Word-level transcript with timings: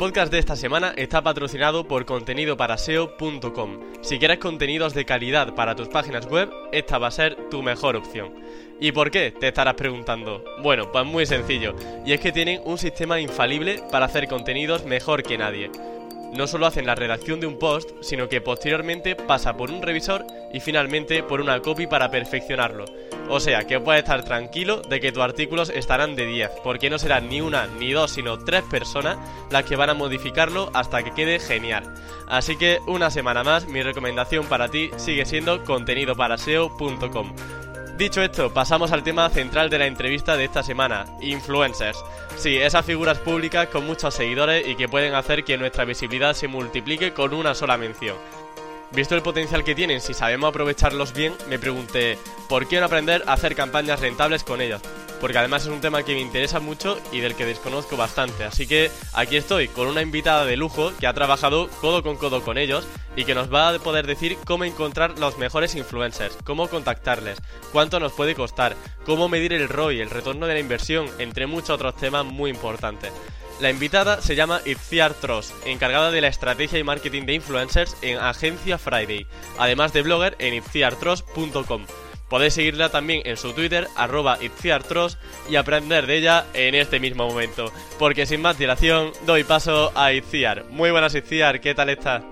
Podcast 0.00 0.32
de 0.32 0.38
esta 0.38 0.56
semana 0.56 0.94
está 0.96 1.20
patrocinado 1.20 1.86
por 1.86 2.06
contenidoparaseo.com. 2.06 3.80
Si 4.00 4.18
quieres 4.18 4.38
contenidos 4.38 4.94
de 4.94 5.04
calidad 5.04 5.54
para 5.54 5.74
tus 5.74 5.88
páginas 5.88 6.24
web, 6.24 6.50
esta 6.72 6.96
va 6.96 7.08
a 7.08 7.10
ser 7.10 7.36
tu 7.50 7.62
mejor 7.62 7.96
opción. 7.96 8.32
¿Y 8.80 8.92
por 8.92 9.10
qué? 9.10 9.30
Te 9.30 9.48
estarás 9.48 9.74
preguntando. 9.74 10.42
Bueno, 10.62 10.90
pues 10.90 11.04
muy 11.04 11.26
sencillo, 11.26 11.74
y 12.06 12.14
es 12.14 12.20
que 12.20 12.32
tienen 12.32 12.62
un 12.64 12.78
sistema 12.78 13.20
infalible 13.20 13.82
para 13.92 14.06
hacer 14.06 14.26
contenidos 14.26 14.86
mejor 14.86 15.22
que 15.22 15.36
nadie 15.36 15.70
no 16.32 16.46
solo 16.46 16.66
hacen 16.66 16.86
la 16.86 16.94
redacción 16.94 17.40
de 17.40 17.46
un 17.46 17.58
post, 17.58 17.90
sino 18.00 18.28
que 18.28 18.40
posteriormente 18.40 19.16
pasa 19.16 19.56
por 19.56 19.70
un 19.70 19.82
revisor 19.82 20.24
y 20.52 20.60
finalmente 20.60 21.22
por 21.22 21.40
una 21.40 21.60
copy 21.60 21.86
para 21.86 22.10
perfeccionarlo. 22.10 22.84
O 23.28 23.38
sea, 23.38 23.64
que 23.64 23.78
puedes 23.78 24.02
estar 24.02 24.24
tranquilo 24.24 24.82
de 24.82 25.00
que 25.00 25.12
tus 25.12 25.22
artículos 25.22 25.70
estarán 25.70 26.16
de 26.16 26.26
10, 26.26 26.50
porque 26.64 26.90
no 26.90 26.98
serán 26.98 27.28
ni 27.28 27.40
una 27.40 27.66
ni 27.66 27.92
dos, 27.92 28.10
sino 28.10 28.38
tres 28.38 28.62
personas 28.64 29.18
las 29.50 29.64
que 29.64 29.76
van 29.76 29.90
a 29.90 29.94
modificarlo 29.94 30.70
hasta 30.74 31.02
que 31.02 31.12
quede 31.14 31.38
genial. 31.38 31.94
Así 32.26 32.56
que 32.56 32.78
una 32.86 33.10
semana 33.10 33.44
más, 33.44 33.66
mi 33.66 33.82
recomendación 33.82 34.46
para 34.46 34.68
ti 34.68 34.90
sigue 34.96 35.24
siendo 35.26 35.64
contenidoparaseo.com. 35.64 37.34
Dicho 38.00 38.22
esto, 38.22 38.50
pasamos 38.50 38.92
al 38.92 39.02
tema 39.02 39.28
central 39.28 39.68
de 39.68 39.78
la 39.78 39.84
entrevista 39.84 40.34
de 40.34 40.44
esta 40.44 40.62
semana, 40.62 41.04
influencers. 41.20 42.02
Sí, 42.34 42.56
esas 42.56 42.86
figuras 42.86 43.18
públicas 43.18 43.68
con 43.68 43.84
muchos 43.84 44.14
seguidores 44.14 44.66
y 44.66 44.74
que 44.74 44.88
pueden 44.88 45.12
hacer 45.12 45.44
que 45.44 45.58
nuestra 45.58 45.84
visibilidad 45.84 46.32
se 46.32 46.48
multiplique 46.48 47.12
con 47.12 47.34
una 47.34 47.54
sola 47.54 47.76
mención. 47.76 48.16
Visto 48.92 49.14
el 49.14 49.20
potencial 49.20 49.64
que 49.64 49.74
tienen, 49.74 50.00
si 50.00 50.14
sabemos 50.14 50.48
aprovecharlos 50.48 51.12
bien, 51.12 51.34
me 51.50 51.58
pregunté, 51.58 52.16
¿por 52.48 52.66
qué 52.66 52.80
no 52.80 52.86
aprender 52.86 53.22
a 53.26 53.34
hacer 53.34 53.54
campañas 53.54 54.00
rentables 54.00 54.44
con 54.44 54.62
ellos? 54.62 54.80
Porque 55.20 55.38
además 55.38 55.62
es 55.62 55.68
un 55.68 55.80
tema 55.80 56.02
que 56.02 56.14
me 56.14 56.20
interesa 56.20 56.60
mucho 56.60 56.98
y 57.12 57.20
del 57.20 57.34
que 57.34 57.46
desconozco 57.46 57.96
bastante. 57.96 58.44
Así 58.44 58.66
que 58.66 58.90
aquí 59.12 59.36
estoy 59.36 59.68
con 59.68 59.86
una 59.86 60.02
invitada 60.02 60.44
de 60.44 60.56
lujo 60.56 60.92
que 60.98 61.06
ha 61.06 61.14
trabajado 61.14 61.68
codo 61.80 62.02
con 62.02 62.16
codo 62.16 62.42
con 62.42 62.58
ellos 62.58 62.86
y 63.16 63.24
que 63.24 63.34
nos 63.34 63.52
va 63.52 63.68
a 63.68 63.78
poder 63.78 64.06
decir 64.06 64.38
cómo 64.44 64.64
encontrar 64.64 65.18
los 65.18 65.38
mejores 65.38 65.74
influencers, 65.74 66.36
cómo 66.44 66.68
contactarles, 66.68 67.38
cuánto 67.72 68.00
nos 68.00 68.12
puede 68.12 68.34
costar, 68.34 68.76
cómo 69.04 69.28
medir 69.28 69.52
el 69.52 69.68
ROI, 69.68 70.00
el 70.00 70.10
retorno 70.10 70.46
de 70.46 70.54
la 70.54 70.60
inversión, 70.60 71.06
entre 71.18 71.46
muchos 71.46 71.70
otros 71.70 71.96
temas 71.96 72.24
muy 72.24 72.50
importantes. 72.50 73.12
La 73.60 73.68
invitada 73.68 74.22
se 74.22 74.36
llama 74.36 74.62
Itziar 74.64 75.12
Tross, 75.12 75.52
encargada 75.66 76.10
de 76.10 76.22
la 76.22 76.28
estrategia 76.28 76.78
y 76.78 76.84
marketing 76.84 77.26
de 77.26 77.34
influencers 77.34 77.94
en 78.00 78.16
Agencia 78.16 78.78
Friday, 78.78 79.26
además 79.58 79.92
de 79.92 80.00
blogger 80.00 80.34
en 80.38 80.54
itziartross.com. 80.54 81.84
Podéis 82.30 82.54
seguirla 82.54 82.88
también 82.88 83.22
en 83.26 83.36
su 83.36 83.52
Twitter, 83.52 83.88
arroba 83.96 84.38
Itziartros, 84.40 85.18
y 85.50 85.56
aprender 85.56 86.06
de 86.06 86.16
ella 86.16 86.46
en 86.54 86.74
este 86.74 87.00
mismo 87.00 87.26
momento. 87.26 87.70
Porque 87.98 88.24
sin 88.24 88.40
más 88.40 88.56
dilación, 88.56 89.12
doy 89.26 89.44
paso 89.44 89.92
a 89.94 90.12
Itziar. 90.12 90.64
Muy 90.70 90.90
buenas 90.92 91.14
Itziar, 91.14 91.60
¿qué 91.60 91.74
tal 91.74 91.90
estás? 91.90 92.22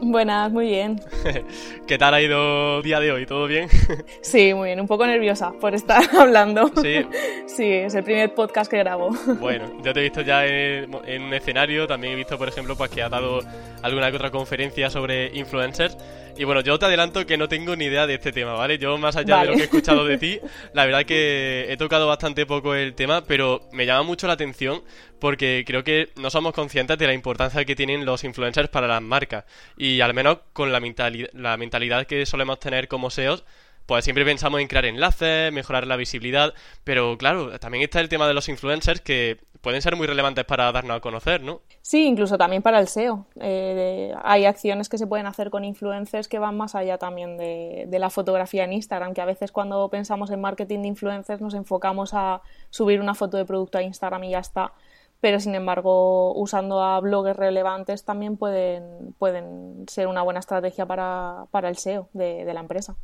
Buenas, 0.00 0.52
muy 0.52 0.66
bien. 0.66 1.00
¿Qué 1.88 1.98
tal 1.98 2.14
ha 2.14 2.22
ido 2.22 2.78
el 2.78 2.82
día 2.84 3.00
de 3.00 3.10
hoy? 3.10 3.26
¿Todo 3.26 3.46
bien? 3.48 3.68
sí, 4.22 4.54
muy 4.54 4.68
bien. 4.68 4.80
Un 4.80 4.86
poco 4.86 5.06
nerviosa 5.06 5.52
por 5.60 5.74
estar 5.74 6.02
hablando. 6.18 6.70
Sí. 6.80 7.04
Sí, 7.46 7.64
es 7.64 7.94
el 7.94 8.04
primer 8.04 8.32
podcast 8.32 8.70
que 8.70 8.78
grabo. 8.78 9.10
Bueno, 9.40 9.82
yo 9.82 9.92
te 9.92 10.00
he 10.00 10.02
visto 10.04 10.20
ya 10.20 10.46
en, 10.46 10.94
un 10.94 11.34
escenario. 11.34 11.86
También 11.88 12.12
he 12.12 12.16
visto, 12.16 12.38
por 12.38 12.48
ejemplo, 12.48 12.76
pues 12.76 12.90
que 12.90 13.02
has 13.02 13.10
dado 13.10 13.40
alguna 13.82 14.10
que 14.10 14.16
otra 14.16 14.30
conferencia 14.30 14.88
sobre 14.88 15.36
influencers. 15.36 15.96
Y 16.36 16.44
bueno, 16.44 16.60
yo 16.60 16.78
te 16.78 16.86
adelanto 16.86 17.26
que 17.26 17.36
no 17.36 17.48
tengo 17.48 17.74
ni 17.74 17.86
idea 17.86 18.06
de 18.06 18.14
este 18.14 18.30
tema, 18.30 18.52
¿vale? 18.52 18.78
Yo, 18.78 18.96
más 18.98 19.16
allá 19.16 19.40
de 19.40 19.46
lo 19.46 19.52
que 19.54 19.62
he 19.62 19.64
escuchado 19.64 20.04
de 20.04 20.18
ti, 20.18 20.38
la 20.72 20.84
verdad 20.84 21.04
que 21.04 21.66
he 21.68 21.76
tocado 21.76 22.06
bastante 22.06 22.46
poco 22.46 22.76
el 22.76 22.94
tema, 22.94 23.24
pero 23.24 23.62
me 23.72 23.86
llama 23.86 24.04
mucho 24.04 24.28
la 24.28 24.34
atención 24.34 24.82
porque 25.20 25.64
creo 25.66 25.84
que 25.84 26.10
no 26.16 26.30
somos 26.30 26.52
conscientes 26.52 26.98
de 26.98 27.06
la 27.06 27.14
importancia 27.14 27.64
que 27.64 27.76
tienen 27.76 28.04
los 28.04 28.24
influencers 28.24 28.68
para 28.68 28.86
las 28.86 29.02
marcas. 29.02 29.44
Y 29.76 30.00
al 30.00 30.14
menos 30.14 30.38
con 30.52 30.72
la, 30.72 30.80
la 31.32 31.56
mentalidad 31.56 32.06
que 32.06 32.26
solemos 32.26 32.60
tener 32.60 32.88
como 32.88 33.10
SEOs, 33.10 33.44
pues 33.88 34.04
siempre 34.04 34.22
pensamos 34.22 34.60
en 34.60 34.68
crear 34.68 34.84
enlaces, 34.84 35.50
mejorar 35.50 35.86
la 35.86 35.96
visibilidad, 35.96 36.52
pero 36.84 37.16
claro, 37.16 37.58
también 37.58 37.84
está 37.84 38.00
el 38.00 38.10
tema 38.10 38.28
de 38.28 38.34
los 38.34 38.50
influencers 38.50 39.00
que 39.00 39.38
pueden 39.62 39.80
ser 39.80 39.96
muy 39.96 40.06
relevantes 40.06 40.44
para 40.44 40.70
darnos 40.72 40.98
a 40.98 41.00
conocer, 41.00 41.42
¿no? 41.42 41.62
Sí, 41.80 42.04
incluso 42.04 42.36
también 42.36 42.60
para 42.60 42.80
el 42.80 42.88
SEO. 42.88 43.24
Eh, 43.40 44.12
hay 44.22 44.44
acciones 44.44 44.90
que 44.90 44.98
se 44.98 45.06
pueden 45.06 45.24
hacer 45.24 45.48
con 45.48 45.64
influencers 45.64 46.28
que 46.28 46.38
van 46.38 46.54
más 46.54 46.74
allá 46.74 46.98
también 46.98 47.38
de, 47.38 47.86
de, 47.88 47.98
la 47.98 48.10
fotografía 48.10 48.64
en 48.64 48.74
Instagram, 48.74 49.14
que 49.14 49.22
a 49.22 49.24
veces 49.24 49.52
cuando 49.52 49.88
pensamos 49.88 50.30
en 50.30 50.42
marketing 50.42 50.82
de 50.82 50.88
influencers 50.88 51.40
nos 51.40 51.54
enfocamos 51.54 52.12
a 52.12 52.42
subir 52.68 53.00
una 53.00 53.14
foto 53.14 53.38
de 53.38 53.46
producto 53.46 53.78
a 53.78 53.82
Instagram 53.82 54.22
y 54.24 54.30
ya 54.32 54.40
está. 54.40 54.74
Pero 55.20 55.40
sin 55.40 55.54
embargo, 55.54 56.32
usando 56.34 56.82
a 56.82 57.00
bloggers 57.00 57.38
relevantes 57.38 58.04
también 58.04 58.36
pueden, 58.36 59.14
pueden 59.18 59.84
ser 59.88 60.06
una 60.06 60.22
buena 60.22 60.40
estrategia 60.40 60.86
para, 60.86 61.46
para 61.50 61.68
el 61.68 61.76
SEO 61.76 62.08
de, 62.12 62.44
de 62.44 62.54
la 62.54 62.60
empresa. 62.60 62.96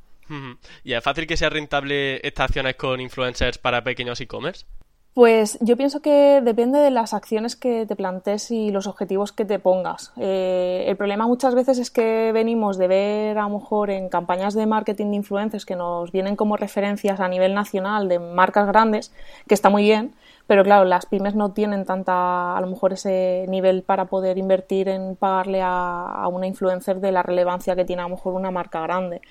¿Y 0.85 0.95
es 0.95 1.05
fácil 1.05 1.27
que 1.27 1.37
sea 1.37 1.51
rentable 1.51 2.27
estas 2.27 2.45
acciones 2.45 2.77
con 2.77 3.01
influencers 3.01 3.59
para 3.59 3.85
pequeños 3.85 4.21
e-commerce? 4.21 4.65
Pues 5.15 5.59
yo 5.61 5.77
pienso 5.77 6.03
que 6.03 6.41
depende 6.43 6.81
de 6.81 6.91
las 6.91 7.15
acciones 7.15 7.55
que 7.55 7.87
te 7.87 7.95
plantees 7.95 8.51
y 8.51 8.73
los 8.73 8.89
objetivos 8.89 9.31
que 9.31 9.45
te 9.45 9.61
pongas. 9.61 10.13
Eh, 10.17 10.87
el 10.89 10.97
problema 10.97 11.29
muchas 11.29 11.55
veces 11.55 11.79
es 11.79 11.93
que 11.93 12.33
venimos 12.33 12.79
de 12.79 12.89
ver 12.89 13.39
a 13.39 13.43
lo 13.43 13.61
mejor 13.61 13.91
en 13.91 14.09
campañas 14.09 14.55
de 14.55 14.67
marketing 14.67 15.11
de 15.11 15.17
influencers 15.17 15.67
que 15.67 15.77
nos 15.77 16.11
vienen 16.11 16.35
como 16.35 16.57
referencias 16.57 17.21
a 17.21 17.29
nivel 17.29 17.55
nacional 17.55 18.09
de 18.09 18.19
marcas 18.19 18.67
grandes, 18.67 19.13
que 19.47 19.55
está 19.55 19.71
muy 19.71 19.85
bien, 19.85 20.17
pero 20.47 20.62
claro, 20.62 20.84
las 20.84 21.06
pymes 21.06 21.34
no 21.34 21.53
tienen 21.53 21.84
tanta, 21.84 22.56
a 22.56 22.60
lo 22.60 22.66
mejor 22.66 22.93
ese 22.93 23.47
nivel 23.49 23.82
para 23.82 24.06
poder 24.06 24.37
invertir 24.37 24.88
en 24.88 25.16
pagarle 25.16 25.60
a, 25.62 26.28
una 26.31 26.47
influencer 26.47 27.00
de 27.00 27.12
la 27.12 27.22
relevancia 27.22 27.77
que 27.77 27.84
tiene 27.84 28.03
a 28.03 28.09
lo 28.09 28.16
mejor 28.16 28.34
una 28.34 28.50
marca 28.50 28.81
grande. 28.83 29.22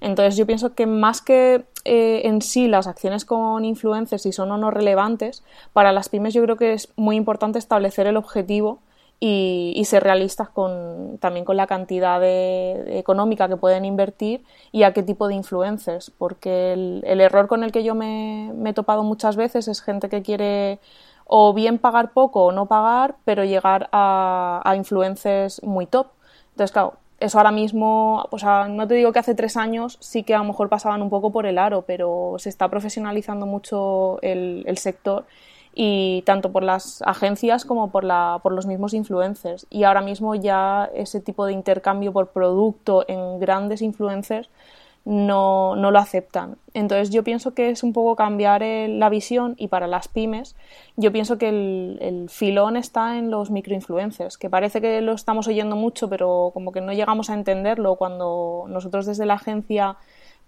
Entonces 0.00 0.36
yo 0.36 0.46
pienso 0.46 0.74
que 0.74 0.86
más 0.86 1.20
que 1.20 1.64
eh, 1.84 2.22
en 2.24 2.40
sí 2.40 2.68
las 2.68 2.86
acciones 2.86 3.24
con 3.24 3.64
influencers, 3.64 4.22
si 4.22 4.32
son 4.32 4.50
o 4.50 4.56
no 4.56 4.70
relevantes, 4.70 5.42
para 5.72 5.92
las 5.92 6.08
pymes 6.08 6.32
yo 6.32 6.42
creo 6.42 6.56
que 6.56 6.72
es 6.72 6.88
muy 6.96 7.16
importante 7.16 7.58
establecer 7.58 8.06
el 8.06 8.16
objetivo 8.16 8.78
y, 9.24 9.84
ser 9.84 10.02
realistas 10.02 10.48
con, 10.48 11.18
también 11.18 11.44
con 11.44 11.56
la 11.56 11.68
cantidad 11.68 12.20
económica 12.24 13.46
que 13.46 13.56
pueden 13.56 13.84
invertir 13.84 14.42
y 14.72 14.82
a 14.82 14.92
qué 14.92 15.04
tipo 15.04 15.28
de 15.28 15.34
influencers, 15.34 16.10
porque 16.10 16.72
el, 16.72 17.20
error 17.20 17.46
con 17.46 17.62
el 17.62 17.70
que 17.70 17.84
yo 17.84 17.94
me, 17.94 18.50
he 18.68 18.72
topado 18.72 19.04
muchas 19.04 19.36
veces 19.36 19.68
es 19.68 19.80
gente 19.80 20.08
que 20.08 20.22
quiere 20.22 20.80
o 21.24 21.54
bien 21.54 21.78
pagar 21.78 22.12
poco 22.12 22.46
o 22.46 22.52
no 22.52 22.66
pagar, 22.66 23.14
pero 23.24 23.44
llegar 23.44 23.88
a, 23.92 24.60
a 24.64 24.74
influencers 24.74 25.62
muy 25.62 25.86
top. 25.86 26.08
Entonces, 26.50 26.72
claro, 26.72 26.94
eso 27.20 27.38
ahora 27.38 27.52
mismo, 27.52 28.26
pues 28.28 28.42
no 28.42 28.88
te 28.88 28.94
digo 28.94 29.12
que 29.12 29.20
hace 29.20 29.36
tres 29.36 29.56
años 29.56 29.98
sí 30.00 30.24
que 30.24 30.34
a 30.34 30.38
lo 30.38 30.44
mejor 30.44 30.68
pasaban 30.68 31.00
un 31.00 31.10
poco 31.10 31.30
por 31.30 31.46
el 31.46 31.58
aro, 31.58 31.82
pero 31.82 32.34
se 32.38 32.48
está 32.48 32.68
profesionalizando 32.68 33.46
mucho 33.46 34.20
el 34.22 34.76
sector 34.78 35.26
y 35.74 36.22
tanto 36.22 36.52
por 36.52 36.62
las 36.62 37.02
agencias 37.02 37.64
como 37.64 37.90
por, 37.90 38.04
la, 38.04 38.40
por 38.42 38.52
los 38.52 38.66
mismos 38.66 38.94
influencers. 38.94 39.66
Y 39.70 39.84
ahora 39.84 40.02
mismo 40.02 40.34
ya 40.34 40.90
ese 40.94 41.20
tipo 41.20 41.46
de 41.46 41.52
intercambio 41.52 42.12
por 42.12 42.28
producto 42.28 43.04
en 43.08 43.38
grandes 43.40 43.80
influencers 43.82 44.50
no, 45.04 45.74
no 45.74 45.90
lo 45.90 45.98
aceptan. 45.98 46.58
Entonces 46.74 47.10
yo 47.10 47.24
pienso 47.24 47.54
que 47.54 47.70
es 47.70 47.82
un 47.82 47.92
poco 47.92 48.16
cambiar 48.16 48.62
la 48.62 49.08
visión 49.08 49.54
y 49.58 49.68
para 49.68 49.86
las 49.86 50.08
pymes 50.08 50.54
yo 50.96 51.10
pienso 51.10 51.38
que 51.38 51.48
el, 51.48 51.98
el 52.00 52.30
filón 52.30 52.76
está 52.76 53.18
en 53.18 53.30
los 53.30 53.50
microinfluencers, 53.50 54.38
que 54.38 54.48
parece 54.48 54.80
que 54.80 55.00
lo 55.00 55.12
estamos 55.12 55.48
oyendo 55.48 55.74
mucho 55.74 56.08
pero 56.08 56.50
como 56.54 56.70
que 56.70 56.80
no 56.80 56.92
llegamos 56.92 57.30
a 57.30 57.34
entenderlo 57.34 57.96
cuando 57.96 58.66
nosotros 58.68 59.06
desde 59.06 59.26
la 59.26 59.34
agencia 59.34 59.96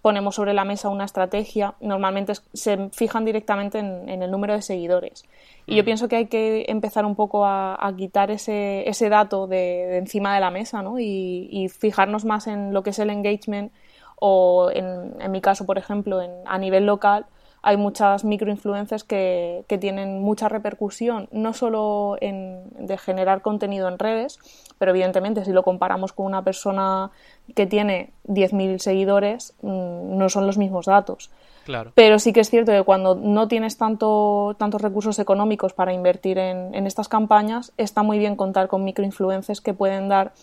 ponemos 0.05 0.35
sobre 0.35 0.53
la 0.53 0.65
mesa 0.65 0.89
una 0.89 1.03
estrategia, 1.03 1.73
normalmente 1.81 2.33
se 2.53 2.89
fijan 2.91 3.25
directamente 3.25 3.79
en, 3.79 4.21
el 4.21 4.29
número 4.29 4.53
de 4.53 4.61
seguidores. 4.61 5.25
Y 5.65 5.75
yo 5.75 5.81
mm. 5.81 5.85
pienso 5.85 6.07
que 6.07 6.15
hay 6.15 6.27
que 6.27 6.65
empezar 6.67 7.05
un 7.05 7.15
poco 7.15 7.43
a, 7.43 7.91
quitar 7.97 8.29
ese, 8.29 8.87
ese 8.87 9.09
dato 9.09 9.47
de, 9.47 9.97
encima 9.97 10.35
de 10.35 10.41
la 10.41 10.51
mesa 10.51 10.83
¿no? 10.83 10.99
y, 10.99 11.69
fijarnos 11.79 12.23
más 12.23 12.45
en 12.45 12.71
lo 12.71 12.83
que 12.83 12.91
es 12.91 12.99
el 12.99 13.09
engagement 13.09 13.71
o, 14.17 14.69
en, 14.71 15.19
en 15.19 15.31
mi 15.31 15.41
caso, 15.41 15.65
por 15.65 15.79
ejemplo, 15.79 16.21
en, 16.21 16.29
a 16.45 16.59
nivel 16.59 16.85
local, 16.85 17.25
hay 17.65 17.77
muchas 17.77 18.23
microinfluencers 18.23 19.03
que, 19.03 19.65
que 19.67 19.79
tienen 19.79 20.21
mucha 20.21 20.47
repercusión, 20.47 21.27
no 21.31 21.51
solo 21.51 22.15
en, 22.21 22.61
de 22.77 22.95
generar 22.95 23.41
contenido 23.41 23.87
en 23.87 23.97
redes, 23.97 24.37
pero 24.77 24.91
evidentemente 24.91 25.43
si 25.43 25.51
lo 25.51 25.63
comparamos 25.63 26.13
con 26.13 26.27
una 26.27 26.43
persona 26.43 27.09
que 27.55 27.65
tiene 27.65 28.11
10.000 28.27 28.77
seguidores, 28.77 29.55
mm, 29.63 30.15
no 30.15 30.29
son 30.29 30.45
los 30.45 30.59
mismos 30.59 30.85
datos. 30.85 31.31
Claro. 31.65 31.91
Pero 31.95 32.19
sí 32.19 32.33
que 32.33 32.41
es 32.41 32.51
cierto 32.51 32.71
que 32.71 32.83
cuando 32.83 33.15
no 33.15 33.47
tienes 33.47 33.79
tanto, 33.79 34.55
tantos 34.59 34.83
recursos 34.83 35.17
económicos 35.17 35.73
para 35.73 35.91
invertir 35.91 36.37
en, 36.37 36.75
en 36.75 36.85
estas 36.85 37.09
campañas, 37.09 37.73
está 37.77 38.03
muy 38.03 38.19
bien 38.19 38.35
contar 38.35 38.67
con 38.67 38.83
microinfluencers 38.83 39.59
que 39.59 39.73
pueden 39.73 40.07
dar 40.07 40.33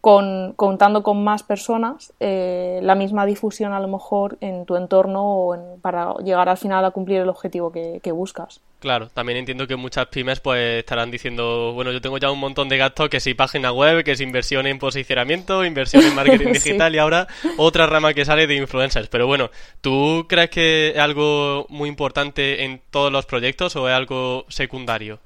con, 0.00 0.52
contando 0.54 1.02
con 1.02 1.24
más 1.24 1.42
personas, 1.42 2.12
eh, 2.20 2.78
la 2.82 2.94
misma 2.94 3.26
difusión 3.26 3.72
a 3.72 3.80
lo 3.80 3.88
mejor 3.88 4.38
en 4.40 4.64
tu 4.64 4.76
entorno 4.76 5.22
o 5.24 5.78
para 5.82 6.14
llegar 6.24 6.48
al 6.48 6.56
final 6.56 6.84
a 6.84 6.92
cumplir 6.92 7.20
el 7.20 7.28
objetivo 7.28 7.72
que, 7.72 8.12
buscas. 8.12 8.60
Claro, 8.80 9.08
también 9.10 9.38
entiendo 9.38 9.66
que 9.66 9.76
muchas 9.76 10.06
pymes 10.06 10.40
pues 10.40 10.78
estarán 10.78 11.10
diciendo, 11.10 11.72
bueno, 11.74 11.92
yo 11.92 12.00
tengo 12.00 12.16
ya 12.16 12.30
un 12.30 12.38
montón 12.38 12.68
de 12.68 12.78
gastos, 12.78 13.08
que 13.10 13.20
si 13.20 13.34
página 13.34 13.70
web, 13.70 14.02
que 14.02 14.16
si 14.16 14.22
inversión 14.22 14.66
en 14.66 14.78
posicionamiento, 14.78 15.64
inversión 15.64 16.04
en 16.04 16.14
marketing 16.14 16.52
digital 16.54 16.94
y 16.94 16.98
ahora 16.98 17.26
otra 17.58 17.86
rama 17.86 18.14
que 18.14 18.24
sale 18.24 18.46
de 18.46 18.54
influencers. 18.56 19.08
Pero 19.08 19.26
bueno, 19.26 19.50
¿tú 19.80 20.26
crees 20.28 20.50
que 20.50 20.90
es 20.90 20.98
algo 20.98 21.66
muy 21.68 21.88
importante 21.88 22.64
en 22.64 22.80
todos 22.90 23.12
los 23.12 23.26
proyectos 23.26 23.76
o 23.76 23.88
es 23.88 23.94
algo 23.94 24.46
secundario? 24.48 25.18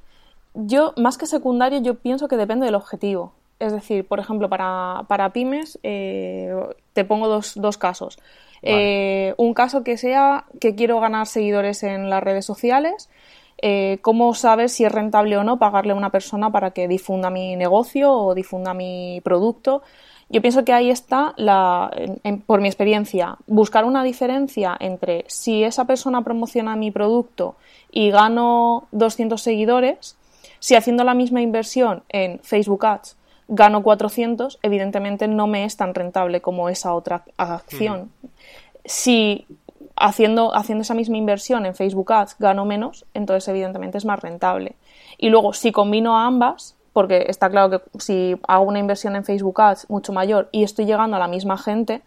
Yo, 0.55 0.93
más 0.97 1.17
que 1.17 1.27
secundario, 1.27 1.81
yo 1.83 1.95
pienso 1.95 2.29
que 2.29 2.37
depende 2.37 2.67
del 2.67 2.75
objetivo. 2.75 3.33
Es 3.62 3.73
decir, 3.73 4.05
por 4.05 4.19
ejemplo, 4.19 4.49
para, 4.49 5.05
para 5.06 5.31
pymes, 5.32 5.79
eh, 5.85 6.53
te 6.94 7.05
pongo 7.05 7.29
dos, 7.29 7.53
dos 7.55 7.79
casos. 7.79 8.19
Eh, 8.61 9.35
un 9.37 9.55
caso 9.55 9.85
que 9.85 9.97
sea 9.97 10.47
que 10.61 10.75
quiero 10.75 10.99
ganar 10.99 11.29
seguidores 11.29 11.85
en 11.85 12.11
las 12.11 12.25
redes 12.25 12.44
sociales. 12.44 13.09
Eh, 13.59 13.99
¿Cómo 14.03 14.35
sabes 14.35 14.73
si 14.73 14.85
es 14.85 14.91
rentable 14.91 15.37
o 15.37 15.44
no 15.44 15.61
pagarle 15.61 15.93
a 15.93 15.97
una 15.97 16.11
persona 16.11 16.50
para 16.50 16.73
que 16.73 16.88
difunda 16.88 17.31
mi 17.31 17.55
negocio 17.55 18.12
o 18.12 18.35
difunda 18.35 18.75
mi 18.75 19.20
producto? 19.23 19.82
Yo 20.29 20.41
pienso 20.41 20.65
que 20.65 20.73
ahí 20.73 20.91
está, 20.91 21.32
la, 21.37 21.88
por 22.47 22.61
mi 22.61 22.67
experiencia, 22.67 23.37
buscar 23.47 23.85
una 23.85 24.03
diferencia 24.03 24.76
entre 24.81 25.25
si 25.29 25.62
esa 25.62 25.85
persona 25.85 26.23
promociona 26.23 26.75
mi 26.75 26.91
producto 26.91 27.55
y 27.93 28.11
gano 28.11 28.88
200 28.91 29.41
seguidores, 29.41 30.17
si 30.58 30.75
haciendo 30.75 31.05
la 31.05 31.15
misma 31.15 31.43
inversión 31.43 32.03
en 32.08 32.41
Facebook 32.41 32.87
Ads 32.87 33.22
gano 33.55 33.83
400, 33.83 34.59
evidentemente 34.63 35.29
no 35.29 35.47
me 35.47 35.65
es 35.65 35.77
tan 35.77 35.95
rentable 35.95 36.41
como 36.41 36.71
esa 36.71 36.95
otra 36.95 37.25
acción. 37.37 38.11
Si 38.87 39.47
haciendo, 39.95 40.55
haciendo 40.55 40.83
esa 40.83 40.95
misma 40.95 41.19
inversión 41.19 41.67
en 41.67 41.75
Facebook 41.75 42.13
Ads 42.15 42.37
gano 42.39 42.65
menos, 42.65 43.05
entonces 43.13 43.47
evidentemente 43.49 43.99
es 43.99 44.07
más 44.07 44.21
rentable. 44.21 44.75
Y 45.19 45.29
luego, 45.29 45.53
si 45.53 45.71
combino 45.71 46.19
ambas, 46.19 46.77
porque 46.95 47.27
está 47.29 47.51
claro 47.51 47.71
que 47.71 48.01
si 48.01 48.41
hago 48.49 48.65
una 48.65 48.79
inversión 48.79 49.17
en 49.17 49.25
Facebook 49.25 49.61
Ads 49.61 49.91
mucho 49.91 50.15
mayor 50.15 50.49
y 50.51 50.65
estoy 50.65 50.87
llegando 50.87 51.17
a 51.17 51.21
la 51.21 51.29
misma 51.29 51.59
gente, 51.59 52.01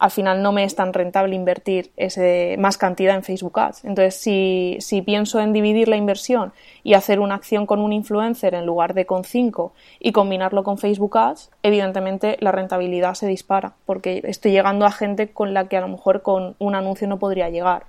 al 0.00 0.10
final 0.10 0.42
no 0.42 0.50
me 0.50 0.64
es 0.64 0.74
tan 0.74 0.94
rentable 0.94 1.36
invertir 1.36 1.92
ese, 1.98 2.56
más 2.58 2.78
cantidad 2.78 3.14
en 3.14 3.22
Facebook 3.22 3.60
Ads. 3.60 3.84
Entonces, 3.84 4.14
si, 4.14 4.78
si, 4.80 5.02
pienso 5.02 5.40
en 5.40 5.52
dividir 5.52 5.88
la 5.88 5.96
inversión 5.96 6.54
y 6.82 6.94
hacer 6.94 7.20
una 7.20 7.34
acción 7.34 7.66
con 7.66 7.80
un 7.80 7.92
influencer 7.92 8.54
en 8.54 8.64
lugar 8.64 8.94
de 8.94 9.04
con 9.04 9.24
cinco 9.24 9.74
y 10.00 10.12
combinarlo 10.12 10.64
con 10.64 10.78
Facebook 10.78 11.18
Ads, 11.18 11.50
evidentemente 11.62 12.38
la 12.40 12.50
rentabilidad 12.50 13.12
se 13.12 13.26
dispara 13.26 13.74
porque 13.84 14.22
estoy 14.24 14.52
llegando 14.52 14.86
a 14.86 14.90
gente 14.90 15.28
con 15.28 15.52
la 15.52 15.68
que 15.68 15.76
a 15.76 15.82
lo 15.82 15.88
mejor 15.88 16.22
con 16.22 16.56
un 16.58 16.74
anuncio 16.74 17.06
no 17.06 17.18
podría 17.18 17.50
llegar. 17.50 17.84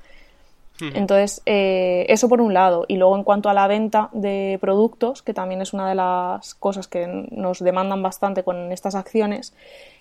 Entonces, 0.79 1.41
eh, 1.45 2.05
eso 2.09 2.27
por 2.27 2.41
un 2.41 2.53
lado. 2.53 2.85
Y 2.87 2.97
luego, 2.97 3.15
en 3.15 3.23
cuanto 3.23 3.49
a 3.49 3.53
la 3.53 3.67
venta 3.67 4.09
de 4.13 4.57
productos, 4.59 5.21
que 5.21 5.33
también 5.33 5.61
es 5.61 5.73
una 5.73 5.87
de 5.87 5.95
las 5.95 6.55
cosas 6.55 6.87
que 6.87 7.07
nos 7.29 7.59
demandan 7.59 8.01
bastante 8.01 8.43
con 8.43 8.71
estas 8.71 8.95
acciones, 8.95 9.53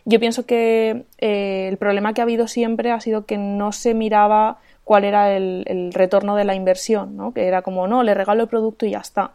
yo 0.05 0.19
pienso 0.19 0.46
que 0.46 1.05
eh, 1.19 1.69
el 1.69 1.76
problema 1.76 2.14
que 2.14 2.22
ha 2.22 2.25
habido 2.25 2.49
siempre 2.49 2.90
ha 2.93 3.00
sido 3.00 3.26
que 3.26 3.37
no 3.37 3.72
se 3.72 3.94
miraba 3.94 4.58
cuál 4.84 5.05
era 5.05 5.37
el, 5.37 5.90
retorno 5.93 6.34
de 6.34 6.44
la 6.44 6.55
inversión, 6.55 7.17
¿no? 7.17 7.32
que 7.32 7.46
era 7.46 7.62
como, 7.62 7.87
no, 7.87 8.02
le 8.02 8.14
regalo 8.14 8.43
el 8.43 8.49
producto 8.49 8.87
y 8.87 8.93
ya 8.93 8.99
está. 8.99 9.32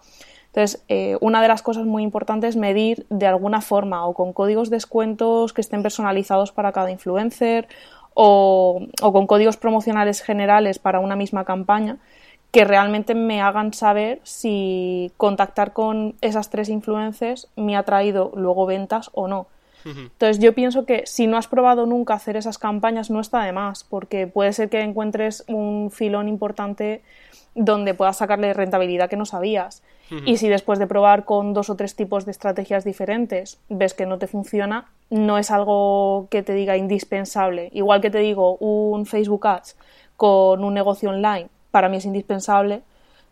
Entonces, 0.48 0.84
eh, 0.88 1.18
una 1.20 1.42
de 1.42 1.50
las 1.50 1.62
cosas 1.62 1.86
muy 1.86 2.02
importantes 2.02 2.52
es 2.52 2.56
medir 2.56 3.06
de 3.10 3.28
alguna 3.28 3.62
forma 3.62 4.06
o 4.06 4.14
con 4.14 4.34
códigos 4.34 4.70
descuentos 4.70 5.54
que 5.54 5.62
estén 5.62 5.84
personalizados 5.84 6.52
para 6.52 6.72
cada 6.72 6.92
influencer 6.92 7.68
o, 8.16 8.88
con 9.00 9.28
códigos 9.28 9.58
promocionales 9.58 10.22
generales 10.22 10.80
para 10.80 11.00
una 11.00 11.16
misma 11.16 11.44
campaña 11.46 11.98
que 12.52 12.64
realmente 12.64 13.14
me 13.14 13.42
hagan 13.42 13.74
saber 13.74 14.22
si 14.24 15.12
contactar 15.18 15.74
con 15.74 16.16
esas 16.22 16.50
tres 16.50 16.70
influencers 16.70 17.50
me 17.58 17.76
ha 17.76 17.84
traído 17.84 18.32
luego 18.34 18.66
ventas 18.66 19.12
o 19.14 19.28
no. 19.28 19.48
Entonces 19.86 20.40
yo 20.40 20.56
pienso 20.56 20.86
que 20.86 21.04
si 21.06 21.28
no 21.28 21.38
has 21.38 21.48
probado 21.48 21.86
nunca 21.86 22.16
hacer 22.16 22.38
esas 22.38 22.58
campañas 22.58 23.12
no 23.12 23.20
está 23.20 23.44
de 23.44 23.52
más, 23.52 23.84
porque 23.84 24.26
puede 24.26 24.52
ser 24.52 24.70
que 24.70 24.82
encuentres 24.82 25.44
un 25.48 25.92
filón 25.92 26.28
importante 26.28 27.04
donde 27.54 27.94
puedas 27.94 28.18
sacarle 28.18 28.54
rentabilidad 28.54 29.10
que 29.10 29.16
no 29.16 29.26
sabías. 29.28 29.84
Y 30.26 30.38
si 30.38 30.50
después 30.50 30.78
de 30.78 30.88
probar 30.88 31.26
con 31.26 31.54
dos 31.54 31.70
o 31.70 31.76
tres 31.76 31.96
tipos 31.96 32.26
de 32.26 32.32
estrategias 32.32 32.84
diferentes 32.84 33.60
ves 33.70 33.94
que 33.94 34.06
no 34.06 34.20
te 34.20 34.28
funciona, 34.28 34.86
no 35.10 35.38
es 35.38 35.50
algo 35.52 36.28
que 36.30 36.44
te 36.44 36.54
diga 36.54 36.78
indispensable. 36.78 37.70
Igual 37.74 38.02
que 38.02 38.12
te 38.12 38.20
digo, 38.20 38.58
un 38.58 39.06
Facebook 39.06 39.48
Ads 39.48 39.76
con 40.16 40.64
un 40.64 40.74
negocio 40.74 41.10
online 41.10 41.50
para 41.76 41.90
mí 41.90 41.98
es 41.98 42.06
indispensable, 42.06 42.84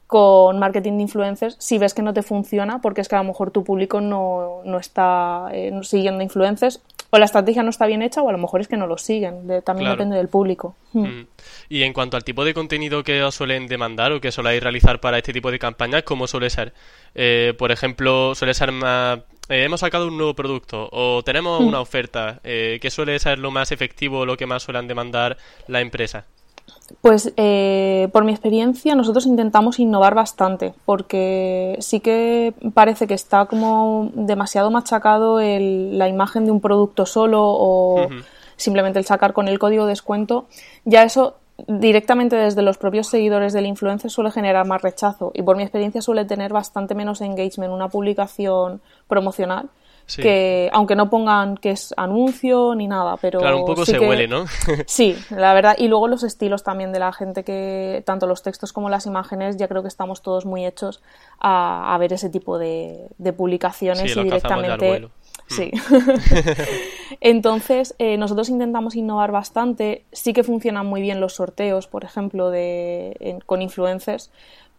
con 0.05 0.59
marketing 0.59 0.97
de 0.97 1.03
influencers 1.03 1.55
si 1.59 1.77
ves 1.77 1.93
que 1.93 2.01
no 2.01 2.13
te 2.13 2.23
funciona 2.23 2.81
porque 2.81 2.99
es 2.99 3.07
que 3.07 3.15
a 3.15 3.19
lo 3.19 3.23
mejor 3.23 3.51
tu 3.51 3.63
público 3.63 4.01
no, 4.01 4.61
está 4.77 5.47
eh, 5.53 5.71
siguiendo 5.83 6.21
influencers 6.21 6.81
o 7.15 7.19
la 7.19 7.25
estrategia 7.25 7.61
no 7.61 7.69
está 7.69 7.85
bien 7.85 8.01
hecha 8.01 8.23
o 8.23 8.29
a 8.29 8.31
lo 8.31 8.39
mejor 8.39 8.59
es 8.61 8.67
que 8.67 8.75
no 8.75 8.87
lo 8.87 8.97
siguen. 8.97 9.61
también 9.63 9.91
depende 9.91 10.17
del 10.17 10.29
público. 10.29 10.75
Hmm. 10.93 11.03
Mm. 11.03 11.27
Y 11.69 11.83
en 11.83 11.93
cuanto 11.93 12.17
al 12.17 12.23
tipo 12.23 12.43
de 12.43 12.55
contenido 12.55 13.03
que 13.03 13.21
os 13.21 13.35
suelen 13.35 13.67
demandar 13.67 14.11
o 14.13 14.19
que 14.19 14.31
soléis 14.31 14.63
realizar 14.63 14.99
para 14.99 15.19
este 15.19 15.31
tipo 15.31 15.51
de 15.51 15.59
campañas, 15.59 16.01
¿cómo 16.01 16.25
suele 16.25 16.49
ser? 16.49 16.73
Eh, 17.13 17.53
por 17.55 17.71
ejemplo, 17.71 18.33
suele 18.33 18.55
ser 18.55 18.71
más... 18.71 19.19
Eh, 19.47 19.63
hemos 19.63 19.81
sacado 19.81 20.07
un 20.07 20.17
nuevo 20.17 20.33
producto 20.33 20.89
o 20.91 21.21
tenemos 21.21 21.61
hmm. 21.61 21.67
una 21.67 21.81
oferta. 21.81 22.39
¿Qué 22.41 22.89
suele 22.89 23.19
ser 23.19 23.37
lo 23.37 23.51
más 23.51 23.71
efectivo 23.71 24.21
o 24.21 24.25
lo 24.25 24.35
que 24.35 24.47
más 24.47 24.63
suelen 24.63 24.87
demandar 24.87 25.37
la 25.67 25.81
empresa? 25.81 26.25
Pues 27.01 27.33
eh, 27.37 28.09
por 28.13 28.23
mi 28.23 28.31
experiencia 28.31 28.95
nosotros 28.95 29.25
intentamos 29.25 29.79
innovar 29.79 30.15
bastante 30.15 30.73
porque 30.85 31.77
sí 31.79 31.99
que 31.99 32.53
parece 32.73 33.07
que 33.07 33.13
está 33.13 33.45
como 33.45 34.11
demasiado 34.13 34.69
machacado 34.71 35.39
la 35.39 36.07
imagen 36.07 36.45
de 36.45 36.51
un 36.51 36.61
producto 36.61 37.05
solo 37.05 37.41
o 37.43 38.07
simplemente 38.57 38.99
el 38.99 39.05
sacar 39.05 39.33
con 39.33 39.47
el 39.47 39.59
código 39.59 39.85
de 39.85 39.89
descuento. 39.89 40.45
Ya 40.85 41.03
eso 41.03 41.35
directamente 41.67 42.35
desde 42.35 42.61
los 42.61 42.77
propios 42.77 43.07
seguidores 43.07 43.53
del 43.53 43.65
influencer 43.65 44.09
suele 44.09 44.31
generar 44.31 44.65
más 44.65 44.81
rechazo 44.81 45.31
y 45.33 45.41
por 45.43 45.55
mi 45.55 45.63
experiencia 45.63 46.01
suele 46.01 46.25
tener 46.25 46.51
bastante 46.51 46.95
menos 46.95 47.21
engagement 47.21 47.73
una 47.73 47.89
publicación 47.89 48.81
promocional 49.07 49.69
que 50.15 50.69
aunque 50.73 50.95
no 50.95 51.09
pongan 51.09 51.57
que 51.57 51.71
es 51.71 51.93
anuncio 51.97 52.75
ni 52.75 52.87
nada, 52.87 53.17
pero 53.17 53.39
claro, 53.39 53.59
un 53.59 53.65
poco 53.65 53.85
se 53.85 53.99
huele, 53.99 54.27
¿no? 54.27 54.45
sí, 54.85 55.17
la 55.29 55.53
verdad. 55.53 55.75
Y 55.77 55.87
luego 55.87 56.07
los 56.07 56.23
estilos 56.23 56.63
también 56.63 56.91
de 56.91 56.99
la 56.99 57.13
gente 57.13 57.43
que, 57.43 58.03
tanto 58.05 58.27
los 58.27 58.43
textos 58.43 58.73
como 58.73 58.89
las 58.89 59.05
imágenes, 59.05 59.57
ya 59.57 59.67
creo 59.67 59.81
que 59.81 59.87
estamos 59.87 60.21
todos 60.21 60.45
muy 60.45 60.65
hechos 60.65 61.01
a, 61.39 61.95
ver 61.99 62.13
ese 62.13 62.29
tipo 62.29 62.57
de, 62.57 63.09
publicaciones 63.35 64.15
y 64.15 64.23
directamente. 64.23 65.09
Sí. 65.47 65.71
Mm. 65.89 65.97
Entonces, 67.21 67.95
eh, 67.99 68.17
nosotros 68.17 68.49
intentamos 68.49 68.95
innovar 68.95 69.31
bastante. 69.31 70.05
Sí 70.11 70.33
que 70.33 70.43
funcionan 70.43 70.85
muy 70.85 71.01
bien 71.01 71.19
los 71.19 71.35
sorteos, 71.35 71.87
por 71.87 72.03
ejemplo, 72.03 72.49
de, 72.49 73.39
con 73.45 73.61
influencers, 73.61 74.31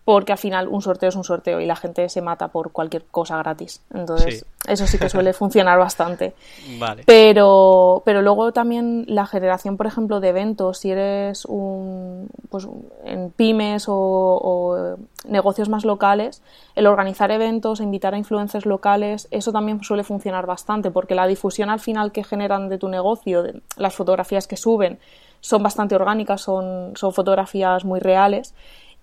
porque 0.05 0.33
al 0.33 0.39
final 0.39 0.69
un 0.69 0.83
sorteo 0.83 1.09
es 1.09 1.17
un 1.17 1.25
sorteo 1.25 1.61
y 1.61 1.67
la 1.67 1.77
gente 1.77 2.09
se 2.11 2.21
mata 2.21 2.49
por 2.49 2.73
cualquier 2.73 3.05
cosa 3.05 3.39
gratis. 3.39 3.83
Entonces, 3.93 4.45
eso 4.69 4.87
sí 4.87 4.99
que 4.99 5.09
suele 5.09 5.33
funcionar 5.33 5.79
bastante. 5.79 6.35
Vale. 6.79 7.05
Pero, 7.07 8.03
pero 8.05 8.21
luego 8.21 8.53
también 8.53 9.07
la 9.09 9.27
generación, 9.27 9.79
por 9.79 9.87
ejemplo, 9.87 10.21
de 10.21 10.29
eventos, 10.29 10.79
si 10.79 10.91
eres 10.91 11.47
un, 11.47 12.29
pues, 12.51 12.69
en 13.05 13.31
pymes 13.31 13.87
o, 13.89 14.97
negocios 15.27 15.71
más 15.71 15.87
locales, 15.87 16.43
el 16.75 16.87
organizar 16.87 17.31
eventos, 17.31 17.81
invitar 17.81 18.13
a 18.13 18.19
influencers 18.19 18.67
locales, 18.67 19.27
eso 19.31 19.53
también 19.53 19.83
suele 19.83 20.05
funcionar 20.05 20.45
bastante, 20.45 20.91
porque 20.91 21.15
la 21.15 21.27
difusión 21.27 21.71
al 21.71 21.81
final 21.81 22.13
que 22.13 22.25
generan 22.25 22.69
de 22.69 22.77
tu 22.77 22.89
negocio, 22.89 23.43
de 23.43 23.63
las 23.79 23.95
fotografías 23.95 24.47
que 24.47 24.59
suben, 24.59 24.99
son 25.41 25.63
bastante 25.63 25.95
orgánicas, 25.95 26.43
son, 26.43 26.93
son 26.95 27.13
fotografías 27.13 27.85
muy 27.87 28.01
reales 28.01 28.55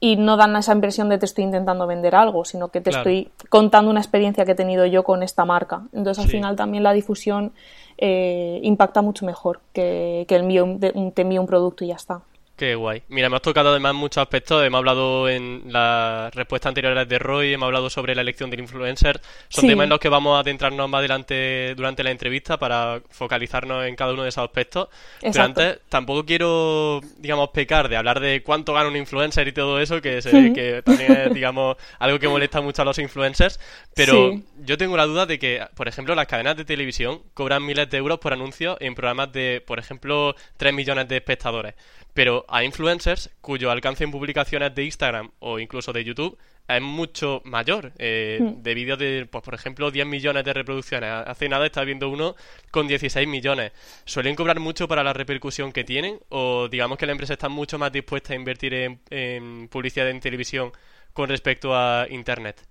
y 0.03 0.15
no 0.15 0.35
dan 0.35 0.55
esa 0.55 0.73
impresión 0.73 1.09
de 1.09 1.19
te 1.19 1.25
estoy 1.25 1.43
intentando 1.43 1.85
vender 1.85 2.15
algo, 2.15 2.43
sino 2.43 2.69
que 2.69 2.81
te 2.81 2.89
estoy 2.89 3.29
contando 3.49 3.91
una 3.91 3.99
experiencia 3.99 4.43
que 4.45 4.53
he 4.53 4.55
tenido 4.55 4.87
yo 4.87 5.03
con 5.03 5.21
esta 5.21 5.45
marca. 5.45 5.83
Entonces, 5.93 6.23
al 6.25 6.29
final 6.29 6.55
también 6.55 6.81
la 6.81 6.91
difusión 6.91 7.53
eh, 7.99 8.59
impacta 8.63 9.03
mucho 9.03 9.27
mejor 9.27 9.61
que, 9.73 10.25
que 10.27 10.35
el 10.35 10.43
mío, 10.43 10.67
te 10.79 11.21
envío 11.21 11.39
un 11.39 11.45
producto 11.45 11.85
y 11.85 11.89
ya 11.89 11.95
está. 11.95 12.21
Qué 12.61 12.75
guay. 12.75 13.01
Mira, 13.07 13.25
hemos 13.25 13.41
tocado 13.41 13.71
además 13.71 13.95
muchos 13.95 14.21
aspectos. 14.21 14.63
Hemos 14.63 14.77
hablado 14.77 15.27
en 15.27 15.63
las 15.73 16.31
respuestas 16.35 16.69
anteriores 16.69 17.09
de 17.09 17.17
Roy, 17.17 17.53
hemos 17.53 17.65
hablado 17.65 17.89
sobre 17.89 18.13
la 18.13 18.21
elección 18.21 18.51
del 18.51 18.59
influencer. 18.59 19.19
Son 19.49 19.67
temas 19.67 19.85
en 19.85 19.89
los 19.89 19.99
que 19.99 20.09
vamos 20.09 20.37
a 20.37 20.41
adentrarnos 20.41 20.87
más 20.87 20.99
adelante 20.99 21.73
durante 21.73 22.03
la 22.03 22.11
entrevista 22.11 22.59
para 22.59 23.01
focalizarnos 23.09 23.87
en 23.87 23.95
cada 23.95 24.13
uno 24.13 24.21
de 24.21 24.29
esos 24.29 24.43
aspectos. 24.43 24.89
Pero 25.19 25.43
antes, 25.43 25.79
tampoco 25.89 26.23
quiero, 26.23 27.01
digamos, 27.17 27.49
pecar 27.49 27.89
de 27.89 27.97
hablar 27.97 28.19
de 28.19 28.43
cuánto 28.43 28.75
gana 28.75 28.89
un 28.89 28.95
influencer 28.95 29.47
y 29.47 29.53
todo 29.53 29.79
eso, 29.79 29.99
que 29.99 30.21
se 30.21 30.53
que 30.53 30.83
también 30.83 31.13
es, 31.13 31.33
digamos, 31.33 31.77
algo 31.97 32.19
que 32.19 32.27
molesta 32.27 32.61
mucho 32.61 32.83
a 32.83 32.85
los 32.85 32.99
influencers. 32.99 33.59
Pero 33.95 34.39
yo 34.63 34.77
tengo 34.77 34.95
la 34.97 35.07
duda 35.07 35.25
de 35.25 35.39
que, 35.39 35.65
por 35.73 35.87
ejemplo, 35.87 36.13
las 36.13 36.27
cadenas 36.27 36.57
de 36.57 36.63
televisión 36.63 37.23
cobran 37.33 37.65
miles 37.65 37.89
de 37.89 37.97
euros 37.97 38.19
por 38.19 38.33
anuncios 38.33 38.77
en 38.81 38.93
programas 38.93 39.31
de, 39.33 39.63
por 39.65 39.79
ejemplo, 39.79 40.35
3 40.57 40.71
millones 40.75 41.07
de 41.07 41.17
espectadores. 41.17 41.73
Pero 42.13 42.45
hay 42.49 42.65
influencers 42.65 43.29
cuyo 43.41 43.71
alcance 43.71 44.03
en 44.03 44.11
publicaciones 44.11 44.75
de 44.75 44.83
Instagram 44.83 45.31
o 45.39 45.59
incluso 45.59 45.93
de 45.93 46.03
YouTube 46.03 46.37
es 46.67 46.81
mucho 46.81 47.41
mayor. 47.45 47.93
Eh, 47.97 48.39
hmm. 48.41 48.61
De 48.61 48.73
vídeos 48.73 48.99
de, 48.99 49.27
pues, 49.29 49.43
por 49.43 49.53
ejemplo, 49.53 49.91
10 49.91 50.05
millones 50.05 50.43
de 50.43 50.53
reproducciones. 50.53 51.09
Hace 51.25 51.49
nada 51.49 51.65
estaba 51.65 51.85
viendo 51.85 52.09
uno 52.09 52.35
con 52.69 52.87
16 52.87 53.27
millones. 53.27 53.71
¿Suelen 54.05 54.35
cobrar 54.35 54.59
mucho 54.59 54.87
para 54.87 55.03
la 55.03 55.13
repercusión 55.13 55.71
que 55.71 55.83
tienen? 55.83 56.19
¿O 56.29 56.67
digamos 56.69 56.97
que 56.97 57.05
la 57.05 57.13
empresa 57.13 57.33
está 57.33 57.49
mucho 57.49 57.77
más 57.77 57.91
dispuesta 57.91 58.33
a 58.33 58.35
invertir 58.35 58.73
en 58.73 59.67
publicidad 59.69 60.09
en 60.09 60.19
televisión 60.19 60.71
con 61.13 61.29
respecto 61.29 61.75
a 61.75 62.07
Internet? 62.09 62.65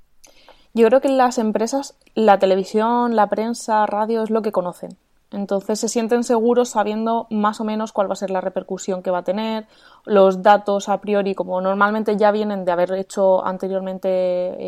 Yo 0.73 0.87
creo 0.87 1.00
que 1.00 1.09
las 1.09 1.38
empresas, 1.38 1.97
la 2.14 2.38
televisión, 2.38 3.16
la 3.16 3.28
prensa, 3.28 3.87
radio 3.87 4.23
es 4.23 4.30
lo 4.30 4.42
que 4.42 4.52
conocen. 4.52 4.97
Entonces 5.33 5.79
se 5.79 5.89
sienten 5.89 6.25
seguros 6.25 6.71
sabiendo 6.71 7.27
más 7.31 7.61
o 7.61 7.65
menos 7.65 7.93
cuál 7.93 8.09
va 8.09 8.15
a 8.15 8.17
ser 8.17 8.31
la 8.31 8.41
repercusión 8.41 9.03
que 9.03 9.11
va 9.11 9.19
a 9.19 9.25
tener, 9.25 9.67
los 10.05 10.43
datos 10.43 10.89
a 10.89 11.01
priori, 11.01 11.35
como 11.35 11.61
normalmente 11.61 12.17
ya 12.17 12.33
vienen 12.33 12.65
de 12.65 12.73
haber 12.73 12.93
hecho 12.95 13.45
anteriormente 13.45 14.09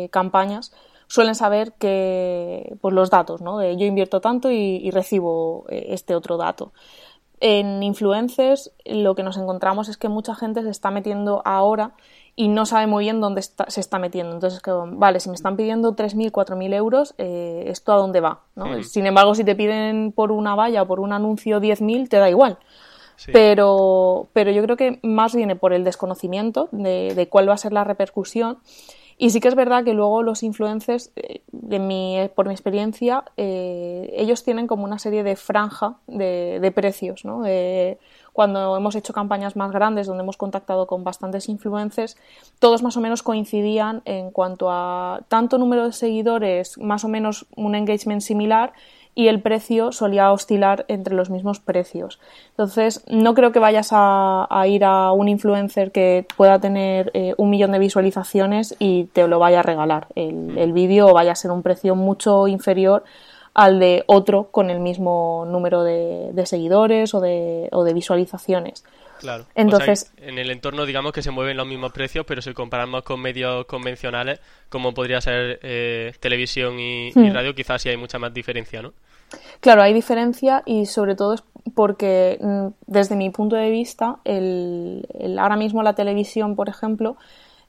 eh, 0.03 0.09
campañas, 0.09 0.73
suelen 1.07 1.35
saber 1.35 1.73
que 1.73 2.77
pues 2.81 2.93
los 2.93 3.09
datos, 3.09 3.41
¿no? 3.41 3.57
De 3.57 3.75
yo 3.75 3.85
invierto 3.85 4.21
tanto 4.21 4.49
y, 4.51 4.89
recibo 4.91 5.65
eh, 5.69 5.87
este 5.89 6.15
otro 6.15 6.37
dato. 6.37 6.71
En 7.41 7.83
influencers 7.83 8.71
lo 8.85 9.15
que 9.15 9.23
nos 9.23 9.37
encontramos 9.37 9.89
es 9.89 9.97
que 9.97 10.07
mucha 10.07 10.33
gente 10.33 10.63
se 10.63 10.69
está 10.69 10.91
metiendo 10.91 11.41
ahora 11.43 11.93
y 12.35 12.47
no 12.47 12.65
sabe 12.65 12.87
muy 12.87 13.03
bien 13.03 13.21
dónde 13.21 13.41
se 13.41 13.79
está 13.79 13.99
metiendo. 13.99 14.33
Entonces, 14.33 14.59
que, 14.61 14.71
vale, 14.71 15.19
si 15.19 15.29
me 15.29 15.35
están 15.35 15.55
pidiendo 15.55 15.95
3.000, 15.95 16.31
4.000 16.31 16.73
euros, 16.73 17.13
eh, 17.17 17.65
¿esto 17.67 17.93
a 17.93 17.97
dónde 17.97 18.21
va? 18.21 18.41
¿no? 18.55 18.81
Sin 18.83 19.05
embargo, 19.05 19.35
si 19.35 19.43
te 19.43 19.55
piden 19.55 20.11
por 20.11 20.31
una 20.31 20.55
valla 20.55 20.81
o 20.81 20.87
por 20.87 20.99
un 20.99 21.13
anuncio 21.13 21.59
10.000, 21.59 22.09
te 22.09 22.17
da 22.17 22.29
igual. 22.29 22.57
Pero, 23.31 24.27
pero 24.33 24.51
yo 24.51 24.63
creo 24.63 24.75
que 24.75 24.99
más 25.03 25.35
viene 25.35 25.55
por 25.55 25.71
el 25.71 25.83
desconocimiento 25.83 26.67
de, 26.71 27.27
cuál 27.29 27.47
va 27.47 27.53
a 27.53 27.57
ser 27.57 27.71
la 27.71 27.83
repercusión. 27.83 28.57
Y 29.15 29.29
sí 29.29 29.39
que 29.39 29.47
es 29.47 29.55
verdad 29.55 29.83
que 29.83 29.93
luego 29.93 30.23
los 30.23 30.41
influencers, 30.41 31.11
eh, 31.15 31.41
de 31.51 31.77
mi, 31.77 32.17
por 32.35 32.47
mi 32.47 32.53
experiencia, 32.53 33.23
eh, 33.37 34.11
ellos 34.17 34.43
tienen 34.43 34.65
como 34.65 34.83
una 34.83 34.97
serie 34.97 35.23
de 35.23 35.35
franja 35.35 35.97
de, 36.07 36.59
de 36.59 36.71
precios, 36.71 37.23
¿no? 37.23 37.43
Cuando 38.33 38.75
hemos 38.75 38.95
hecho 38.95 39.13
campañas 39.13 39.55
más 39.55 39.71
grandes 39.71 40.07
donde 40.07 40.23
hemos 40.23 40.37
contactado 40.37 40.87
con 40.87 41.03
bastantes 41.03 41.47
influencers, 41.49 42.17
todos 42.59 42.81
más 42.83 42.97
o 42.97 43.01
menos 43.01 43.23
coincidían 43.23 44.01
en 44.05 44.31
cuanto 44.31 44.69
a 44.71 45.21
tanto 45.27 45.57
número 45.57 45.85
de 45.85 45.93
seguidores, 45.93 46.77
más 46.79 47.03
o 47.03 47.07
menos 47.07 47.45
un 47.55 47.75
engagement 47.75 48.21
similar 48.21 48.73
y 49.15 49.27
el 49.27 49.41
precio 49.41 49.91
solía 49.91 50.31
oscilar 50.31 50.85
entre 50.87 51.13
los 51.13 51.29
mismos 51.29 51.59
precios. 51.59 52.19
Entonces, 52.49 53.03
no 53.07 53.35
creo 53.35 53.51
que 53.51 53.59
vayas 53.59 53.89
a, 53.91 54.47
ir 54.67 54.83
a 54.83 55.11
un 55.11 55.29
influencer 55.29 55.91
que 55.91 56.25
pueda 56.35 56.59
tener 56.59 57.11
eh, 57.13 57.35
un 57.37 57.49
millón 57.49 57.71
de 57.71 57.79
visualizaciones 57.79 58.75
y 58.79 59.05
te 59.05 59.27
lo 59.27 59.39
vaya 59.39 59.59
a 59.59 59.63
regalar 59.63 60.07
el, 60.15 60.57
el 60.57 60.73
vídeo 60.73 61.07
o 61.07 61.13
vaya 61.13 61.33
a 61.33 61.35
ser 61.35 61.51
un 61.51 61.61
precio 61.61 61.95
mucho 61.95 62.47
inferior 62.47 63.03
al 63.53 63.79
de 63.79 64.03
otro 64.07 64.49
con 64.51 64.69
el 64.69 64.79
mismo 64.79 65.45
número 65.47 65.83
de, 65.83 66.45
seguidores 66.45 67.13
o 67.13 67.21
de, 67.21 67.69
o 67.71 67.83
de 67.83 67.93
visualizaciones. 67.93 68.83
Claro. 69.19 69.45
Entonces, 69.55 70.11
en 70.17 70.37
el 70.37 70.51
entorno, 70.51 70.85
digamos 70.85 71.13
que 71.13 71.21
se 71.21 71.31
mueven 71.31 71.55
los 71.55 71.65
mismos 71.65 71.93
precios, 71.93 72.25
pero 72.27 72.41
si 72.41 72.53
comparamos 72.53 73.03
con 73.03 73.21
medios 73.21 73.65
convencionales, 73.65 74.39
como 74.69 74.93
podría 74.93 75.21
ser 75.21 75.59
eh, 75.63 76.13
televisión 76.19 76.77
y, 76.79 77.11
hmm. 77.13 77.31
radio, 77.31 77.55
quizás 77.55 77.81
sí 77.81 77.89
hay 77.89 77.95
mucha 77.95 78.19
más 78.19 78.33
diferencia, 78.33 78.81
¿no? 78.81 78.91
Claro, 79.61 79.81
hay 79.81 79.93
diferencia 79.93 80.61
y 80.65 80.85
sobre 80.85 81.15
todo 81.15 81.33
es 81.33 81.43
porque 81.73 82.37
mm, 82.41 82.67
desde 82.87 83.15
mi 83.15 83.29
punto 83.29 83.55
de 83.55 83.69
vista, 83.69 84.17
el, 84.25 85.07
ahora 85.39 85.55
mismo 85.55 85.81
la 85.83 85.95
televisión, 85.95 86.55
por 86.55 86.69
ejemplo, 86.69 87.15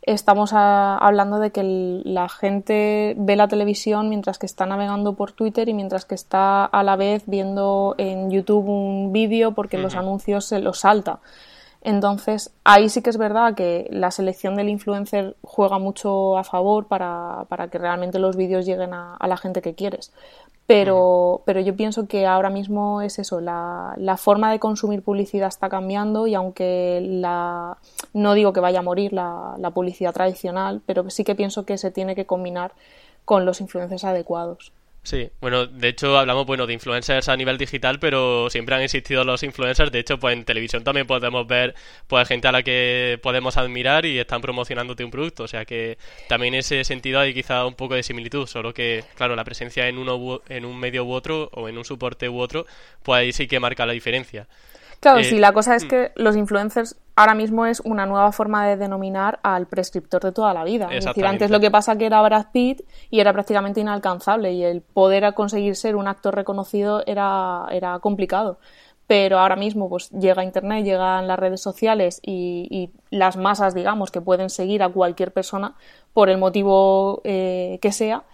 estamos 0.07 0.53
hablando 0.53 1.39
de 1.39 1.51
que 1.51 1.63
la 2.05 2.29
gente 2.29 3.15
ve 3.19 3.37
la 3.37 3.49
televisión 3.49 4.09
mientras 4.09 4.39
que 4.39 4.47
está 4.47 4.67
navegando 4.67 5.15
por 5.15 5.33
Twitter 5.33 5.69
y 5.69 5.75
mientras 5.75 6.05
que 6.05 6.15
está 6.15 6.65
a 6.65 6.83
la 6.83 6.97
vez 6.97 7.25
viendo 7.27 7.95
en 7.99 8.31
YouTube 8.31 8.69
un 8.69 9.13
vídeo 9.13 9.53
porque 9.53 9.79
los 9.79 9.95
anuncios 9.95 10.45
se 10.45 10.59
los 10.59 10.81
salta. 10.81 11.21
Entonces, 11.85 12.51
ahí 12.65 12.89
sí 12.89 13.03
que 13.03 13.11
es 13.11 13.19
verdad 13.19 13.55
que 13.55 13.87
la 13.91 14.11
selección 14.11 14.57
del 14.57 14.71
influencer 14.71 15.37
juega 15.43 15.79
mucho 15.79 16.39
a 16.39 16.43
favor 16.43 16.87
para, 16.87 17.45
para 17.51 17.69
que 17.69 17.77
realmente 17.77 18.19
los 18.19 18.37
vídeos 18.37 18.65
lleguen 18.65 18.95
a, 18.95 19.17
a, 19.17 19.29
la 19.29 19.37
gente 19.37 19.61
que 19.61 19.75
quieres. 19.75 20.11
Pero, 20.67 21.43
pero 21.45 21.61
yo 21.61 21.77
pienso 21.77 22.09
que 22.09 22.25
ahora 22.27 22.49
mismo 22.49 23.03
es 23.03 23.19
eso, 23.19 23.43
la, 23.43 23.93
la, 23.99 24.17
forma 24.17 24.51
de 24.51 24.59
consumir 24.59 25.03
publicidad 25.03 25.49
está 25.49 25.69
cambiando 25.69 26.27
y 26.27 26.35
aunque 26.35 27.03
la, 27.03 27.77
no 28.15 28.33
digo 28.33 28.55
que 28.55 28.61
vaya 28.61 28.79
a 28.79 28.83
morir 28.83 29.13
la, 29.13 29.55
la 29.59 29.71
publicidad 29.73 30.15
tradicional, 30.15 30.81
pero 30.87 31.11
sí 31.11 31.23
que 31.23 31.35
pienso 31.35 31.67
que 31.67 31.77
se 31.77 31.91
tiene 31.91 32.15
que 32.15 32.25
combinar 32.25 32.73
con 33.27 33.45
los 33.45 33.61
influencers 33.61 34.05
adecuados. 34.05 34.73
Sí, 35.05 35.31
bueno, 35.39 35.67
de 35.67 35.89
hecho 35.89 36.17
hablamos 36.17 36.47
bueno 36.47 36.67
de 36.67 36.73
influencers 36.73 37.29
a 37.29 37.37
nivel 37.37 37.59
digital, 37.59 37.99
pero 37.99 38.49
siempre 38.49 38.75
han 38.75 38.81
existido 38.81 39.23
los 39.23 39.43
influencers. 39.43 39.93
De 39.93 39.99
hecho, 39.99 40.19
pues 40.19 40.35
en 40.35 40.47
televisión 40.47 40.83
también 40.83 41.07
podemos 41.07 41.47
ver 41.47 41.75
pues 42.07 42.27
gente 42.27 42.49
a 42.49 42.53
la 42.53 42.63
que 42.63 43.21
podemos 43.23 43.59
admirar 43.59 44.07
y 44.07 44.19
están 44.19 44.41
promocionándote 44.41 45.05
un 45.05 45.11
producto. 45.11 45.45
O 45.45 45.49
sea 45.49 45.67
que 45.67 45.99
también 46.27 46.55
en 46.55 46.61
ese 46.61 46.85
sentido 46.85 47.21
hay 47.21 47.35
quizá 47.35 47.67
un 47.67 47.75
poco 47.75 47.95
de 47.95 48.03
similitud, 48.03 48.47
solo 48.47 48.73
que, 48.73 49.05
claro, 49.15 49.37
la 49.37 49.45
presencia 49.45 49.89
en 49.89 49.99
uno 49.99 50.41
en 50.49 50.65
un 50.65 50.81
medio 50.81 51.05
u 51.05 51.13
otro 51.13 51.51
o 51.53 51.69
en 51.69 51.77
un 51.77 51.85
soporte 51.85 52.27
u 52.31 52.41
otro, 52.41 52.65
pues 53.03 53.19
ahí 53.19 53.33
sí 53.35 53.47
que 53.47 53.61
marca 53.61 53.85
la 53.85 53.93
diferencia. 53.93 54.49
Claro, 55.01 55.23
sí, 55.23 55.37
eh, 55.37 55.39
la 55.39 55.53
cosa 55.53 55.77
es 55.77 55.85
mm. 55.85 55.89
que 55.89 56.13
los 56.15 56.35
influencers 56.35 56.97
ahora 57.17 57.35
mismo 57.35 57.67
es 57.67 57.81
una 57.81 58.07
nueva 58.07 58.33
forma 58.33 58.67
de 58.67 58.77
denominar 58.77 59.39
al 59.43 59.67
prescriptor 59.67 60.23
de 60.23 60.33
toda 60.33 60.53
la 60.55 60.65
vida. 60.65 60.89
Es 60.91 61.05
decir, 61.05 61.25
antes 61.27 61.51
lo 61.51 61.61
que 61.61 61.71
pasa 61.71 61.97
que 61.97 62.07
era 62.07 62.23
Brad 62.23 62.47
Pitt 62.53 62.83
y 63.11 63.21
era 63.21 63.33
prácticamente 63.33 63.81
inalcanzable 63.81 64.53
y 64.53 64.65
el 64.65 64.81
poder 64.83 65.33
conseguir 65.35 65.77
ser 65.77 65.97
un 65.97 66.09
actor 66.09 66.35
reconocido 66.35 67.03
era, 67.07 67.67
era 67.71 67.99
complicado. 68.01 68.59
Pero 69.07 69.39
ahora 69.39 69.57
mismo 69.57 69.89
pues 69.89 70.11
llega 70.11 70.45
Internet, 70.45 70.85
llegan 70.85 71.29
las 71.29 71.39
redes 71.39 71.61
sociales 71.61 72.21
y, 72.23 72.67
y 72.71 72.91
las 73.15 73.37
masas, 73.37 73.75
digamos, 73.75 74.11
que 74.11 74.23
pueden 74.23 74.49
seguir 74.49 74.83
a 74.83 74.89
cualquier 74.89 75.31
persona 75.31 75.75
por 76.15 76.31
el 76.31 76.39
motivo 76.39 77.21
eh, 77.25 77.79
que 77.83 77.93
sea 77.93 78.25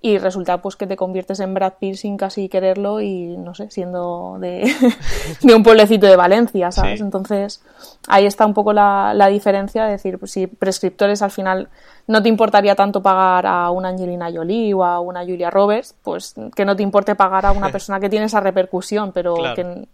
y 0.00 0.18
resulta 0.18 0.62
pues 0.62 0.76
que 0.76 0.86
te 0.86 0.96
conviertes 0.96 1.40
en 1.40 1.54
Brad 1.54 1.74
Pitt 1.80 1.96
sin 1.96 2.16
casi 2.16 2.48
quererlo 2.48 3.00
y 3.00 3.36
no 3.36 3.54
sé, 3.54 3.68
siendo 3.70 4.36
de, 4.40 4.72
de 5.42 5.54
un 5.54 5.62
pueblecito 5.64 6.06
de 6.06 6.14
Valencia, 6.14 6.70
¿sabes? 6.70 7.00
Entonces 7.00 7.62
ahí 8.06 8.24
está 8.24 8.46
un 8.46 8.54
poco 8.54 8.72
la, 8.72 9.12
la 9.14 9.26
diferencia, 9.26 9.84
de 9.84 9.92
decir, 9.92 10.18
pues 10.18 10.30
si 10.30 10.46
prescriptores 10.46 11.20
al 11.22 11.32
final 11.32 11.68
no 12.06 12.22
te 12.22 12.28
importaría 12.28 12.76
tanto 12.76 13.02
pagar 13.02 13.46
a 13.46 13.70
una 13.70 13.88
Angelina 13.88 14.30
Jolie 14.32 14.72
o 14.72 14.84
a 14.84 15.00
una 15.00 15.24
Julia 15.24 15.50
Roberts, 15.50 15.96
pues 16.02 16.34
que 16.54 16.64
no 16.64 16.76
te 16.76 16.84
importe 16.84 17.16
pagar 17.16 17.46
a 17.46 17.52
una 17.52 17.68
persona 17.72 17.98
que 17.98 18.08
tiene 18.08 18.26
esa 18.26 18.40
repercusión, 18.40 19.12
pero 19.12 19.34
que 19.56 19.86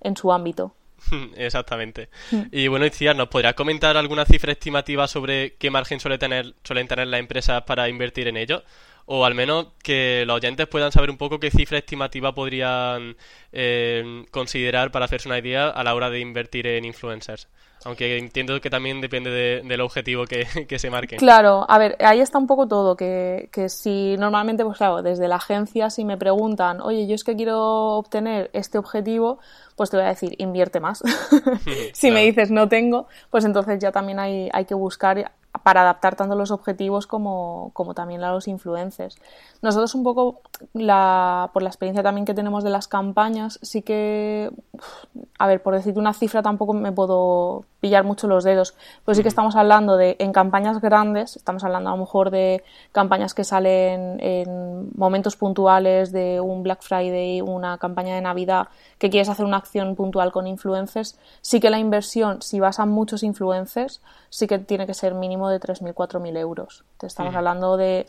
en, 0.00 0.16
su 0.16 0.30
ámbito. 0.30 0.74
Exactamente. 1.36 2.10
Mm. 2.30 2.42
Y 2.52 2.68
bueno, 2.68 2.84
Iciar, 2.84 3.16
¿nos 3.16 3.28
podrías 3.28 3.54
comentar 3.54 3.96
alguna 3.96 4.26
cifra 4.26 4.52
estimativa 4.52 5.08
sobre 5.08 5.54
qué 5.54 5.70
margen 5.70 6.00
suele 6.00 6.18
tener, 6.18 6.54
suelen 6.62 6.86
tener 6.86 7.08
las 7.08 7.20
empresas 7.20 7.62
para 7.62 7.88
invertir 7.88 8.28
en 8.28 8.36
ello? 8.36 8.62
O 9.10 9.24
al 9.24 9.34
menos 9.34 9.68
que 9.82 10.24
los 10.26 10.36
oyentes 10.36 10.66
puedan 10.66 10.92
saber 10.92 11.08
un 11.08 11.16
poco 11.16 11.40
qué 11.40 11.50
cifra 11.50 11.78
estimativa 11.78 12.34
podrían 12.34 13.16
eh, 13.52 14.24
considerar 14.30 14.90
para 14.90 15.06
hacerse 15.06 15.28
una 15.28 15.38
idea 15.38 15.68
a 15.68 15.82
la 15.82 15.94
hora 15.94 16.10
de 16.10 16.20
invertir 16.20 16.66
en 16.66 16.84
influencers. 16.84 17.48
Aunque 17.86 18.18
entiendo 18.18 18.60
que 18.60 18.68
también 18.68 19.00
depende 19.00 19.30
del 19.64 19.80
objetivo 19.80 20.24
que, 20.68 20.78
se 20.78 20.90
marque. 20.90 21.16
Claro, 21.16 21.64
a 21.66 21.78
ver, 21.78 21.96
ahí 22.00 22.20
está 22.20 22.36
un 22.36 22.46
poco 22.46 22.68
todo, 22.68 22.96
que, 22.96 23.48
que 23.50 23.70
si 23.70 24.16
normalmente, 24.18 24.62
pues 24.62 24.76
claro, 24.76 25.00
desde 25.00 25.26
la 25.26 25.36
agencia 25.36 25.88
si 25.88 26.04
me 26.04 26.18
preguntan, 26.18 26.82
oye, 26.82 27.06
yo 27.06 27.14
es 27.14 27.24
que 27.24 27.34
quiero 27.34 27.96
obtener 27.96 28.50
este 28.52 28.76
objetivo, 28.76 29.38
pues 29.74 29.88
te 29.88 29.96
voy 29.96 30.04
a 30.04 30.10
decir, 30.10 30.34
invierte 30.36 30.80
más. 30.80 31.02
si 31.94 32.10
me 32.10 32.24
dices 32.24 32.50
no 32.50 32.68
tengo, 32.68 33.06
pues 33.30 33.46
entonces 33.46 33.78
ya 33.78 33.90
también 33.90 34.18
hay, 34.18 34.50
hay 34.52 34.66
que 34.66 34.74
buscar 34.74 35.32
para 35.62 35.82
adaptar 35.82 36.16
tanto 36.16 36.34
los 36.34 36.50
objetivos 36.50 37.06
como, 37.06 37.70
como, 37.72 37.94
también 37.94 38.22
a 38.22 38.32
los 38.32 38.48
influencers. 38.48 39.16
Nosotros 39.62 39.94
un 39.94 40.04
poco, 40.04 40.40
la, 40.72 41.50
por 41.52 41.62
la 41.62 41.68
experiencia 41.68 42.02
también 42.02 42.24
que 42.24 42.34
tenemos 42.34 42.64
de 42.64 42.70
las 42.70 42.88
campañas, 42.88 43.58
sí 43.62 43.82
que, 43.82 44.50
a 45.38 45.46
ver, 45.46 45.62
por 45.62 45.74
decirte 45.74 45.98
una 45.98 46.14
cifra 46.14 46.42
tampoco 46.42 46.74
me 46.74 46.92
puedo 46.92 47.64
pillar 47.80 48.04
mucho 48.04 48.26
los 48.26 48.44
dedos. 48.44 48.74
Pues 49.04 49.16
sí 49.16 49.22
que 49.22 49.28
estamos 49.28 49.56
hablando 49.56 49.96
de, 49.96 50.16
en 50.18 50.32
campañas 50.32 50.80
grandes, 50.80 51.36
estamos 51.36 51.64
hablando 51.64 51.90
a 51.90 51.92
lo 51.92 51.98
mejor 51.98 52.30
de 52.30 52.64
campañas 52.92 53.34
que 53.34 53.44
salen 53.44 54.18
en 54.20 54.90
momentos 54.96 55.36
puntuales 55.36 56.12
de 56.12 56.40
un 56.40 56.62
Black 56.62 56.82
Friday, 56.82 57.40
una 57.40 57.78
campaña 57.78 58.14
de 58.14 58.20
Navidad, 58.20 58.68
que 58.98 59.10
quieres 59.10 59.28
hacer 59.28 59.44
una 59.44 59.58
acción 59.58 59.94
puntual 59.94 60.32
con 60.32 60.46
influencers, 60.46 61.18
sí 61.40 61.60
que 61.60 61.70
la 61.70 61.78
inversión, 61.78 62.42
si 62.42 62.60
vas 62.60 62.80
a 62.80 62.86
muchos 62.86 63.22
influencers, 63.22 64.00
sí 64.30 64.46
que 64.46 64.58
tiene 64.58 64.86
que 64.86 64.94
ser 64.94 65.14
mínimo 65.14 65.48
de 65.48 65.60
3.000, 65.60 65.94
4.000 65.94 66.36
euros. 66.38 66.84
Te 66.98 67.06
estamos 67.06 67.34
hablando 67.34 67.76
de 67.76 68.06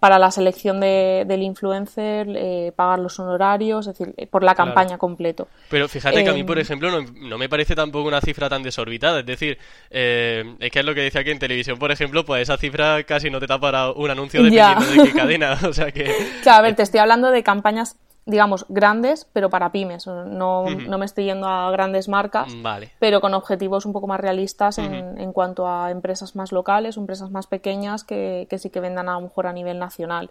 para 0.00 0.18
la 0.18 0.30
selección 0.30 0.80
de, 0.80 1.24
del 1.26 1.42
influencer, 1.42 2.26
eh, 2.30 2.72
pagar 2.74 2.98
los 2.98 3.18
honorarios, 3.18 3.86
es 3.86 3.98
decir, 3.98 4.14
eh, 4.16 4.26
por 4.26 4.42
la 4.42 4.54
campaña 4.54 4.98
completo. 4.98 5.48
Pero 5.68 5.88
fíjate 5.88 6.24
que 6.24 6.30
a 6.30 6.32
mí, 6.32 6.44
por 6.44 6.58
em, 6.58 6.62
ejemplo, 6.62 6.90
no, 7.02 7.38
me 7.38 7.48
parece 7.48 7.74
tampoco 7.74 8.08
una 8.08 8.20
cifra 8.20 8.48
tan 8.48 8.62
desorbitada. 8.62 9.20
Es 9.20 9.26
decir, 9.26 9.58
eh, 9.90 10.56
es 10.58 10.70
que 10.70 10.78
es 10.78 10.84
lo 10.84 10.94
que 10.94 11.02
decía 11.02 11.20
aquí 11.20 11.30
en 11.30 11.38
televisión, 11.38 11.78
por 11.78 11.92
ejemplo, 11.92 12.24
pues 12.24 12.42
esa 12.42 12.56
cifra 12.56 13.02
casi 13.04 13.30
no 13.30 13.40
te 13.40 13.46
da 13.46 13.58
para 13.58 13.90
un 13.90 14.10
anuncio 14.10 14.42
dependiendo 14.42 15.02
de 15.02 15.10
qué 15.10 15.12
cadena. 15.12 15.58
O 15.72 15.72
sea 15.72 15.90
que. 15.90 16.12
Claro, 16.42 16.58
a 16.58 16.62
ver, 16.62 16.74
te 16.74 16.82
estoy 16.82 17.00
hablando 17.00 17.30
de 17.30 17.42
campañas 17.42 17.96
digamos, 18.24 18.66
grandes, 18.68 19.26
pero 19.32 19.50
para 19.50 19.72
pymes. 19.72 20.06
No, 20.06 20.64
no 20.64 20.98
me 20.98 21.04
estoy 21.04 21.24
yendo 21.24 21.48
a 21.48 21.70
grandes 21.70 22.08
marcas, 22.08 22.54
pero 22.98 23.20
con 23.20 23.34
objetivos 23.34 23.84
un 23.84 23.92
poco 23.92 24.06
más 24.06 24.20
realistas 24.20 24.78
en, 24.78 25.18
en, 25.18 25.32
cuanto 25.32 25.68
a 25.68 25.90
empresas 25.90 26.36
más 26.36 26.52
locales, 26.52 26.96
empresas 26.96 27.30
más 27.30 27.46
pequeñas 27.46 28.04
que, 28.04 28.46
que 28.48 28.58
sí 28.58 28.70
que 28.70 28.80
vendan 28.80 29.08
a 29.08 29.14
lo 29.14 29.22
mejor 29.22 29.46
a 29.46 29.52
nivel 29.52 29.78
nacional. 29.78 30.30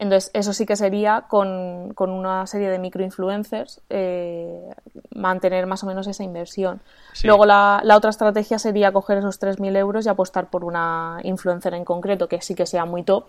Entonces, 0.00 0.30
eso 0.32 0.54
sí 0.54 0.64
que 0.64 0.76
sería 0.76 1.26
con, 1.28 1.92
con 1.92 2.08
una 2.08 2.46
serie 2.46 2.70
de 2.70 2.78
microinfluencers 2.78 3.82
eh, 3.90 4.70
mantener 5.14 5.66
más 5.66 5.84
o 5.84 5.86
menos 5.86 6.06
esa 6.06 6.24
inversión. 6.24 6.80
Luego, 7.22 7.44
la, 7.44 7.82
la, 7.84 7.98
otra 7.98 8.08
estrategia 8.08 8.58
sería 8.58 8.92
coger 8.92 9.18
esos 9.18 9.38
3.000 9.38 9.76
euros 9.76 10.06
y 10.06 10.08
apostar 10.08 10.48
por 10.48 10.64
una 10.64 11.20
influencer 11.22 11.74
en 11.74 11.84
concreto 11.84 12.28
que 12.28 12.40
sí 12.40 12.54
que 12.54 12.64
sea 12.64 12.86
muy 12.86 13.02
top, 13.02 13.26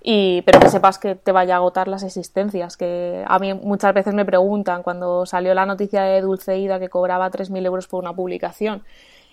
y, 0.00 0.40
pero 0.46 0.60
que 0.60 0.70
sepas 0.70 0.98
que 0.98 1.14
te 1.14 1.30
vaya 1.30 1.56
a 1.56 1.58
agotar 1.58 1.88
las 1.88 2.02
existencias. 2.02 2.78
Que 2.78 3.22
a 3.26 3.38
mí 3.38 3.52
muchas 3.52 3.92
veces 3.92 4.14
me 4.14 4.24
preguntan 4.24 4.82
cuando 4.82 5.26
salió 5.26 5.52
la 5.52 5.66
noticia 5.66 6.04
de 6.04 6.22
Dulceida 6.22 6.78
que 6.80 6.88
cobraba 6.88 7.30
3.000 7.30 7.66
euros 7.66 7.86
por 7.86 8.02
una 8.02 8.14
publicación 8.14 8.82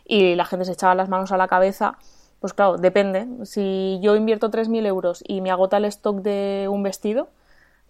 y 0.04 0.36
la 0.36 0.44
gente 0.44 0.66
se 0.66 0.74
echaba 0.74 0.94
las 0.94 1.08
manos 1.08 1.32
a 1.32 1.38
la 1.38 1.48
cabeza 1.48 1.98
pues 2.42 2.54
claro, 2.54 2.78
depende. 2.78 3.28
Si 3.46 4.00
yo 4.02 4.16
invierto 4.16 4.50
3.000 4.50 4.88
euros 4.88 5.24
y 5.26 5.42
me 5.42 5.52
agota 5.52 5.78
el 5.78 5.86
stock 5.86 6.22
de 6.22 6.68
un 6.70 6.82
vestido, 6.82 7.30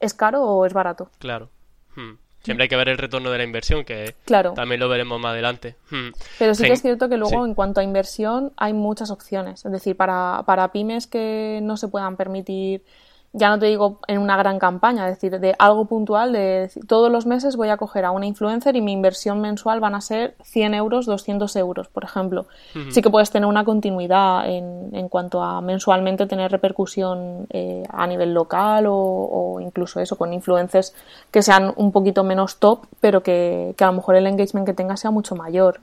¿es 0.01 0.13
caro 0.13 0.43
o 0.43 0.65
es 0.65 0.73
barato? 0.73 1.09
Claro. 1.19 1.49
Hmm. 1.95 2.15
Siempre 2.43 2.63
hay 2.63 2.69
que 2.69 2.75
ver 2.75 2.89
el 2.89 2.97
retorno 2.97 3.31
de 3.31 3.37
la 3.37 3.43
inversión, 3.43 3.85
que 3.85 4.15
también 4.55 4.79
lo 4.79 4.89
veremos 4.89 5.21
más 5.21 5.31
adelante. 5.31 5.75
Hmm. 5.89 6.09
Pero 6.37 6.53
sí 6.53 6.63
que 6.63 6.73
es 6.73 6.81
cierto 6.81 7.07
que 7.07 7.15
luego, 7.15 7.45
en 7.45 7.53
cuanto 7.53 7.79
a 7.79 7.83
inversión, 7.83 8.51
hay 8.57 8.73
muchas 8.73 9.09
opciones. 9.09 9.63
Es 9.63 9.71
decir, 9.71 9.95
para, 9.95 10.43
para 10.45 10.71
pymes 10.71 11.07
que 11.07 11.59
no 11.61 11.77
se 11.77 11.87
puedan 11.87 12.17
permitir 12.17 12.83
ya 13.33 13.49
no 13.49 13.59
te 13.59 13.67
digo 13.67 13.99
en 14.07 14.19
una 14.19 14.35
gran 14.35 14.59
campaña, 14.59 15.07
es 15.07 15.15
decir, 15.15 15.39
de 15.39 15.55
algo 15.57 15.85
puntual, 15.85 16.33
de 16.33 16.69
todos 16.87 17.09
los 17.09 17.25
meses 17.25 17.55
voy 17.55 17.69
a 17.69 17.77
coger 17.77 18.03
a 18.03 18.11
una 18.11 18.25
influencer 18.25 18.75
y 18.75 18.81
mi 18.81 18.91
inversión 18.91 19.39
mensual 19.39 19.79
van 19.79 19.95
a 19.95 20.01
ser 20.01 20.35
100 20.43 20.73
euros, 20.73 21.05
200 21.05 21.55
euros, 21.55 21.87
por 21.87 22.03
ejemplo. 22.03 22.45
Sí 22.89 23.01
que 23.01 23.09
puedes 23.09 23.31
tener 23.31 23.47
una 23.47 23.63
continuidad 23.63 24.49
en, 24.49 24.89
en 24.93 25.07
cuanto 25.07 25.41
a 25.41 25.61
mensualmente 25.61 26.25
tener 26.25 26.51
repercusión 26.51 27.47
eh, 27.51 27.83
a 27.89 28.05
nivel 28.05 28.33
local 28.33 28.87
o, 28.87 28.95
o, 28.95 29.59
incluso 29.61 30.01
eso, 30.01 30.17
con 30.17 30.33
influencers 30.33 30.93
que 31.31 31.41
sean 31.41 31.73
un 31.77 31.91
poquito 31.93 32.23
menos 32.25 32.57
top, 32.57 32.85
pero 32.99 33.23
que, 33.23 33.73
que 33.77 33.83
a 33.83 33.87
lo 33.87 33.93
mejor 33.93 34.15
el 34.15 34.27
engagement 34.27 34.65
que 34.65 34.73
tenga 34.73 34.97
sea 34.97 35.11
mucho 35.11 35.35
mayor. 35.35 35.79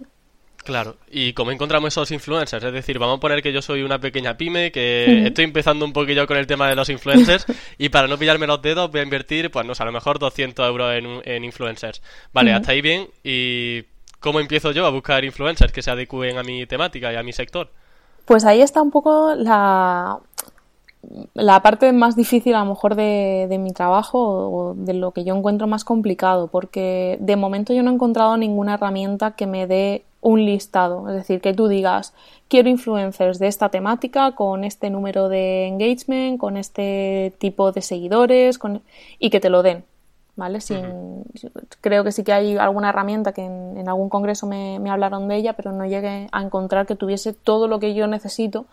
Claro, 0.68 0.96
y 1.10 1.32
cómo 1.32 1.50
encontramos 1.50 1.94
esos 1.94 2.10
influencers, 2.10 2.62
es 2.62 2.72
decir, 2.74 2.98
vamos 2.98 3.16
a 3.16 3.20
poner 3.20 3.42
que 3.42 3.54
yo 3.54 3.62
soy 3.62 3.82
una 3.82 3.98
pequeña 3.98 4.36
pyme, 4.36 4.70
que 4.70 5.26
estoy 5.28 5.46
empezando 5.46 5.86
un 5.86 5.94
poquillo 5.94 6.26
con 6.26 6.36
el 6.36 6.46
tema 6.46 6.68
de 6.68 6.76
los 6.76 6.90
influencers 6.90 7.46
y 7.78 7.88
para 7.88 8.06
no 8.06 8.18
pillarme 8.18 8.46
los 8.46 8.60
dedos 8.60 8.90
voy 8.90 9.00
a 9.00 9.02
invertir, 9.02 9.50
pues 9.50 9.64
no 9.64 9.74
sé, 9.74 9.82
a 9.82 9.86
lo 9.86 9.92
mejor 9.92 10.18
200 10.18 10.68
euros 10.68 10.92
en, 11.24 11.42
influencers. 11.42 12.02
Vale, 12.34 12.52
hasta 12.52 12.72
ahí 12.72 12.82
bien, 12.82 13.08
y 13.24 13.84
¿cómo 14.20 14.40
empiezo 14.40 14.72
yo 14.72 14.84
a 14.84 14.90
buscar 14.90 15.24
influencers 15.24 15.72
que 15.72 15.80
se 15.80 15.90
adecúen 15.90 16.36
a 16.36 16.42
mi 16.42 16.66
temática 16.66 17.10
y 17.14 17.16
a 17.16 17.22
mi 17.22 17.32
sector? 17.32 17.70
Pues 18.26 18.44
ahí 18.44 18.60
está 18.60 18.82
un 18.82 18.90
poco 18.90 19.34
la, 19.36 20.18
la 21.34 21.62
parte 21.62 21.92
más 21.92 22.16
difícil 22.16 22.54
a 22.54 22.60
lo 22.60 22.66
mejor 22.66 22.94
de, 22.94 23.46
de, 23.48 23.58
mi 23.58 23.72
trabajo 23.72 24.18
o 24.18 24.74
de 24.74 24.94
lo 24.94 25.12
que 25.12 25.24
yo 25.24 25.36
encuentro 25.36 25.66
más 25.66 25.84
complicado, 25.84 26.48
porque 26.48 27.16
de 27.20 27.36
momento 27.36 27.72
yo 27.72 27.82
no 27.82 27.90
he 27.90 27.94
encontrado 27.94 28.36
ninguna 28.36 28.74
herramienta 28.74 29.32
que 29.32 29.46
me 29.46 29.66
dé 29.66 30.04
un 30.20 30.44
listado, 30.44 31.08
es 31.08 31.14
decir, 31.14 31.40
que 31.40 31.54
tú 31.54 31.68
digas, 31.68 32.12
quiero 32.48 32.68
influencers 32.68 33.38
de 33.38 33.46
esta 33.46 33.68
temática 33.68 34.32
con 34.32 34.64
este 34.64 34.90
número 34.90 35.28
de 35.28 35.66
engagement, 35.66 36.38
con 36.38 36.56
este 36.56 37.32
tipo 37.38 37.70
de 37.72 37.82
seguidores 37.82 38.58
con... 38.58 38.82
y 39.18 39.30
que 39.30 39.38
te 39.38 39.50
lo 39.50 39.62
den, 39.62 39.84
¿vale? 40.34 40.60
Sin... 40.60 41.22
Creo 41.80 42.02
que 42.02 42.10
sí 42.10 42.24
que 42.24 42.32
hay 42.32 42.56
alguna 42.56 42.88
herramienta 42.88 43.32
que 43.32 43.44
en, 43.44 43.88
algún 43.88 44.08
congreso 44.08 44.46
me, 44.46 44.80
me, 44.80 44.90
hablaron 44.90 45.28
de 45.28 45.36
ella, 45.36 45.52
pero 45.52 45.70
no 45.70 45.86
llegué 45.86 46.28
a 46.32 46.42
encontrar 46.42 46.86
que 46.86 46.96
tuviese 46.96 47.32
todo 47.32 47.68
lo 47.68 47.78
que 47.78 47.94
yo 47.94 48.08
necesito 48.08 48.66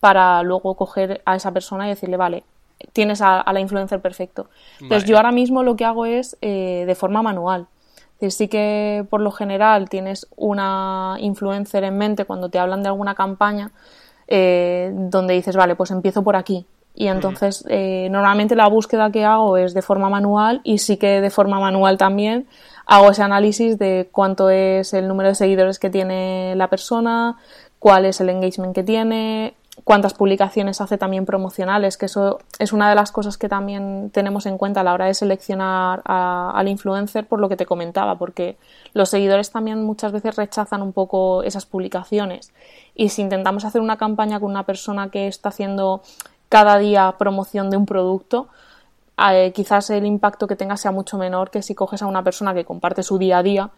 para 0.00 0.42
luego 0.42 0.74
coger 0.74 1.22
a 1.24 1.36
esa 1.36 1.52
persona 1.52 1.86
y 1.86 1.90
decirle, 1.90 2.16
vale, 2.16 2.44
tienes 2.92 3.20
a, 3.22 3.44
la 3.52 3.60
influencer 3.60 4.00
perfecto. 4.00 4.48
Entonces 4.80 5.08
yo 5.08 5.16
ahora 5.16 5.32
mismo 5.32 5.62
lo 5.62 5.76
que 5.76 5.84
hago 5.84 6.06
es 6.06 6.36
eh, 6.40 6.84
de 6.86 6.94
forma 6.94 7.22
manual 7.22 7.66
sí 8.28 8.48
que 8.48 9.06
por 9.08 9.20
lo 9.20 9.30
general 9.30 9.88
tienes 9.88 10.26
una 10.36 11.16
influencer 11.20 11.84
en 11.84 11.96
mente 11.96 12.24
cuando 12.24 12.48
te 12.48 12.58
hablan 12.58 12.82
de 12.82 12.88
alguna 12.88 13.14
campaña 13.14 13.70
eh, 14.26 14.90
donde 14.92 15.34
dices, 15.34 15.56
vale, 15.56 15.76
pues 15.76 15.90
empiezo 15.90 16.22
por 16.22 16.36
aquí. 16.36 16.66
Y 16.94 17.06
entonces 17.06 17.64
eh, 17.68 18.08
normalmente 18.10 18.56
la 18.56 18.68
búsqueda 18.68 19.12
que 19.12 19.24
hago 19.24 19.56
es 19.56 19.72
de 19.72 19.82
forma 19.82 20.10
manual 20.10 20.60
y 20.64 20.78
sí 20.78 20.96
que 20.96 21.20
de 21.20 21.30
forma 21.30 21.60
manual 21.60 21.96
también 21.96 22.48
hago 22.86 23.10
ese 23.10 23.22
análisis 23.22 23.78
de 23.78 24.08
cuánto 24.10 24.50
es 24.50 24.92
el 24.94 25.06
número 25.06 25.28
de 25.28 25.36
seguidores 25.36 25.78
que 25.78 25.90
tiene 25.90 26.54
la 26.56 26.68
persona, 26.68 27.36
cuál 27.78 28.04
es 28.04 28.20
el 28.20 28.30
engagement 28.30 28.74
que 28.74 28.82
tiene, 28.82 29.54
cuántas 29.84 30.14
publicaciones 30.14 30.80
hace 30.80 30.98
también 30.98 31.26
promocionales, 31.26 31.96
que 31.96 32.06
eso 32.06 32.38
es 32.58 32.72
una 32.72 32.88
de 32.88 32.94
las 32.94 33.12
cosas 33.12 33.38
que 33.38 33.48
también 33.48 34.10
tenemos 34.12 34.46
en 34.46 34.58
cuenta 34.58 34.80
a 34.80 34.84
la 34.84 34.94
hora 34.94 35.06
de 35.06 35.14
seleccionar 35.14 36.02
al 36.04 36.68
influencer, 36.68 37.26
por 37.26 37.40
lo 37.40 37.48
que 37.48 37.56
te 37.56 37.66
comentaba, 37.66 38.16
porque 38.16 38.56
los 38.92 39.10
seguidores 39.10 39.50
también 39.50 39.84
muchas 39.84 40.12
veces 40.12 40.36
rechazan 40.36 40.82
un 40.82 40.92
poco 40.92 41.42
esas 41.42 41.66
publicaciones. 41.66 42.52
Y 42.94 43.10
si 43.10 43.22
intentamos 43.22 43.64
hacer 43.64 43.80
una 43.80 43.96
campaña 43.96 44.40
con 44.40 44.50
una 44.50 44.64
persona 44.64 45.10
que 45.10 45.26
está 45.26 45.50
haciendo 45.50 46.02
cada 46.48 46.78
día 46.78 47.14
promoción 47.18 47.70
de 47.70 47.76
un 47.76 47.86
producto, 47.86 48.48
eh, 49.32 49.52
quizás 49.52 49.90
el 49.90 50.06
impacto 50.06 50.46
que 50.46 50.56
tenga 50.56 50.76
sea 50.76 50.92
mucho 50.92 51.18
menor 51.18 51.50
que 51.50 51.62
si 51.62 51.74
coges 51.74 52.02
a 52.02 52.06
una 52.06 52.22
persona 52.22 52.54
que 52.54 52.64
comparte 52.64 53.02
su 53.02 53.18
día 53.18 53.38
a 53.38 53.42
día 53.42 53.70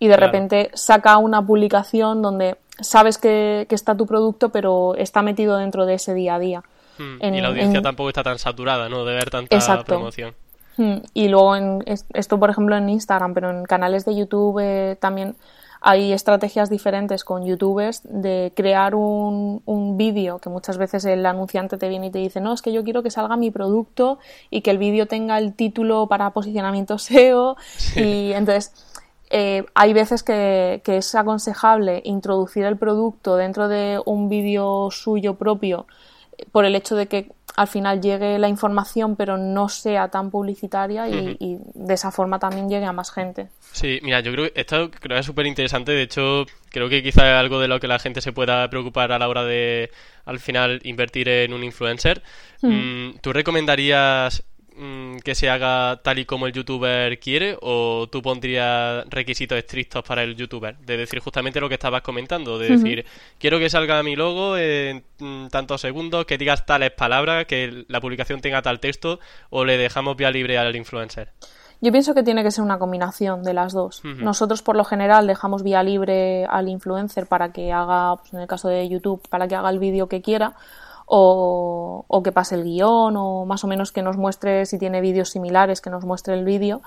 y 0.00 0.08
de 0.08 0.16
repente 0.16 0.70
saca 0.74 1.16
una 1.18 1.44
publicación 1.44 2.22
donde 2.22 2.56
sabes 2.80 3.18
que, 3.18 3.66
está 3.70 3.96
tu 3.96 4.06
producto, 4.06 4.50
pero 4.50 4.94
está 4.96 5.22
metido 5.22 5.56
dentro 5.56 5.86
de 5.86 5.94
ese 5.94 6.14
día 6.14 6.36
a 6.36 6.38
día. 6.38 6.62
Hmm, 6.98 7.22
y 7.22 7.40
la 7.40 7.48
audiencia 7.48 7.82
tampoco 7.82 8.08
está 8.08 8.22
tan 8.22 8.38
saturada, 8.38 8.88
¿no? 8.88 9.04
De 9.04 9.14
ver 9.14 9.30
tanta 9.30 9.84
promoción. 9.84 10.34
Hmm, 10.76 10.98
y 11.14 11.28
luego, 11.28 11.56
en, 11.56 11.84
esto 11.86 12.38
por 12.38 12.50
ejemplo 12.50 12.76
en 12.76 12.88
Instagram, 12.88 13.34
pero 13.34 13.50
en 13.50 13.64
canales 13.64 14.04
de 14.04 14.16
YouTube 14.16 14.60
eh, 14.60 14.96
también 15.00 15.34
hay 15.80 16.12
estrategias 16.12 16.70
diferentes 16.70 17.22
con 17.24 17.44
youtubers 17.44 18.00
de 18.04 18.52
crear 18.56 18.94
un, 18.96 19.62
un 19.64 19.96
vídeo 19.96 20.38
que 20.38 20.48
muchas 20.48 20.76
veces 20.76 21.04
el 21.04 21.24
anunciante 21.24 21.78
te 21.78 21.88
viene 21.88 22.08
y 22.08 22.10
te 22.10 22.18
dice, 22.18 22.40
no, 22.40 22.52
es 22.52 22.62
que 22.62 22.72
yo 22.72 22.82
quiero 22.82 23.02
que 23.02 23.10
salga 23.10 23.36
mi 23.36 23.52
producto 23.52 24.18
y 24.50 24.62
que 24.62 24.70
el 24.70 24.78
vídeo 24.78 25.06
tenga 25.06 25.38
el 25.38 25.54
título 25.54 26.08
para 26.08 26.30
posicionamiento 26.30 26.98
SEO. 26.98 27.56
Y 27.94 28.32
entonces 28.32 28.72
eh, 29.30 29.64
hay 29.74 29.92
veces 29.92 30.22
que, 30.22 30.80
es 30.84 31.14
aconsejable 31.14 32.00
introducir 32.04 32.64
el 32.64 32.76
producto 32.76 33.36
dentro 33.36 33.68
de 33.68 34.00
un 34.06 34.28
vídeo 34.28 34.90
suyo 34.90 35.34
propio 35.34 35.86
por 36.52 36.64
el 36.64 36.74
hecho 36.74 36.96
de 36.96 37.06
que 37.08 37.32
al 37.56 37.66
final 37.66 38.00
llegue 38.00 38.38
la 38.38 38.48
información 38.48 39.16
pero 39.16 39.36
no 39.36 39.68
sea 39.68 40.08
tan 40.08 40.30
publicitaria 40.30 41.08
y, 41.08 41.58
de 41.74 41.94
esa 41.94 42.12
forma 42.12 42.38
también 42.38 42.68
llegue 42.68 42.86
a 42.86 42.92
más 42.92 43.10
gente. 43.10 43.48
Sí, 43.72 43.98
mira, 44.02 44.20
yo 44.20 44.32
creo 44.32 44.52
que 44.52 44.60
esto 44.60 44.90
creo 44.90 45.16
que 45.16 45.20
es 45.20 45.26
súper 45.26 45.46
interesante. 45.46 45.92
De 45.92 46.02
hecho, 46.02 46.46
creo 46.70 46.88
que 46.88 47.02
quizá 47.02 47.28
es 47.28 47.36
algo 47.36 47.58
de 47.58 47.68
lo 47.68 47.80
que 47.80 47.88
la 47.88 47.98
gente 47.98 48.20
se 48.20 48.32
pueda 48.32 48.70
preocupar 48.70 49.12
a 49.12 49.18
la 49.18 49.28
hora 49.28 49.44
de 49.44 49.90
al 50.24 50.38
final 50.38 50.80
invertir 50.84 51.28
en 51.28 51.52
un 51.52 51.64
influencer. 51.64 52.22
Mm, 52.62 53.18
¿Tú 53.20 53.32
recomendarías 53.32 54.44
Mm, 54.80 55.18
que 55.24 55.34
se 55.34 55.50
haga 55.50 56.00
tal 56.04 56.20
y 56.20 56.24
como 56.24 56.46
el 56.46 56.52
youtuber 56.52 57.18
quiere 57.18 57.58
o 57.62 58.06
tú 58.12 58.22
pondrías 58.22 59.04
requisitos 59.08 59.58
estrictos 59.58 60.04
para 60.04 60.22
el 60.22 60.36
youtuber? 60.36 60.78
De 60.78 60.96
decir 60.96 61.18
justamente 61.18 61.60
lo 61.60 61.68
que 61.68 61.74
estabas 61.74 62.02
comentando, 62.02 62.60
de 62.60 62.76
decir, 62.76 63.04
quiero 63.40 63.58
que 63.58 63.68
salga 63.70 64.00
mi 64.04 64.14
logo 64.14 64.56
en 64.56 65.02
mm, 65.18 65.48
tantos 65.48 65.80
segundos, 65.80 66.26
que 66.26 66.38
digas 66.38 66.64
tales 66.64 66.92
palabras, 66.92 67.46
que 67.46 67.86
la 67.88 68.00
publicación 68.00 68.40
tenga 68.40 68.62
tal 68.62 68.78
texto 68.78 69.18
o 69.50 69.64
le 69.64 69.78
dejamos 69.78 70.16
vía 70.16 70.30
libre 70.30 70.58
al 70.58 70.76
influencer. 70.76 71.32
Yo 71.80 71.90
pienso 71.90 72.14
que 72.14 72.22
tiene 72.22 72.44
que 72.44 72.52
ser 72.52 72.62
una 72.62 72.78
combinación 72.78 73.42
de 73.42 73.54
las 73.54 73.72
dos. 73.72 74.02
Nosotros, 74.04 74.62
por 74.62 74.76
lo 74.76 74.84
general, 74.84 75.26
dejamos 75.26 75.64
vía 75.64 75.82
libre 75.82 76.44
al 76.46 76.68
influencer 76.68 77.26
para 77.26 77.52
que 77.52 77.72
haga, 77.72 78.16
pues, 78.16 78.32
en 78.32 78.40
el 78.40 78.46
caso 78.46 78.68
de 78.68 78.88
YouTube, 78.88 79.26
para 79.28 79.48
que 79.48 79.56
haga 79.56 79.70
el 79.70 79.80
vídeo 79.80 80.08
que 80.08 80.22
quiera, 80.22 80.54
o, 81.08 82.04
o, 82.06 82.22
que 82.22 82.32
pase 82.32 82.54
el 82.54 82.64
guion, 82.64 83.16
o 83.16 83.44
más 83.46 83.64
o 83.64 83.66
menos 83.66 83.92
que 83.92 84.02
nos 84.02 84.16
muestre, 84.16 84.66
si 84.66 84.78
tiene 84.78 85.00
vídeos 85.00 85.30
similares, 85.30 85.80
que 85.80 85.90
nos 85.90 86.04
muestre 86.04 86.34
el 86.34 86.44
vídeo. 86.44 86.82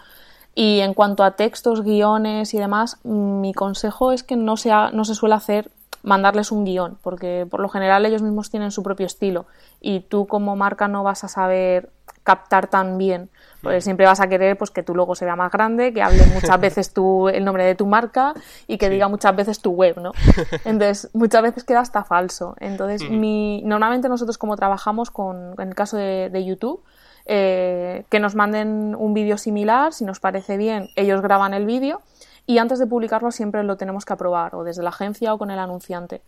Y 0.53 0.81
en 0.81 0.93
cuanto 0.93 1.23
a 1.23 1.31
textos, 1.31 1.81
guiones 1.81 2.53
y 2.53 2.57
demás, 2.57 2.97
mi 3.03 3.53
consejo 3.53 4.11
es 4.11 4.23
que 4.23 4.35
no, 4.35 4.57
sea, 4.57 4.91
no 4.91 5.05
se 5.05 5.15
suele 5.15 5.35
hacer 5.35 5.71
mandarles 6.03 6.51
un 6.51 6.65
guion, 6.65 6.97
porque 7.01 7.47
por 7.49 7.59
lo 7.59 7.69
general 7.69 8.05
ellos 8.05 8.21
mismos 8.21 8.49
tienen 8.49 8.71
su 8.71 8.83
propio 8.83 9.05
estilo 9.05 9.45
y 9.79 10.01
tú 10.01 10.27
como 10.27 10.55
marca 10.55 10.87
no 10.87 11.03
vas 11.03 11.23
a 11.23 11.27
saber 11.27 11.89
captar 12.23 12.67
tan 12.67 12.97
bien. 12.97 13.29
Pues 13.61 13.83
siempre 13.83 14.05
vas 14.05 14.19
a 14.19 14.27
querer 14.27 14.57
pues 14.57 14.71
que 14.71 14.81
tu 14.81 14.95
logo 14.95 15.13
se 15.15 15.25
vea 15.25 15.35
más 15.35 15.51
grande, 15.51 15.93
que 15.93 16.01
hable 16.01 16.25
muchas 16.33 16.59
veces 16.61 16.93
tu, 16.93 17.29
el 17.29 17.45
nombre 17.45 17.63
de 17.63 17.75
tu 17.75 17.85
marca 17.85 18.33
y 18.67 18.77
que 18.77 18.89
diga 18.89 19.07
muchas 19.07 19.35
veces 19.35 19.61
tu 19.61 19.71
web, 19.71 19.99
¿no? 19.99 20.11
Entonces, 20.65 21.09
muchas 21.13 21.43
veces 21.43 21.63
queda 21.63 21.79
hasta 21.79 22.03
falso. 22.03 22.55
Entonces, 22.59 23.09
mi, 23.09 23.61
normalmente 23.63 24.09
nosotros 24.09 24.37
como 24.37 24.55
trabajamos 24.55 25.11
con, 25.11 25.53
en 25.59 25.67
el 25.67 25.75
caso 25.75 25.97
de, 25.97 26.43
YouTube, 26.43 26.83
eh, 27.25 28.03
que 28.09 28.19
nos 28.19 28.33
manden 28.33 28.95
un 28.97 29.13
vídeo 29.13 29.37
similar, 29.37 29.93
si 29.93 30.05
nos 30.05 30.19
parece 30.19 30.57
bien, 30.57 30.89
ellos 30.95 31.21
graban 31.21 31.53
el 31.53 31.65
vídeo 31.65 32.01
y 32.47 32.57
antes 32.57 32.79
de 32.79 32.87
publicarlo 32.87 33.31
siempre 33.31 33.63
lo 33.63 33.77
tenemos 33.77 34.05
que 34.05 34.13
aprobar, 34.13 34.55
o 34.55 34.63
desde 34.63 34.83
la 34.83 34.89
agencia 34.89 35.33
o 35.33 35.37
con 35.37 35.51
el 35.51 35.59
anunciante, 35.59 36.21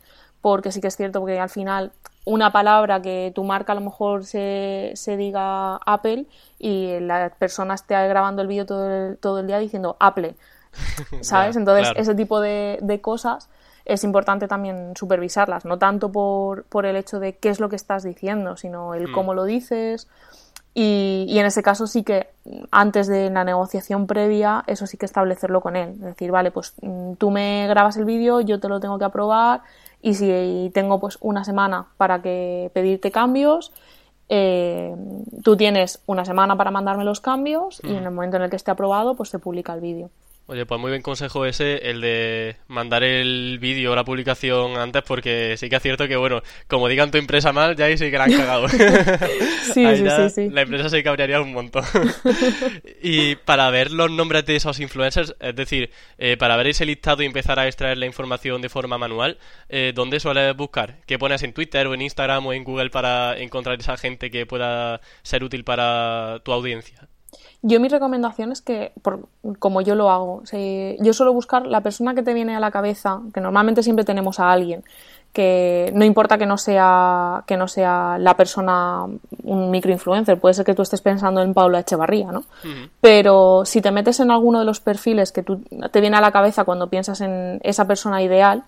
porque 0.43 0.73
sí 0.73 0.81
que 0.81 0.87
es 0.87 0.97
cierto 0.97 1.25
que 1.25 1.39
al 1.39 1.47
final 1.47 1.93
una 2.25 2.51
palabra 2.51 3.01
que 3.01 3.31
tu 3.33 3.45
marca 3.45 3.71
a 3.71 3.75
lo 3.75 3.81
mejor 3.81 4.25
se, 4.25 4.91
se 4.93 5.15
diga 5.15 5.77
Apple 5.85 6.25
y 6.59 6.99
la 6.99 7.31
persona 7.39 7.75
esté 7.75 7.95
grabando 8.09 8.41
el 8.41 8.49
vídeo 8.49 8.65
todo 8.65 8.89
el, 8.89 9.17
todo 9.19 9.39
el 9.39 9.47
día 9.47 9.57
diciendo 9.57 9.95
Apple, 10.01 10.35
¿sabes? 11.21 11.55
Entonces, 11.55 11.93
ese 11.95 12.13
tipo 12.13 12.41
de, 12.41 12.77
de, 12.81 12.99
cosas 12.99 13.47
es 13.85 14.03
importante 14.03 14.49
también 14.49 14.91
supervisarlas, 14.97 15.63
no 15.63 15.79
tanto 15.79 16.11
por, 16.11 16.65
por, 16.65 16.85
el 16.85 16.97
hecho 16.97 17.21
de 17.21 17.37
qué 17.37 17.47
es 17.47 17.61
lo 17.61 17.69
que 17.69 17.77
estás 17.77 18.03
diciendo, 18.03 18.57
sino 18.57 18.95
el 18.95 19.07
mm. 19.07 19.13
cómo 19.13 19.33
lo 19.33 19.45
dices. 19.45 20.09
Y, 20.73 21.25
y, 21.29 21.39
en 21.39 21.45
ese 21.45 21.63
caso 21.63 21.87
sí 21.87 22.03
que 22.03 22.31
antes 22.71 23.07
de 23.07 23.29
la 23.29 23.45
negociación 23.45 24.07
previa, 24.07 24.65
eso 24.67 24.87
sí 24.87 24.97
que 24.97 25.05
establecerlo 25.05 25.61
con 25.61 25.77
él. 25.77 25.91
Es 25.91 26.01
decir, 26.01 26.31
vale, 26.31 26.51
pues 26.51 26.73
mm, 26.81 27.13
tú 27.13 27.31
me 27.31 27.65
grabas 27.67 27.95
el 27.95 28.03
vídeo, 28.03 28.41
yo 28.41 28.59
te 28.59 28.67
lo 28.67 28.81
tengo 28.81 28.97
que 28.97 29.05
aprobar 29.05 29.61
y 30.03 30.13
si 30.15 30.69
tengo 30.73 30.99
pues 30.99 31.17
una 31.21 31.45
semana 31.45 31.87
para 31.97 32.21
que 32.21 32.69
pedirte 32.73 33.09
cambios, 33.09 33.71
eh, 34.27 34.93
tú 35.43 35.55
tienes 35.55 36.01
una 36.05 36.25
semana 36.25 36.57
para 36.57 36.71
mandarme 36.71 37.05
los 37.05 37.21
cambios 37.21 37.81
y 37.83 37.95
en 37.95 38.03
el 38.03 38.11
momento 38.11 38.35
en 38.35 38.43
el 38.43 38.49
que 38.49 38.57
esté 38.57 38.69
aprobado, 38.69 39.15
pues 39.15 39.29
se 39.29 39.39
publica 39.39 39.73
el 39.73 39.79
vídeo. 39.79 40.09
Oye, 40.45 40.65
pues 40.65 40.79
muy 40.81 40.91
bien 40.91 41.01
consejo 41.01 41.45
ese, 41.45 41.89
el 41.89 42.01
de 42.01 42.57
mandar 42.67 43.01
el 43.01 43.59
vídeo 43.61 43.93
o 43.93 43.95
la 43.95 44.03
publicación 44.03 44.75
antes, 44.75 45.01
porque 45.03 45.55
sí 45.57 45.69
que 45.69 45.77
es 45.77 45.81
cierto 45.81 46.05
que, 46.05 46.17
bueno, 46.17 46.41
como 46.67 46.89
digan 46.89 47.11
tu 47.11 47.17
empresa 47.17 47.53
mal, 47.53 47.77
ya 47.77 47.85
ahí 47.85 47.97
sí 47.97 48.11
que 48.11 48.17
la 48.17 48.25
han 48.25 48.31
cagado. 48.37 48.67
sí, 48.67 48.77
sí, 49.73 49.85
sí, 49.95 50.29
sí, 50.29 50.49
La 50.49 50.63
empresa 50.63 50.89
se 50.89 51.01
cabrearía 51.01 51.39
un 51.39 51.53
montón. 51.53 51.85
y 53.01 53.35
para 53.35 53.69
ver 53.69 53.91
los 53.91 54.11
nombres 54.11 54.45
de 54.45 54.57
esos 54.57 54.81
influencers, 54.81 55.33
es 55.39 55.55
decir, 55.55 55.91
eh, 56.17 56.35
para 56.35 56.57
ver 56.57 56.67
ese 56.67 56.85
listado 56.85 57.23
y 57.23 57.25
empezar 57.25 57.57
a 57.57 57.67
extraer 57.67 57.97
la 57.97 58.05
información 58.05 58.61
de 58.61 58.67
forma 58.67 58.97
manual, 58.97 59.37
eh, 59.69 59.93
¿dónde 59.95 60.19
sueles 60.19 60.53
buscar? 60.57 60.97
¿Qué 61.05 61.17
pones 61.17 61.41
en 61.43 61.53
Twitter 61.53 61.87
o 61.87 61.93
en 61.93 62.01
Instagram 62.01 62.45
o 62.47 62.51
en 62.51 62.65
Google 62.65 62.89
para 62.89 63.39
encontrar 63.39 63.79
esa 63.79 63.95
gente 63.95 64.29
que 64.29 64.45
pueda 64.45 64.99
ser 65.21 65.45
útil 65.45 65.63
para 65.63 66.41
tu 66.43 66.51
audiencia? 66.51 67.07
Yo 67.65 67.79
mi 67.79 67.87
recomendación 67.87 68.51
es 68.51 68.61
que, 68.61 68.91
por, 69.01 69.27
como 69.57 69.79
yo 69.79 69.95
lo 69.95 70.11
hago, 70.11 70.43
yo 70.99 71.13
suelo 71.13 71.31
buscar 71.31 71.65
la 71.65 71.79
persona 71.79 72.13
que 72.13 72.21
te 72.21 72.33
viene 72.33 72.55
a 72.55 72.59
la 72.59 72.71
cabeza, 72.71 73.21
que 73.33 73.39
normalmente 73.39 73.83
siempre 73.83 74.03
tenemos 74.03 74.41
a 74.41 74.51
alguien, 74.51 74.83
que 75.31 75.89
no 75.95 76.03
importa 76.03 76.37
que 76.37 76.45
no 76.45 76.57
sea, 76.57 77.43
que 77.47 77.55
no 77.55 77.69
sea 77.69 78.17
la 78.19 78.35
persona 78.35 79.05
un 79.43 79.71
microinfluencer, 79.71 80.41
puede 80.41 80.53
ser 80.55 80.65
que 80.65 80.75
tú 80.75 80.81
estés 80.81 80.99
pensando 80.99 81.41
en 81.41 81.53
Paula 81.53 81.79
Echevarría, 81.79 82.33
¿no? 82.33 82.43
Pero 82.99 83.63
si 83.65 83.81
te 83.81 83.91
metes 83.91 84.19
en 84.19 84.29
alguno 84.29 84.59
de 84.59 84.65
los 84.65 84.81
perfiles 84.81 85.31
que 85.31 85.41
tú, 85.41 85.63
te 85.89 86.01
viene 86.01 86.17
a 86.17 86.21
la 86.21 86.31
cabeza 86.31 86.65
cuando 86.65 86.87
piensas 86.87 87.21
en 87.21 87.61
esa 87.63 87.87
persona 87.87 88.21
ideal, 88.21 88.63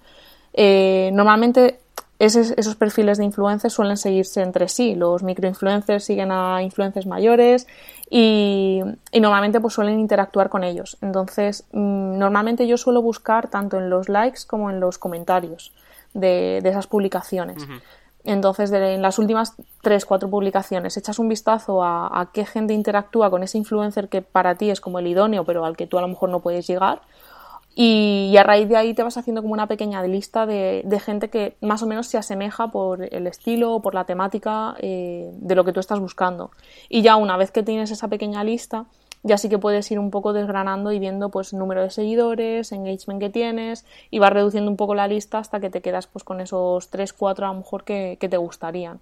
eh, 0.53 1.11
normalmente 1.13 1.79
esos 2.17 2.75
perfiles 2.75 3.17
de 3.17 3.25
influencers 3.25 3.73
suelen 3.73 3.97
seguirse 3.97 4.41
entre 4.41 4.69
sí. 4.69 4.95
Los 4.95 5.21
microinfluencers 5.21 6.03
siguen 6.03 6.31
a 6.31 6.61
influencers 6.61 7.07
mayores 7.07 7.67
y, 8.09 8.81
normalmente 9.13 9.59
pues 9.59 9.73
suelen 9.73 9.99
interactuar 9.99 10.49
con 10.49 10.63
ellos. 10.63 10.97
Entonces, 11.01 11.65
mm, 11.71 12.17
normalmente 12.17 12.67
yo 12.67 12.77
suelo 12.77 13.01
buscar 13.01 13.49
tanto 13.49 13.77
en 13.77 13.89
los 13.89 14.07
likes 14.07 14.41
como 14.47 14.69
en 14.69 14.79
los 14.79 14.97
comentarios 14.97 15.73
de, 16.13 16.59
esas 16.59 16.87
publicaciones. 16.87 17.67
Entonces, 18.23 18.71
en 18.71 19.01
las 19.01 19.19
últimas 19.19 19.53
tres, 19.81 20.05
cuatro 20.05 20.29
publicaciones, 20.29 20.97
echas 20.97 21.19
un 21.19 21.29
vistazo 21.29 21.83
a, 21.83 22.07
a, 22.19 22.31
qué 22.31 22.45
gente 22.45 22.73
interactúa 22.73 23.29
con 23.29 23.43
ese 23.43 23.57
influencer 23.57 24.09
que 24.09 24.21
para 24.21 24.55
ti 24.55 24.71
es 24.71 24.81
como 24.81 24.97
el 24.99 25.07
idóneo, 25.07 25.43
pero 25.43 25.65
al 25.65 25.77
que 25.77 25.85
tú 25.85 25.99
a 25.99 26.01
lo 26.01 26.07
mejor 26.07 26.29
no 26.29 26.39
puedes 26.39 26.65
llegar. 26.65 27.01
Y, 27.77 28.35
a 28.37 28.43
raíz 28.43 28.69
de 28.69 28.77
ahí 28.77 28.93
te 28.93 29.03
vas 29.03 29.17
haciendo 29.17 29.41
como 29.41 29.53
una 29.53 29.67
pequeña 29.67 30.01
lista 30.03 30.45
de, 30.45 31.01
gente 31.03 31.29
que 31.29 31.57
más 31.61 31.83
o 31.83 31.87
menos 31.87 32.07
se 32.07 32.17
asemeja 32.17 32.69
por 32.69 33.13
el 33.13 33.27
estilo, 33.27 33.81
por 33.81 33.93
la 33.93 34.05
temática 34.05 34.75
eh, 34.79 35.29
de 35.33 35.55
lo 35.55 35.65
que 35.65 35.73
tú 35.73 35.81
estás 35.81 35.99
buscando. 35.99 36.51
Y 36.87 37.01
ya 37.01 37.17
una 37.17 37.35
vez 37.35 37.51
que 37.51 37.63
tienes 37.63 37.91
esa 37.91 38.07
pequeña 38.07 38.45
lista, 38.45 38.85
ya 39.25 39.39
sí 39.39 39.49
que 39.49 39.57
puedes 39.57 39.89
ir 39.91 39.97
un 39.97 40.11
poco 40.11 40.33
desgranando 40.33 40.91
y 40.91 40.99
viendo 40.99 41.29
pues 41.29 41.51
número 41.51 41.81
de 41.81 41.89
seguidores, 41.89 42.71
engagement 42.71 43.19
que 43.19 43.31
tienes 43.31 43.83
y 44.11 44.19
vas 44.19 44.31
reduciendo 44.31 44.69
un 44.69 44.77
poco 44.77 44.93
la 44.93 45.07
lista 45.07 45.39
hasta 45.39 45.59
que 45.59 45.71
te 45.71 45.81
quedas 45.81 46.05
pues 46.05 46.23
con 46.23 46.41
esos 46.41 46.91
3, 46.91 47.11
4 47.11 47.45
a 47.45 47.49
lo 47.49 47.55
mejor 47.55 47.83
que, 47.83 48.17
te 48.19 48.37
gustarían. 48.37 48.99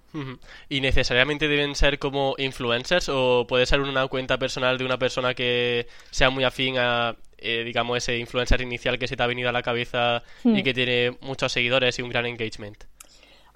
¿Y 0.68 0.80
necesariamente 0.80 1.46
deben 1.46 1.74
ser 1.74 1.98
como 1.98 2.34
influencers 2.38 3.10
o 3.10 3.46
puede 3.46 3.66
ser 3.66 3.80
una 3.82 4.06
cuenta 4.08 4.38
personal 4.38 4.78
de 4.78 4.84
una 4.84 4.98
persona 4.98 5.34
que 5.34 5.86
sea 6.10 6.30
muy 6.30 6.44
afín 6.44 6.78
a 6.78 7.16
eh, 7.44 7.62
digamos, 7.62 7.98
ese 7.98 8.16
influencer 8.16 8.62
inicial 8.62 8.98
que 8.98 9.06
se 9.06 9.16
te 9.16 9.22
ha 9.22 9.26
venido 9.26 9.50
a 9.50 9.52
la 9.52 9.62
cabeza 9.62 10.22
y 10.42 10.48
hmm. 10.48 10.62
que 10.62 10.74
tiene 10.74 11.18
muchos 11.20 11.52
seguidores 11.52 11.98
y 11.98 12.02
un 12.02 12.08
gran 12.08 12.24
engagement? 12.24 12.84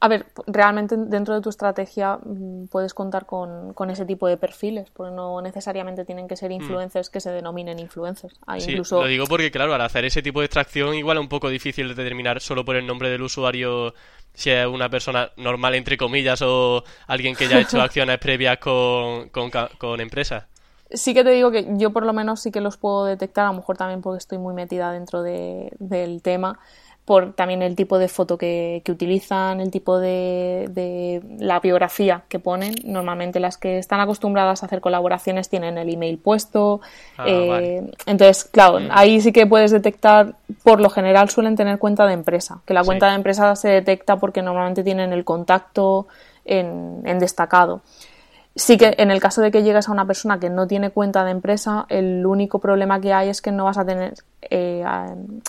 A 0.01 0.07
ver, 0.07 0.27
realmente 0.47 0.95
dentro 0.97 1.35
de 1.35 1.41
tu 1.41 1.49
estrategia 1.49 2.19
mm, 2.23 2.67
puedes 2.67 2.95
contar 2.95 3.27
con, 3.27 3.75
ese 3.91 4.05
tipo 4.05 4.29
de 4.29 4.37
perfiles, 4.37 4.91
porque 4.93 5.13
no 5.13 5.41
necesariamente 5.41 6.05
tienen 6.05 6.29
que 6.29 6.37
ser 6.37 6.51
hmm. 6.51 6.61
influencers 6.61 7.09
que 7.09 7.21
se 7.21 7.31
denominen 7.31 7.79
influencers. 7.79 8.39
sí, 8.59 8.77
lo 8.77 9.07
digo 9.07 9.25
porque, 9.27 9.51
claro, 9.51 9.75
al 9.75 9.81
hacer 9.81 10.05
ese 10.05 10.21
tipo 10.21 10.41
de 10.41 10.47
extracción 10.47 10.95
igual 10.95 11.17
es 11.17 11.23
un 11.23 11.29
poco 11.29 11.49
difícil 11.49 11.89
de 11.89 11.95
determinar 11.95 12.41
solo 12.41 12.65
por 12.65 12.77
el 12.77 12.87
nombre 12.87 13.09
del 13.09 13.23
usuario 13.23 13.95
si 14.35 14.51
es 14.51 14.67
una 14.67 14.91
persona 14.91 15.33
normal, 15.39 15.75
entre 15.75 15.97
comillas, 15.97 16.43
o 16.43 16.85
alguien 17.07 17.35
que 17.35 17.49
ya 17.49 17.57
ha 17.57 17.61
hecho 17.61 17.81
acciones 17.83 18.19
previas 18.19 18.59
con, 18.59 19.31
con, 19.31 19.51
con 19.79 20.01
empresas 20.01 20.45
sí 20.91 21.15
que 21.15 21.25
te 21.25 21.31
digo 21.31 21.51
que 21.51 21.67
yo 21.77 21.91
por 21.91 22.05
lo 22.05 22.13
menos 22.13 22.41
sí 22.41 22.51
que 22.51 22.61
los 22.61 22.77
puedo 22.77 23.05
detectar, 23.05 23.47
a 23.47 23.49
lo 23.49 23.55
mejor 23.55 23.77
también 23.77 24.03
porque 24.03 24.19
estoy 24.19 24.39
muy 24.39 24.55
metida 24.55 24.93
dentro 24.93 25.23
de, 25.23 25.73
del 25.79 26.23
tema, 26.23 26.59
por 27.09 27.33
también 27.33 27.63
el 27.63 27.75
tipo 27.75 27.99
de 27.99 28.07
foto 28.07 28.37
que, 28.37 28.83
que 28.85 28.93
utilizan, 28.93 29.63
el 29.63 29.71
tipo 29.71 29.99
de, 29.99 30.69
de, 30.71 31.23
la 31.39 31.59
biografía 31.59 32.25
que 32.29 32.39
ponen. 32.39 32.75
Normalmente 32.85 33.41
las 33.41 33.57
que 33.57 33.79
están 33.79 34.01
acostumbradas 34.01 34.63
a 34.63 34.67
hacer 34.67 34.83
colaboraciones 34.83 35.49
tienen 35.49 35.79
el 35.79 35.89
email 35.89 36.19
puesto. 36.19 36.83
Ah, 37.17 37.25
eh, 37.27 37.91
entonces, 38.05 38.45
claro, 38.45 38.81
mm. 38.81 38.89
ahí 38.91 39.23
sí 39.23 39.33
que 39.33 39.47
puedes 39.47 39.71
detectar, 39.71 40.35
por 40.63 40.83
lo 40.83 40.91
general 40.91 41.31
suelen 41.31 41.57
tener 41.57 41.79
cuenta 41.79 42.07
de 42.07 42.13
empresa, 42.13 42.61
que 42.67 42.75
la 42.75 42.85
cuenta 42.85 43.09
de 43.09 43.15
empresa 43.15 43.57
se 43.57 43.69
detecta 43.69 44.19
porque 44.19 44.43
normalmente 44.43 44.85
tienen 44.85 45.15
el 45.15 45.25
contacto 45.25 46.09
en, 46.45 47.01
en 47.07 47.19
destacado. 47.19 47.81
Sí 48.59 48.77
que 48.77 48.97
en 48.99 49.13
el 49.13 49.21
caso 49.21 49.41
de 49.41 49.53
que 49.53 49.63
llegues 49.63 49.89
a 49.89 49.93
una 49.93 50.05
persona 50.05 50.41
que 50.41 50.51
no 50.51 50.67
tiene 50.67 50.91
cuenta 50.91 51.25
de 51.25 51.31
empresa, 51.31 51.87
el 51.89 52.27
único 52.27 52.59
problema 52.59 53.01
que 53.01 53.13
hay 53.13 53.29
es 53.29 53.41
que 53.41 53.53
no 53.53 53.65
vas 53.67 53.79
a 53.79 53.85
tener 53.85 54.15
eh, 54.51 54.85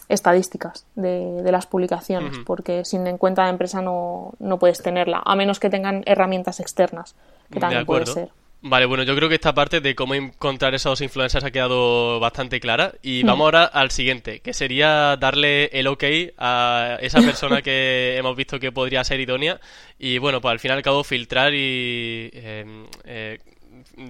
estadísticas 0.10 0.86
de, 0.94 1.42
las 1.52 1.66
publicaciones, 1.66 2.38
porque 2.46 2.86
sin 2.86 3.18
cuenta 3.18 3.46
de 3.46 3.50
empresa 3.50 3.82
no, 3.82 4.34
no, 4.38 4.60
puedes 4.60 4.84
tenerla, 4.84 5.24
a 5.26 5.36
menos 5.36 5.60
que 5.60 5.72
tengan 5.72 6.04
herramientas 6.06 6.60
externas, 6.60 7.16
que 7.52 7.60
también 7.60 7.84
puede 7.84 8.06
ser. 8.06 8.30
Vale, 8.62 8.86
bueno, 8.86 9.04
yo 9.04 9.16
creo 9.16 9.30
que 9.30 9.36
esta 9.36 9.54
parte 9.54 9.80
de 9.80 9.96
cómo 9.96 10.16
encontrar 10.16 10.76
esos 10.76 11.00
influencers 11.00 11.46
ha 11.46 11.52
quedado 11.52 12.20
bastante 12.20 12.60
clara. 12.60 12.94
Y 13.02 13.24
hmm. 13.24 13.28
vamos 13.28 13.46
ahora 13.46 13.64
al 13.64 13.92
siguiente, 13.92 14.42
que 14.42 14.54
sería 14.54 15.16
darle 15.18 15.66
el 15.68 15.88
ok 15.88 16.04
a 16.38 16.98
esa 17.00 17.22
persona 17.22 17.62
que 17.64 18.18
hemos 18.18 18.36
visto 18.36 18.60
que 18.60 18.74
podría 18.74 19.04
ser 19.06 19.22
idónea. 19.22 19.62
Y 19.98 20.18
bueno, 20.18 20.42
pues 20.42 20.52
al 20.52 20.60
fin 20.60 20.72
y 20.72 20.74
al 20.74 20.82
cabo 20.82 21.06
filtrar 21.06 21.54
y 21.54 22.30
em, 22.34 22.86
eh, 23.06 23.40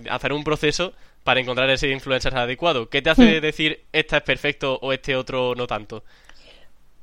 hacer 0.10 0.34
un 0.34 0.44
proceso 0.44 0.94
para 1.24 1.40
encontrar 1.40 1.70
ese 1.70 1.90
influencer 1.90 2.36
adecuado. 2.36 2.90
¿Qué 2.90 3.04
te 3.04 3.12
hace 3.12 3.38
hmm. 3.38 3.42
decir 3.42 3.84
este 3.94 4.18
es 4.18 4.24
perfecto 4.24 4.80
o 4.82 4.94
este 4.94 5.16
otro 5.16 5.54
no 5.56 5.68
tanto? 5.68 6.04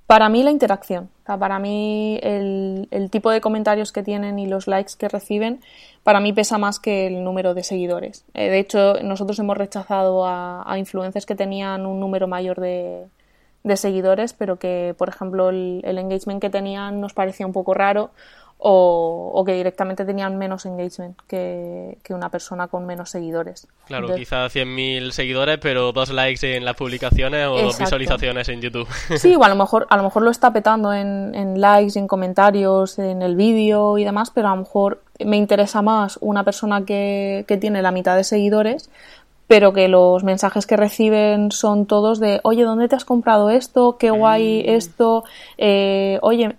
Para 0.06 0.28
mí 0.28 0.44
la 0.44 0.52
interacción, 0.52 1.10
para 1.24 1.58
mí 1.58 2.20
el, 2.22 3.08
tipo 3.10 3.30
de 3.32 3.40
comentarios 3.40 3.90
que 3.90 4.04
tienen 4.04 4.38
y 4.38 4.46
los 4.46 4.68
likes 4.68 4.92
que 4.96 5.08
reciben, 5.08 5.60
para 6.04 6.20
mí 6.20 6.32
pesa 6.32 6.58
más 6.58 6.78
que 6.78 7.08
el 7.08 7.24
número 7.24 7.54
de 7.54 7.64
seguidores. 7.64 8.24
Eh, 8.32 8.48
de 8.48 8.60
hecho, 8.60 9.02
nosotros 9.02 9.36
hemos 9.40 9.56
rechazado 9.56 10.24
a, 10.24 10.74
influencers 10.78 11.26
que 11.26 11.34
tenían 11.34 11.86
un 11.86 11.98
número 11.98 12.28
mayor 12.28 12.60
de, 12.60 13.08
seguidores, 13.74 14.32
pero 14.32 14.60
que, 14.60 14.94
por 14.96 15.08
ejemplo, 15.08 15.48
el, 15.48 15.82
engagement 15.84 16.40
que 16.40 16.50
tenían 16.50 17.00
nos 17.00 17.12
parecía 17.12 17.44
un 17.44 17.52
poco 17.52 17.74
raro 17.74 18.10
o, 18.58 19.42
que 19.44 19.52
directamente 19.52 20.04
tenían 20.04 20.38
menos 20.38 20.66
engagement 20.66 21.16
que, 21.28 21.98
una 22.10 22.30
persona 22.30 22.68
con 22.68 22.86
menos 22.86 23.10
seguidores. 23.10 23.68
Claro, 23.86 24.14
quizá 24.14 24.46
100.000 24.46 25.10
seguidores, 25.10 25.58
pero 25.58 25.92
dos 25.92 26.10
likes 26.10 26.56
en 26.56 26.64
las 26.64 26.74
publicaciones 26.76 27.46
o 27.46 27.60
dos 27.60 27.78
visualizaciones 27.78 28.48
en 28.48 28.62
YouTube. 28.62 28.88
Sí, 29.16 29.34
o 29.34 29.44
a 29.44 29.48
lo 29.50 29.56
mejor, 29.56 29.86
a 29.90 29.96
lo 29.96 30.02
mejor 30.02 30.22
lo 30.22 30.30
está 30.30 30.52
petando 30.52 30.92
en, 30.92 31.34
en 31.34 31.60
likes, 31.60 31.98
en 31.98 32.08
comentarios, 32.08 32.98
en 32.98 33.22
el 33.22 33.36
vídeo 33.36 33.98
y 33.98 34.04
demás, 34.04 34.30
pero 34.34 34.48
a 34.48 34.56
lo 34.56 34.62
mejor 34.62 35.02
me 35.24 35.36
interesa 35.36 35.82
más 35.82 36.18
una 36.22 36.42
persona 36.44 36.84
que, 36.84 37.44
que 37.46 37.56
tiene 37.56 37.82
la 37.82 37.90
mitad 37.90 38.16
de 38.16 38.24
seguidores 38.24 38.90
pero 39.46 39.72
que 39.72 39.88
los 39.88 40.24
mensajes 40.24 40.66
que 40.66 40.76
reciben 40.76 41.52
son 41.52 41.86
todos 41.86 42.18
de, 42.18 42.40
oye, 42.42 42.64
¿dónde 42.64 42.88
te 42.88 42.96
has 42.96 43.04
comprado 43.04 43.50
esto? 43.50 43.96
¿Qué 43.96 44.10
guay 44.10 44.64
mm. 44.66 44.70
esto? 44.70 45.24
Eh, 45.56 46.18
oye, 46.22 46.56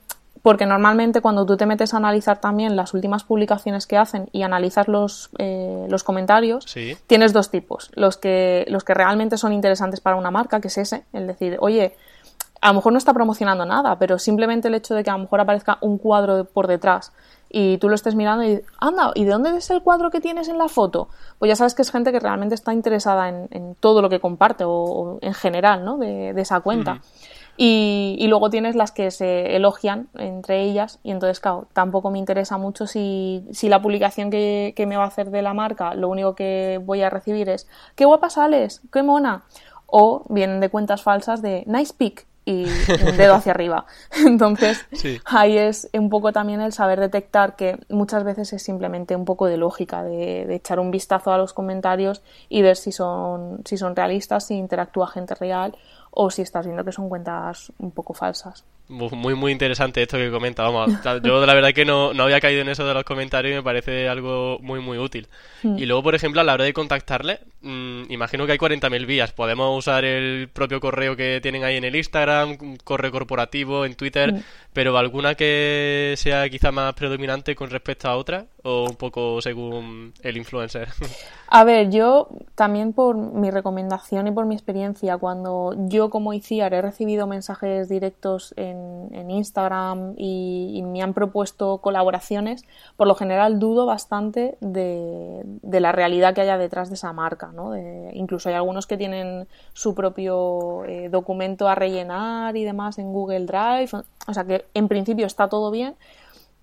porque 0.47 0.65
normalmente 0.65 1.19
cuando 1.19 1.45
tú 1.45 1.57
te 1.57 1.65
metes 1.65 1.93
a 1.93 1.97
analizar 1.97 2.39
también 2.39 2.77
las 2.77 2.93
últimas 2.93 3.25
publicaciones 3.25 3.85
que 3.85 3.97
hacen 3.97 4.29
y 4.31 4.43
analizas 4.43 4.87
los, 4.87 5.29
eh, 5.39 5.87
los 5.89 6.05
comentarios, 6.05 6.65
tienes 7.05 7.33
dos 7.33 7.51
tipos. 7.51 7.91
Los 7.95 8.15
que, 8.15 8.63
los 8.69 8.85
que 8.85 8.93
realmente 8.93 9.37
son 9.37 9.51
interesantes 9.51 9.99
para 9.99 10.15
una 10.15 10.31
marca, 10.31 10.61
que 10.61 10.69
es 10.69 10.77
ese, 10.77 11.03
el 11.11 11.27
decir, 11.27 11.57
oye, 11.59 11.97
a 12.61 12.69
lo 12.69 12.75
mejor 12.75 12.93
no 12.93 12.97
está 12.97 13.13
promocionando 13.13 13.65
nada, 13.65 13.99
pero 13.99 14.17
simplemente 14.19 14.69
el 14.69 14.75
hecho 14.75 14.95
de 14.95 15.03
que 15.03 15.09
a 15.09 15.17
lo 15.17 15.19
mejor 15.19 15.41
aparezca 15.41 15.79
un 15.81 15.97
cuadro 15.97 16.45
por 16.45 16.67
detrás 16.67 17.11
y 17.49 17.77
tú 17.79 17.89
lo 17.89 17.95
estés 17.95 18.15
mirando 18.15 18.45
y 18.45 18.61
anda, 18.79 19.11
¿y 19.15 19.25
de 19.25 19.31
dónde 19.31 19.57
es 19.57 19.69
el 19.69 19.81
cuadro 19.81 20.11
que 20.11 20.21
tienes 20.21 20.47
en 20.47 20.57
la 20.57 20.69
foto? 20.69 21.09
Pues 21.39 21.49
ya 21.49 21.57
sabes 21.57 21.75
que 21.75 21.81
es 21.81 21.91
gente 21.91 22.13
que 22.13 22.21
realmente 22.21 22.55
está 22.55 22.71
interesada 22.71 23.27
en, 23.27 23.75
todo 23.81 24.01
lo 24.01 24.07
que 24.07 24.21
comparte 24.21 24.63
o, 24.65 25.19
en 25.21 25.33
general, 25.33 25.83
¿no? 25.83 25.97
De, 25.97 26.29
esa 26.39 26.61
cuenta. 26.61 27.01
Y, 27.59 28.25
luego 28.29 28.51
tienes 28.51 28.75
las 28.75 28.91
que 28.91 29.09
se 29.09 29.55
elogian 29.55 30.07
entre 30.17 30.61
ellas. 30.61 30.99
Y 31.03 31.11
entonces, 31.11 31.39
claro, 31.39 31.67
tampoco 31.73 32.11
me 32.11 32.19
interesa 32.19 32.57
mucho 32.57 32.85
si, 32.85 33.43
si 33.51 33.67
la 33.67 33.81
publicación 33.81 34.29
que, 34.29 34.85
me 34.87 34.95
va 34.95 35.03
a 35.03 35.07
hacer 35.07 35.31
de 35.31 35.41
la 35.41 35.53
marca, 35.53 35.95
lo 35.95 36.07
único 36.07 36.35
que 36.35 36.79
voy 36.85 37.01
a 37.01 37.09
recibir 37.09 37.49
es 37.49 37.67
qué 37.95 38.05
guapa 38.05 38.29
sales, 38.29 38.81
qué 38.93 39.01
mona, 39.01 39.43
o 39.87 40.23
vienen 40.29 40.59
de 40.59 40.69
cuentas 40.69 41.01
falsas 41.01 41.41
de 41.41 41.63
nice 41.65 41.93
pic 41.97 42.27
y 42.45 42.65
un 43.05 43.17
dedo 43.17 43.33
hacia 43.35 43.51
arriba. 43.51 43.85
Entonces, 44.25 44.85
ahí 45.25 45.57
es 45.57 45.89
un 45.93 46.09
poco 46.09 46.31
también 46.31 46.61
el 46.61 46.71
saber 46.71 46.99
detectar 46.99 47.57
que 47.57 47.77
muchas 47.89 48.23
veces 48.23 48.53
es 48.53 48.63
simplemente 48.63 49.17
un 49.17 49.25
poco 49.25 49.47
de 49.47 49.57
lógica, 49.57 50.03
de, 50.03 50.45
de, 50.45 50.55
echar 50.55 50.79
un 50.79 50.89
vistazo 50.89 51.33
a 51.33 51.37
los 51.37 51.51
comentarios 51.53 52.21
y 52.47 52.61
ver 52.61 52.77
si 52.77 52.93
son, 52.93 53.63
si 53.65 53.75
son 53.77 53.97
realistas, 53.97 54.47
si 54.47 54.55
interactúa 54.55 55.07
gente 55.07 55.35
real 55.35 55.75
o 56.19 56.31
si 56.31 56.41
estás 56.41 56.65
viendo 56.65 56.83
que 56.83 56.91
son 56.91 57.09
cuentas 57.09 57.71
un 57.77 57.91
poco 57.91 58.11
falsas. 58.11 58.65
Muy, 58.89 59.35
muy 59.35 59.51
interesante 59.51 60.01
esto 60.01 60.17
que 60.17 60.31
comenta. 60.31 60.63
Vamos, 60.63 60.93
yo 61.21 61.45
la 61.45 61.53
verdad 61.53 61.73
que 61.73 61.83
no, 61.83 62.13
no 62.13 62.23
había 62.23 62.39
caído 62.39 62.61
en 62.61 62.69
eso 62.69 62.87
de 62.87 62.93
los 62.93 63.03
comentarios 63.03 63.51
y 63.51 63.55
me 63.55 63.61
parece 63.61 64.07
algo 64.07 64.57
muy, 64.61 64.79
muy 64.79 64.97
útil. 64.97 65.27
Mm. 65.61 65.77
Y 65.77 65.85
luego, 65.85 66.01
por 66.03 66.15
ejemplo, 66.15 66.39
a 66.39 66.43
la 66.45 66.53
hora 66.53 66.63
de 66.63 66.73
contactarle, 66.73 67.41
mm, 67.61 68.03
imagino 68.09 68.45
que 68.45 68.53
hay 68.53 68.57
40.000 68.57 69.05
vías. 69.05 69.33
Podemos 69.33 69.77
usar 69.77 70.05
el 70.05 70.47
propio 70.47 70.79
correo 70.79 71.17
que 71.17 71.39
tienen 71.41 71.65
ahí 71.65 71.75
en 71.75 71.83
el 71.83 71.95
Instagram, 71.97 72.57
un 72.61 72.77
correo 72.77 73.11
corporativo, 73.11 73.85
en 73.85 73.95
Twitter, 73.95 74.33
mm. 74.33 74.43
pero 74.71 74.97
¿alguna 74.97 75.35
que 75.35 76.15
sea 76.17 76.49
quizá 76.49 76.71
más 76.71 76.93
predominante 76.93 77.55
con 77.55 77.69
respecto 77.69 78.07
a 78.07 78.15
otra? 78.15 78.45
¿O 78.63 78.85
un 78.89 78.95
poco 78.95 79.41
según 79.41 80.13
el 80.23 80.37
influencer? 80.37 80.87
A 81.49 81.63
ver, 81.63 81.89
yo 81.89 82.29
también 82.55 82.93
por 82.93 83.15
mi 83.15 83.51
recomendación 83.51 84.27
y 84.27 84.31
por 84.31 84.45
mi 84.45 84.55
experiencia, 84.55 85.17
cuando 85.17 85.73
yo 85.87 86.09
como 86.09 86.33
ICIAR 86.33 86.73
he 86.73 86.81
recibido 86.81 87.25
mensajes 87.27 87.87
directos 87.87 88.53
en 88.57 88.97
en, 89.11 89.31
Instagram 89.31 90.13
y, 90.17 90.83
me 90.85 91.01
han 91.01 91.13
propuesto 91.13 91.79
colaboraciones, 91.79 92.63
por 92.95 93.07
lo 93.07 93.15
general 93.15 93.59
dudo 93.59 93.85
bastante 93.85 94.57
de, 94.61 95.43
la 95.63 95.91
realidad 95.91 96.33
que 96.33 96.41
haya 96.41 96.57
detrás 96.57 96.89
de 96.89 96.95
esa 96.95 97.13
marca. 97.13 97.51
¿no? 97.53 97.75
incluso 98.13 98.49
hay 98.49 98.55
algunos 98.55 98.87
que 98.87 98.97
tienen 98.97 99.47
su 99.73 99.93
propio 99.95 100.85
eh, 100.85 101.09
documento 101.09 101.67
a 101.67 101.75
rellenar 101.75 102.55
y 102.57 102.63
demás 102.63 102.97
en 102.99 103.11
Google 103.11 103.45
Drive. 103.45 103.89
O 104.27 104.33
sea 104.33 104.45
que 104.45 104.65
en 104.73 104.87
principio 104.87 105.25
está 105.25 105.47
todo 105.47 105.71
bien, 105.71 105.95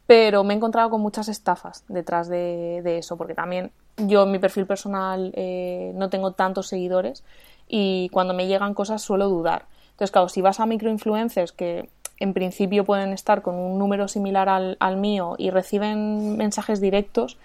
pero 0.07 0.45
me 0.45 0.55
he 0.55 0.57
encontrado 0.57 0.90
con 0.90 1.01
muchas 1.01 1.29
estafas 1.29 1.85
detrás 1.88 2.29
de, 2.29 2.99
eso, 2.99 3.17
porque 3.17 3.35
también 3.35 3.73
yo 3.97 4.25
en 4.25 4.33
mi 4.33 4.38
perfil 4.38 4.67
personal 4.67 5.33
eh, 5.35 5.93
no 5.95 6.11
tengo 6.11 6.33
tantos 6.33 6.69
seguidores 6.69 7.25
y 7.69 8.11
cuando 8.11 8.35
me 8.35 8.47
llegan 8.47 8.75
cosas 8.75 9.03
suelo 9.03 9.29
dudar. 9.29 9.67
Entonces, 9.93 10.11
claro, 10.11 10.29
si 10.29 10.43
vas 10.43 10.61
a 10.61 10.67
microinfluencers 10.67 11.53
que 11.53 11.88
en 12.21 12.35
principio 12.35 12.85
pueden 12.85 13.12
estar 13.12 13.43
con 13.43 13.55
un 13.55 13.79
número 13.79 14.09
similar 14.09 14.49
al, 14.49 14.97
mío 14.97 15.37
y 15.38 15.51
reciben 15.51 16.37
mensajes 16.37 16.81
directos, 16.81 17.38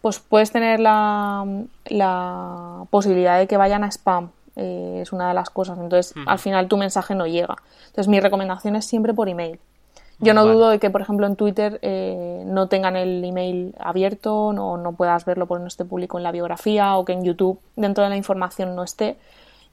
pues 0.00 0.18
puedes 0.20 0.52
tener 0.52 0.80
la, 0.80 1.44
posibilidad 2.90 3.38
de 3.38 3.46
que 3.46 3.56
vayan 3.56 3.84
a 3.84 3.88
spam. 3.88 4.30
Eh, 4.56 5.00
es 5.02 5.12
una 5.12 5.28
de 5.28 5.34
las 5.34 5.50
cosas. 5.50 5.78
Entonces, 5.78 6.14
al 6.26 6.38
final 6.38 6.68
tu 6.68 6.76
mensaje 6.76 7.14
no 7.14 7.26
llega. 7.26 7.56
Entonces, 7.88 8.08
mi 8.08 8.20
recomendación 8.20 8.76
es 8.76 8.86
siempre 8.86 9.12
por 9.12 9.28
email. 9.28 9.58
Yo 10.18 10.32
no 10.32 10.46
dudo 10.46 10.70
de 10.70 10.78
que, 10.78 10.88
por 10.90 11.02
ejemplo, 11.02 11.26
en 11.26 11.36
Twitter 11.36 11.78
eh, 11.82 12.42
no 12.46 12.68
tengan 12.68 12.96
el 12.96 13.22
email 13.22 13.74
abierto 13.78 14.34
o 14.34 14.52
no, 14.52 14.78
no 14.78 14.92
puedas 14.92 15.24
verlo 15.26 15.46
porque 15.46 15.60
no 15.62 15.68
esté 15.68 15.84
público 15.84 16.16
en 16.16 16.24
la 16.24 16.32
biografía 16.32 16.96
o 16.96 17.04
que 17.04 17.12
en 17.12 17.22
YouTube 17.22 17.60
dentro 17.76 18.02
de 18.02 18.10
la 18.10 18.16
información 18.16 18.74
no 18.74 18.82
esté. 18.82 19.18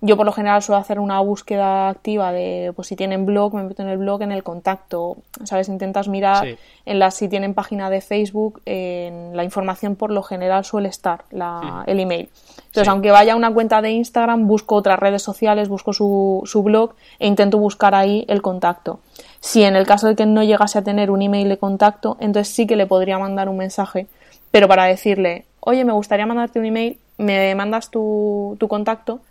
Yo 0.05 0.17
por 0.17 0.25
lo 0.25 0.33
general 0.33 0.61
suelo 0.61 0.81
hacer 0.81 0.99
una 0.99 1.21
búsqueda 1.21 1.87
activa 1.87 2.33
de, 2.33 2.73
pues 2.75 2.89
si 2.89 2.97
tienen 2.97 3.25
blog, 3.25 3.53
me 3.53 3.63
meto 3.63 3.83
en 3.83 3.87
el 3.87 3.97
blog, 3.97 4.21
en 4.21 4.33
el 4.33 4.43
contacto, 4.43 5.15
¿sabes? 5.45 5.69
Intentas 5.69 6.09
mirar 6.09 6.57
en 6.85 6.99
las, 6.99 7.15
si 7.15 7.29
tienen 7.29 7.53
página 7.53 7.89
de 7.89 8.01
Facebook, 8.01 8.61
en 8.65 9.37
la 9.37 9.45
información 9.45 9.95
por 9.95 10.11
lo 10.11 10.21
general 10.21 10.65
suele 10.65 10.89
estar 10.89 11.23
la, 11.31 11.85
el 11.87 12.01
email. 12.01 12.27
Entonces, 12.57 12.89
aunque 12.89 13.11
vaya 13.11 13.31
a 13.31 13.37
una 13.37 13.53
cuenta 13.53 13.81
de 13.81 13.91
Instagram, 13.91 14.45
busco 14.45 14.75
otras 14.75 14.99
redes 14.99 15.21
sociales, 15.21 15.69
busco 15.69 15.93
su, 15.93 16.41
su 16.43 16.63
blog 16.63 16.95
e 17.19 17.27
intento 17.27 17.57
buscar 17.57 17.95
ahí 17.95 18.25
el 18.27 18.41
contacto. 18.41 18.99
Si 19.39 19.63
en 19.63 19.77
el 19.77 19.87
caso 19.87 20.07
de 20.07 20.17
que 20.17 20.25
no 20.25 20.43
llegase 20.43 20.79
a 20.79 20.81
tener 20.81 21.11
un 21.11 21.21
email 21.21 21.47
de 21.47 21.57
contacto, 21.57 22.17
entonces 22.19 22.53
sí 22.53 22.67
que 22.67 22.75
le 22.75 22.87
podría 22.87 23.19
mandar 23.19 23.47
un 23.47 23.55
mensaje, 23.55 24.07
pero 24.51 24.67
para 24.67 24.83
decirle, 24.83 25.45
oye, 25.61 25.85
me 25.85 25.93
gustaría 25.93 26.25
mandarte 26.25 26.59
un 26.59 26.65
email, 26.65 26.97
me 27.17 27.55
mandas 27.55 27.89
tu, 27.89 28.57
tu 28.59 28.67
contacto 28.67 29.21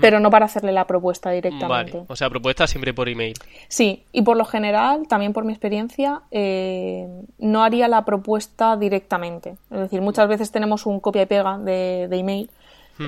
pero 0.00 0.20
no 0.20 0.30
para 0.30 0.46
hacerle 0.46 0.72
la 0.72 0.86
propuesta 0.86 1.30
directamente. 1.30 2.04
O 2.08 2.16
sea, 2.16 2.30
propuesta 2.30 2.66
siempre 2.66 2.92
por 2.94 3.08
email. 3.08 3.34
Sí, 3.68 4.04
y 4.12 4.22
por 4.22 4.36
lo 4.36 4.44
general, 4.44 5.06
también 5.08 5.32
por 5.32 5.44
mi 5.44 5.52
experiencia, 5.52 6.22
eh, 6.30 7.06
no 7.38 7.62
haría 7.62 7.88
la 7.88 8.04
propuesta 8.04 8.76
directamente. 8.76 9.56
Es 9.70 9.78
decir, 9.78 10.00
muchas 10.00 10.28
veces 10.28 10.50
tenemos 10.50 10.86
un 10.86 11.00
copia 11.00 11.22
y 11.22 11.26
pega 11.26 11.58
de, 11.58 12.08
email. 12.10 12.50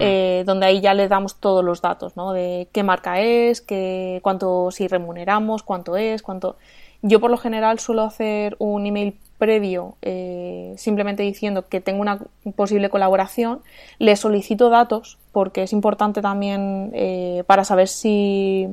Eh, 0.00 0.42
donde 0.44 0.66
ahí 0.66 0.82
ya 0.82 0.92
le 0.92 1.08
damos 1.08 1.36
todos 1.36 1.64
los 1.64 1.80
datos, 1.80 2.14
¿no? 2.14 2.34
De 2.34 2.68
qué 2.72 2.82
marca 2.82 3.20
es, 3.20 3.62
qué, 3.62 4.20
cuánto 4.22 4.70
si 4.70 4.86
remuneramos, 4.86 5.62
cuánto 5.62 5.96
es, 5.96 6.20
cuánto. 6.20 6.56
Yo 7.00 7.20
por 7.20 7.30
lo 7.30 7.38
general 7.38 7.78
suelo 7.78 8.02
hacer 8.02 8.54
un 8.58 8.84
email 8.84 9.16
previo 9.38 9.96
eh, 10.02 10.74
simplemente 10.76 11.22
diciendo 11.22 11.66
que 11.68 11.80
tengo 11.80 12.00
una 12.00 12.18
posible 12.56 12.90
colaboración, 12.90 13.60
le 13.98 14.16
solicito 14.16 14.68
datos 14.68 15.18
porque 15.32 15.62
es 15.62 15.72
importante 15.72 16.20
también 16.20 16.90
eh, 16.94 17.44
para 17.46 17.64
saber 17.64 17.88
si, 17.88 18.68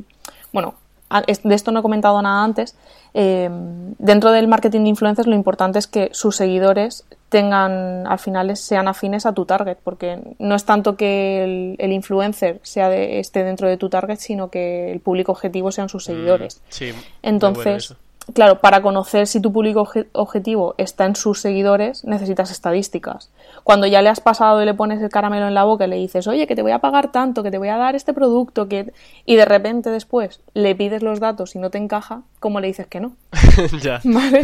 bueno, 0.52 0.76
de 1.44 1.56
esto 1.56 1.72
no 1.72 1.80
he 1.80 1.84
comentado 1.84 2.22
nada 2.22 2.44
antes, 2.44 2.76
eh, 3.14 3.50
dentro 3.98 4.32
del 4.32 4.48
marketing 4.48 4.82
de 4.82 4.90
influencers 4.90 5.28
lo 5.28 5.36
importante 5.36 5.80
es 5.80 5.88
que 5.88 6.10
sus 6.12 6.36
seguidores 6.36 7.06
tengan, 7.30 8.06
al 8.08 8.20
final 8.20 8.56
sean 8.58 8.88
afines 8.88 9.26
a 9.26 9.34
tu 9.34 9.46
target, 9.46 9.78
porque 9.84 10.20
no 10.40 10.56
es 10.56 10.66
tanto 10.66 10.98
que 10.98 11.76
el, 11.78 11.92
influencer 11.92 12.60
sea 12.64 12.90
de, 12.90 13.20
esté 13.20 13.44
dentro 13.44 13.70
de 13.70 13.78
tu 13.78 13.90
target, 13.90 14.18
sino 14.18 14.50
que 14.50 14.92
el 14.92 15.00
público 15.00 15.32
objetivo 15.32 15.72
sean 15.72 15.90
sus 15.90 16.04
mm, 16.04 16.12
seguidores. 16.12 16.62
sí, 16.70 16.92
Entonces, 17.22 17.96
claro, 18.34 18.60
para 18.60 18.82
conocer 18.82 19.28
si 19.28 19.40
tu 19.40 19.52
público 19.52 19.88
objetivo 20.14 20.76
está 20.78 21.06
en 21.06 21.16
sus 21.16 21.42
seguidores, 21.42 22.04
necesitas 22.06 22.52
estadísticas. 22.52 23.30
Cuando 23.64 23.88
ya 23.88 24.02
le 24.02 24.10
has 24.10 24.20
pasado 24.20 24.62
y 24.62 24.66
le 24.66 24.74
pones 24.74 25.02
el 25.02 25.10
caramelo 25.10 25.48
en 25.48 25.54
la 25.54 25.64
boca 25.64 25.86
y 25.86 25.90
le 25.90 25.96
dices, 25.98 26.28
oye, 26.28 26.48
que 26.48 26.56
te 26.56 26.62
voy 26.62 26.72
a 26.72 26.80
pagar 26.80 27.12
tanto, 27.12 27.44
que 27.44 27.52
te 27.52 27.58
voy 27.58 27.70
a 27.70 27.78
dar 27.78 27.96
este 27.96 28.14
producto, 28.14 28.68
que... 28.68 28.94
y 29.26 29.36
de 29.36 29.46
repente 29.46 29.90
después 29.90 30.42
le 30.54 30.76
pides 30.76 31.04
los 31.04 31.20
datos 31.20 31.56
y 31.56 31.60
no 31.60 31.70
te 31.70 31.78
encaja, 31.78 32.22
¿cómo 32.40 32.60
le 32.60 32.68
dices 32.68 32.88
que 32.88 33.00
no? 33.00 33.14
ya. 33.82 34.02
¿Vale? 34.04 34.44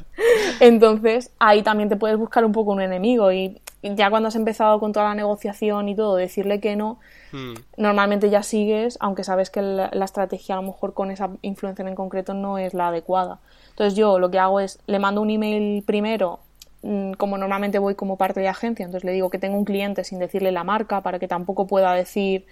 Entonces, 0.60 1.30
ahí 1.38 1.62
también 1.62 1.88
te 1.88 1.96
puedes 1.96 2.16
buscar 2.16 2.44
un 2.44 2.52
poco 2.52 2.72
un 2.72 2.80
enemigo 2.80 3.32
y 3.32 3.60
ya 3.82 4.10
cuando 4.10 4.28
has 4.28 4.36
empezado 4.36 4.78
con 4.78 4.92
toda 4.92 5.06
la 5.06 5.14
negociación 5.14 5.88
y 5.88 5.96
todo, 5.96 6.16
decirle 6.16 6.60
que 6.60 6.76
no, 6.76 6.98
hmm. 7.32 7.54
normalmente 7.76 8.30
ya 8.30 8.42
sigues, 8.42 8.96
aunque 9.00 9.24
sabes 9.24 9.50
que 9.50 9.60
la, 9.60 9.88
estrategia 10.04 10.54
a 10.54 10.60
lo 10.60 10.68
mejor 10.68 10.94
con 10.94 11.10
esa 11.10 11.30
influencia 11.42 11.86
en 11.86 11.94
concreto 11.94 12.32
no 12.32 12.58
es 12.58 12.74
la 12.74 12.88
adecuada. 12.88 13.40
Entonces 13.70 13.94
yo 13.94 14.18
lo 14.18 14.30
que 14.30 14.38
hago 14.38 14.60
es, 14.60 14.78
le 14.86 14.98
mando 14.98 15.20
un 15.20 15.30
email 15.30 15.82
primero, 15.82 16.40
mm, 16.82 17.12
como 17.12 17.38
normalmente 17.38 17.78
voy 17.78 17.96
como 17.96 18.16
parte 18.16 18.40
de 18.40 18.48
agencia, 18.48 18.84
entonces 18.84 19.04
le 19.04 19.12
digo 19.12 19.30
que 19.30 19.38
tengo 19.38 19.58
un 19.58 19.64
cliente 19.64 20.04
sin 20.04 20.20
decirle 20.20 20.52
la 20.52 20.62
marca 20.62 21.00
para 21.00 21.18
que 21.18 21.26
tampoco 21.26 21.66
pueda 21.66 21.92
decir, 21.92 22.46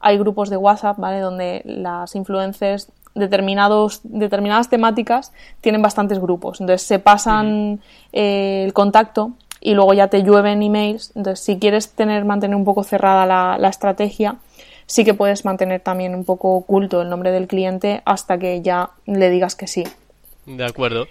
hay 0.00 0.16
grupos 0.16 0.48
de 0.48 0.56
WhatsApp, 0.56 0.96
¿vale? 0.98 1.18
Donde 1.18 1.62
las 1.64 2.14
influencers 2.14 2.92
determinados, 3.16 4.00
determinadas 4.04 4.68
temáticas 4.70 5.32
tienen 5.60 5.82
bastantes 5.82 6.20
grupos. 6.20 6.60
Entonces 6.60 6.86
se 6.86 7.00
pasan 7.00 7.80
eh, 8.12 8.62
el 8.64 8.72
contacto 8.72 9.32
y 9.60 9.74
luego 9.74 9.94
ya 9.94 10.08
te 10.08 10.22
llueven 10.22 10.62
emails. 10.62 11.12
Entonces, 11.14 11.44
si 11.44 11.58
quieres 11.58 11.90
tener, 11.90 12.24
mantener 12.24 12.56
un 12.56 12.64
poco 12.64 12.84
cerrada 12.84 13.26
la, 13.26 13.56
la 13.58 13.68
estrategia, 13.68 14.36
sí 14.86 15.04
que 15.04 15.14
puedes 15.14 15.44
mantener 15.44 15.80
también 15.80 16.14
un 16.14 16.24
poco 16.24 16.54
oculto 16.54 17.02
el 17.02 17.08
nombre 17.08 17.30
del 17.30 17.46
cliente 17.46 18.02
hasta 18.04 18.38
que 18.38 18.62
ya 18.62 18.90
le 19.06 19.30
digas 19.30 19.54
que 19.54 19.66
sí. 19.66 19.84
De 20.46 20.64
acuerdo. 20.64 21.06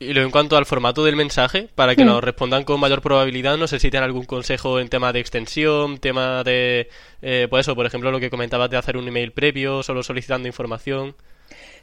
Y 0.00 0.12
luego 0.12 0.26
en 0.26 0.30
cuanto 0.30 0.56
al 0.56 0.64
formato 0.64 1.04
del 1.04 1.16
mensaje, 1.16 1.68
para 1.74 1.96
que 1.96 2.04
mm. 2.04 2.06
nos 2.06 2.22
respondan 2.22 2.62
con 2.62 2.78
mayor 2.78 3.02
probabilidad, 3.02 3.56
no 3.56 3.66
sé 3.66 3.80
si 3.80 3.90
tienen 3.90 4.04
algún 4.04 4.24
consejo 4.24 4.78
en 4.78 4.88
tema 4.88 5.12
de 5.12 5.18
extensión, 5.18 5.98
tema 5.98 6.44
de, 6.44 6.88
eh, 7.20 7.48
pues 7.50 7.66
eso, 7.66 7.74
por 7.74 7.84
ejemplo, 7.84 8.12
lo 8.12 8.20
que 8.20 8.30
comentabas 8.30 8.70
de 8.70 8.76
hacer 8.76 8.96
un 8.96 9.08
email 9.08 9.32
previo, 9.32 9.82
solo 9.82 10.04
solicitando 10.04 10.46
información. 10.46 11.16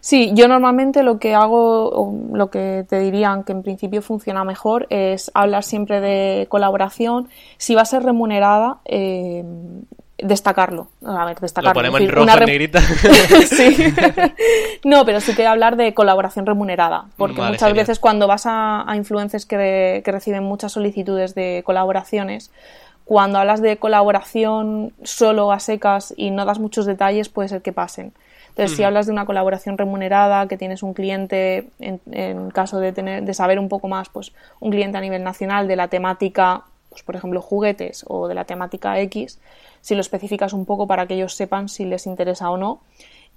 Sí, 0.05 0.33
yo 0.35 0.47
normalmente 0.47 1.01
lo 1.01 1.17
que 1.17 1.33
hago, 1.33 1.89
o 1.89 2.13
lo 2.31 2.51
que 2.51 2.85
te 2.87 2.99
dirían 2.99 3.43
que 3.43 3.53
en 3.53 3.63
principio 3.63 4.03
funciona 4.03 4.43
mejor, 4.43 4.85
es 4.91 5.31
hablar 5.33 5.63
siempre 5.63 5.99
de 5.99 6.45
colaboración. 6.47 7.27
Si 7.57 7.73
va 7.73 7.81
a 7.81 7.85
ser 7.85 8.03
remunerada, 8.03 8.77
eh, 8.85 9.43
destacarlo. 10.19 10.89
A 11.03 11.25
ver, 11.25 11.39
destacarlo. 11.39 11.81
Lo 11.81 11.89
ponemos 11.89 12.01
en 12.01 12.11
rojo, 12.11 12.39
negrita. 12.45 12.81
sí. 13.47 13.77
no, 14.83 15.07
pero 15.07 15.19
sí 15.21 15.33
que 15.33 15.47
hablar 15.47 15.75
de 15.75 15.95
colaboración 15.95 16.45
remunerada. 16.45 17.05
Porque 17.17 17.41
muchas 17.41 17.73
veces 17.73 17.97
cuando 17.97 18.27
vas 18.27 18.45
a, 18.45 18.87
a 18.87 18.95
influencers 18.97 19.47
que, 19.47 20.03
que 20.05 20.11
reciben 20.11 20.43
muchas 20.43 20.73
solicitudes 20.73 21.33
de 21.33 21.63
colaboraciones, 21.65 22.51
cuando 23.05 23.39
hablas 23.39 23.59
de 23.59 23.77
colaboración 23.77 24.93
solo 25.01 25.51
a 25.51 25.59
secas 25.59 26.13
y 26.15 26.29
no 26.29 26.45
das 26.45 26.59
muchos 26.59 26.85
detalles, 26.85 27.27
puede 27.27 27.49
ser 27.49 27.63
que 27.63 27.73
pasen. 27.73 28.13
Entonces, 28.55 28.77
si 28.77 28.83
hablas 28.83 29.05
de 29.05 29.11
una 29.11 29.25
colaboración 29.25 29.77
remunerada, 29.77 30.47
que 30.47 30.57
tienes 30.57 30.81
un 30.81 30.93
cliente, 30.93 31.67
en, 31.79 32.51
caso 32.51 32.79
de, 32.79 32.93
tener, 32.93 33.23
de 33.23 33.33
saber 33.33 33.59
un 33.59 33.67
poco 33.67 33.89
más, 33.89 34.07
pues 34.07 34.31
un 34.61 34.71
cliente 34.71 34.97
a 34.97 35.01
nivel 35.01 35.25
nacional 35.25 35.67
de 35.67 35.75
la 35.75 35.89
temática, 35.89 36.63
pues 36.89 37.03
por 37.03 37.17
ejemplo, 37.17 37.41
juguetes 37.41 38.05
o 38.07 38.29
de 38.29 38.33
la 38.33 38.45
temática 38.45 38.97
X, 39.01 39.39
si 39.81 39.93
lo 39.93 39.99
especificas 39.99 40.53
un 40.53 40.65
poco 40.65 40.87
para 40.87 41.05
que 41.05 41.15
ellos 41.15 41.33
sepan 41.33 41.67
si 41.67 41.83
les 41.83 42.07
interesa 42.07 42.49
o 42.49 42.55
no. 42.55 42.79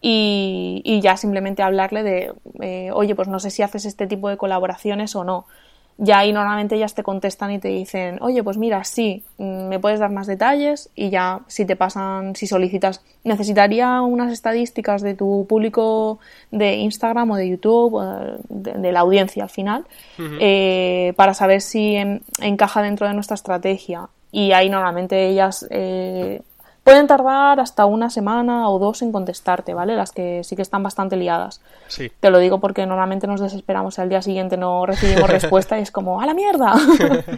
Y, 0.00 0.82
y 0.84 1.00
ya 1.00 1.16
simplemente 1.16 1.64
hablarle 1.64 2.04
de, 2.04 2.32
eh, 2.60 2.92
oye, 2.92 3.16
pues 3.16 3.26
no 3.26 3.40
sé 3.40 3.50
si 3.50 3.62
haces 3.62 3.86
este 3.86 4.06
tipo 4.06 4.28
de 4.28 4.36
colaboraciones 4.36 5.16
o 5.16 5.24
no 5.24 5.46
ya 6.00 6.20
ahí 6.20 6.32
normalmente 6.32 6.76
ellas 6.76 6.94
te 6.94 7.02
contestan 7.02 7.50
y 7.50 7.58
te 7.58 7.68
dicen, 7.68 8.18
oye, 8.22 8.44
pues 8.44 8.56
mira, 8.56 8.84
sí, 8.84 9.24
mm, 9.36 9.66
me 9.66 9.80
puedes 9.80 9.98
dar 9.98 10.10
más 10.10 10.28
detalles 10.28 10.90
y 10.94 11.10
ya 11.10 11.40
si 11.48 11.66
te 11.66 11.74
pasan, 11.74 12.36
si 12.36 12.46
solicitas, 12.46 13.02
necesitaría 13.24 14.00
unas 14.02 14.32
estadísticas 14.32 15.02
de 15.02 15.14
tu 15.14 15.44
público 15.48 16.20
de 16.52 16.76
Instagram 16.76 17.32
o 17.32 17.36
de 17.36 17.48
YouTube, 17.48 18.00
de, 18.48 18.92
la 18.92 19.00
audiencia 19.00 19.42
al 19.42 19.50
final, 19.50 19.86
eh, 20.40 21.12
para 21.16 21.34
saber 21.34 21.60
si 21.60 21.96
encaja 22.40 22.80
dentro 22.80 23.08
de 23.08 23.14
nuestra 23.14 23.34
estrategia. 23.34 24.08
Y 24.30 24.52
ahí 24.52 24.70
normalmente 24.70 25.26
ellas 25.26 25.66
eh, 25.70 26.42
Pueden 26.88 27.06
tardar 27.06 27.60
hasta 27.60 27.84
una 27.84 28.08
semana 28.08 28.70
o 28.70 28.78
dos 28.78 29.02
en 29.02 29.12
contestarte, 29.12 29.74
¿vale? 29.74 29.94
Las 29.94 30.10
que 30.10 30.42
sí 30.42 30.56
que 30.56 30.62
están 30.62 30.82
bastante 30.82 31.16
liadas. 31.16 31.60
Sí. 31.88 32.10
Te 32.18 32.30
lo 32.30 32.38
digo 32.38 32.60
porque 32.60 32.86
normalmente 32.86 33.26
nos 33.26 33.42
desesperamos 33.42 33.98
y 33.98 34.00
al 34.00 34.08
día 34.08 34.22
siguiente 34.22 34.56
no 34.56 34.86
recibimos 34.86 35.28
respuesta 35.30 35.78
y 35.78 35.82
es 35.82 35.90
como, 35.90 36.22
¡a 36.22 36.24
la 36.24 36.32
mierda! 36.32 36.74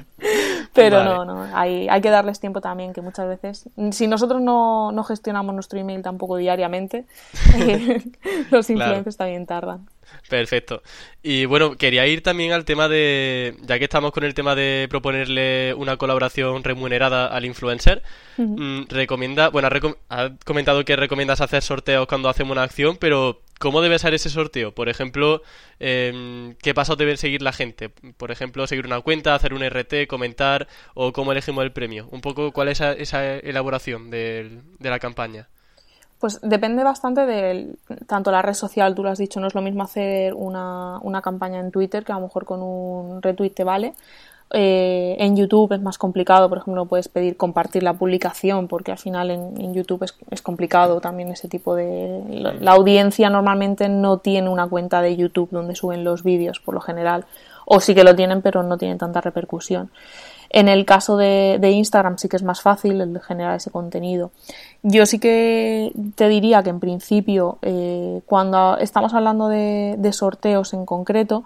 Pero 0.72 1.02
no, 1.02 1.24
no, 1.24 1.48
hay, 1.52 1.88
hay 1.88 2.00
que 2.00 2.10
darles 2.10 2.38
tiempo 2.38 2.60
también, 2.60 2.92
que 2.92 3.00
muchas 3.00 3.26
veces, 3.26 3.68
si 3.90 4.06
nosotros 4.06 4.40
no, 4.40 4.92
no 4.92 5.02
gestionamos 5.02 5.52
nuestro 5.52 5.80
email 5.80 6.02
tampoco 6.02 6.36
diariamente, 6.36 7.06
los 8.52 8.70
influencers 8.70 9.16
también 9.16 9.46
tardan. 9.46 9.88
Perfecto. 10.28 10.82
Y 11.22 11.44
bueno, 11.44 11.76
quería 11.76 12.06
ir 12.06 12.22
también 12.22 12.52
al 12.52 12.64
tema 12.64 12.88
de, 12.88 13.56
ya 13.62 13.78
que 13.78 13.84
estamos 13.84 14.12
con 14.12 14.24
el 14.24 14.32
tema 14.32 14.54
de 14.54 14.86
proponerle 14.88 15.74
una 15.74 15.96
colaboración 15.96 16.62
remunerada 16.62 17.26
al 17.26 17.44
influencer, 17.44 18.02
mm, 18.36 18.82
recomienda, 18.88 19.48
bueno, 19.48 19.68
ha, 20.08 20.30
comentado 20.44 20.84
que 20.84 20.96
recomiendas 20.96 21.40
hacer 21.40 21.62
sorteos 21.62 22.06
cuando 22.06 22.28
hacemos 22.28 22.52
una 22.52 22.62
acción, 22.62 22.96
pero 22.96 23.42
¿cómo 23.58 23.82
debe 23.82 23.98
ser 23.98 24.14
ese 24.14 24.30
sorteo? 24.30 24.72
Por 24.72 24.88
ejemplo, 24.88 25.42
em, 25.80 26.54
¿qué 26.62 26.74
pasos 26.74 26.96
debe 26.96 27.16
seguir 27.16 27.42
la 27.42 27.52
gente? 27.52 27.88
Por 28.16 28.30
ejemplo, 28.30 28.66
seguir 28.66 28.86
una 28.86 29.00
cuenta, 29.00 29.34
hacer 29.34 29.52
un 29.52 29.62
RT, 29.62 30.06
comentar 30.06 30.68
o 30.94 31.12
cómo 31.12 31.32
elegimos 31.32 31.64
el 31.64 31.72
premio. 31.72 32.08
Un 32.12 32.20
poco, 32.20 32.52
¿cuál 32.52 32.68
es 32.68 32.80
esa, 32.80 33.36
elaboración 33.38 34.10
de 34.10 34.62
la 34.80 34.98
campaña? 35.00 35.48
Pues 36.20 36.38
depende 36.42 36.84
bastante 36.84 37.24
de 37.24 37.74
tanto 38.06 38.30
la 38.30 38.42
red 38.42 38.52
social, 38.52 38.94
tú 38.94 39.02
lo 39.02 39.08
has 39.08 39.18
dicho, 39.18 39.40
no 39.40 39.46
es 39.46 39.54
lo 39.54 39.62
mismo 39.62 39.82
hacer 39.82 40.34
una, 40.34 40.98
una 41.00 41.22
campaña 41.22 41.58
en 41.60 41.70
Twitter 41.70 42.04
que 42.04 42.12
a 42.12 42.16
lo 42.16 42.20
mejor 42.20 42.44
con 42.44 42.62
un 42.62 43.22
retweet 43.22 43.50
te 43.50 43.64
vale. 43.64 43.94
Eh, 44.52 45.16
en 45.20 45.36
YouTube 45.36 45.72
es 45.72 45.80
más 45.80 45.96
complicado, 45.96 46.48
por 46.48 46.58
ejemplo, 46.58 46.84
puedes 46.84 47.08
pedir 47.08 47.36
compartir 47.36 47.84
la 47.84 47.94
publicación 47.94 48.66
porque 48.66 48.90
al 48.90 48.98
final 48.98 49.30
en, 49.30 49.72
YouTube 49.72 50.02
es, 50.02 50.14
es, 50.28 50.42
complicado 50.42 51.00
también 51.00 51.30
ese 51.30 51.48
tipo 51.48 51.76
de... 51.76 52.22
La, 52.60 52.72
audiencia 52.72 53.30
normalmente 53.30 53.88
no 53.88 54.18
tiene 54.18 54.48
una 54.48 54.66
cuenta 54.66 55.02
de 55.02 55.16
YouTube 55.16 55.50
donde 55.52 55.76
suben 55.76 56.02
los 56.02 56.24
vídeos 56.24 56.58
por 56.58 56.74
lo 56.74 56.80
general, 56.80 57.26
o 57.64 57.80
sí 57.80 57.94
que 57.94 58.02
lo 58.02 58.16
tienen 58.16 58.42
pero 58.42 58.64
no 58.64 58.76
tienen 58.76 58.98
tanta 58.98 59.20
repercusión. 59.20 59.90
En 60.50 60.68
el 60.68 60.84
caso 60.84 61.16
de, 61.16 61.58
Instagram 61.62 62.18
sí 62.18 62.28
que 62.28 62.36
es 62.36 62.42
más 62.42 62.60
fácil 62.60 63.00
el 63.00 63.20
generar 63.20 63.56
ese 63.56 63.70
contenido. 63.70 64.32
Yo 64.82 65.06
sí 65.06 65.18
que 65.18 65.92
te 66.16 66.28
diría 66.28 66.62
que 66.62 66.70
en 66.70 66.80
principio, 66.80 67.58
eh, 67.62 68.20
cuando 68.26 68.76
estamos 68.78 69.14
hablando 69.14 69.48
de, 69.48 70.10
sorteos 70.12 70.74
en 70.74 70.86
concreto, 70.86 71.44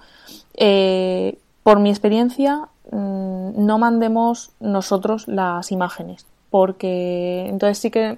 eh, 0.55 1.39
por 1.63 1.81
mi 1.81 1.91
experiencia, 1.91 2.69
mm, 2.91 3.65
no 3.65 3.79
mandemos 3.79 4.51
nosotros 4.59 5.29
las 5.29 5.71
imágenes 5.71 6.27
porque 6.55 7.47
entonces 7.49 7.79
sí 7.79 7.91
que 7.91 8.17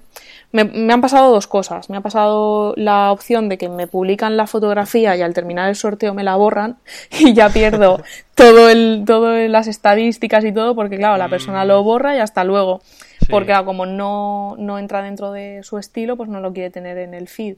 me, 0.52 0.92
han 0.92 1.00
pasado 1.00 1.32
dos 1.32 1.46
cosas. 1.46 1.88
Me 1.88 1.96
ha 1.96 2.02
pasado 2.02 2.74
la 2.76 3.10
opción 3.10 3.48
de 3.48 3.56
que 3.56 3.70
me 3.70 3.86
publican 3.86 4.36
la 4.36 4.46
fotografía 4.46 5.16
y 5.16 5.22
al 5.22 5.32
terminar 5.32 5.70
el 5.70 5.74
sorteo 5.74 6.12
me 6.12 6.22
la 6.22 6.36
borran 6.36 6.76
y 7.18 7.32
ya 7.32 7.48
pierdo 7.48 8.02
todo 8.34 8.68
el, 8.68 9.04
todo 9.06 9.32
las 9.48 9.68
estadísticas 9.68 10.44
y 10.44 10.52
todo 10.52 10.74
porque 10.74 10.98
claro, 10.98 11.16
la 11.16 11.30
persona 11.30 11.64
lo 11.64 11.80
mm. 11.80 11.84
borra 11.86 12.14
y 12.14 12.18
hasta 12.18 12.44
luego. 12.44 12.82
Porque 13.30 13.54
como 13.64 13.86
no, 13.86 14.54
no 14.58 14.78
entra 14.78 15.00
dentro 15.00 15.32
de 15.32 15.62
su 15.62 15.78
estilo, 15.78 16.18
pues 16.18 16.28
no 16.28 16.40
lo 16.40 16.52
quiere 16.52 16.68
tener 16.68 16.98
en 16.98 17.14
el 17.14 17.28
feed. 17.28 17.56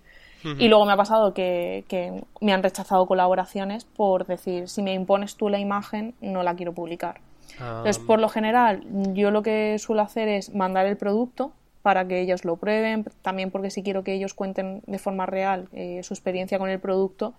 Y 0.59 0.69
luego 0.69 0.87
me 0.87 0.93
ha 0.93 0.97
pasado 0.97 1.35
que, 1.35 1.87
que, 1.89 2.23
me 2.41 2.53
han 2.53 2.63
rechazado 2.63 3.05
colaboraciones 3.07 3.85
por 3.85 4.27
decir, 4.27 4.69
si 4.69 4.83
me 4.83 4.95
impones 4.95 5.35
tú 5.35 5.49
la 5.49 5.59
imagen, 5.59 6.15
no 6.21 6.45
la 6.45 6.55
quiero 6.55 6.73
publicar. 6.73 7.21
Entonces, 7.61 7.99
por 7.99 8.21
lo 8.21 8.29
general, 8.29 8.85
yo 9.15 9.31
lo 9.31 9.43
que 9.43 9.79
suelo 9.79 10.03
hacer 10.03 10.29
es 10.29 10.55
mandar 10.55 10.87
el 10.87 10.97
producto 10.97 11.53
para 11.83 12.07
que 12.07 12.21
ellos 12.21 12.45
lo 12.45 12.57
prueben, 12.57 13.07
también 13.23 13.51
porque 13.51 13.71
si 13.71 13.83
quiero 13.83 14.05
que 14.05 14.13
ellos 14.13 14.35
cuenten 14.35 14.83
de 14.87 14.99
forma 14.99 15.27
real 15.27 15.69
eh, 15.73 16.01
su 16.03 16.15
experiencia 16.15 16.59
con 16.59 16.69
el 16.69 16.81
producto, 16.81 17.35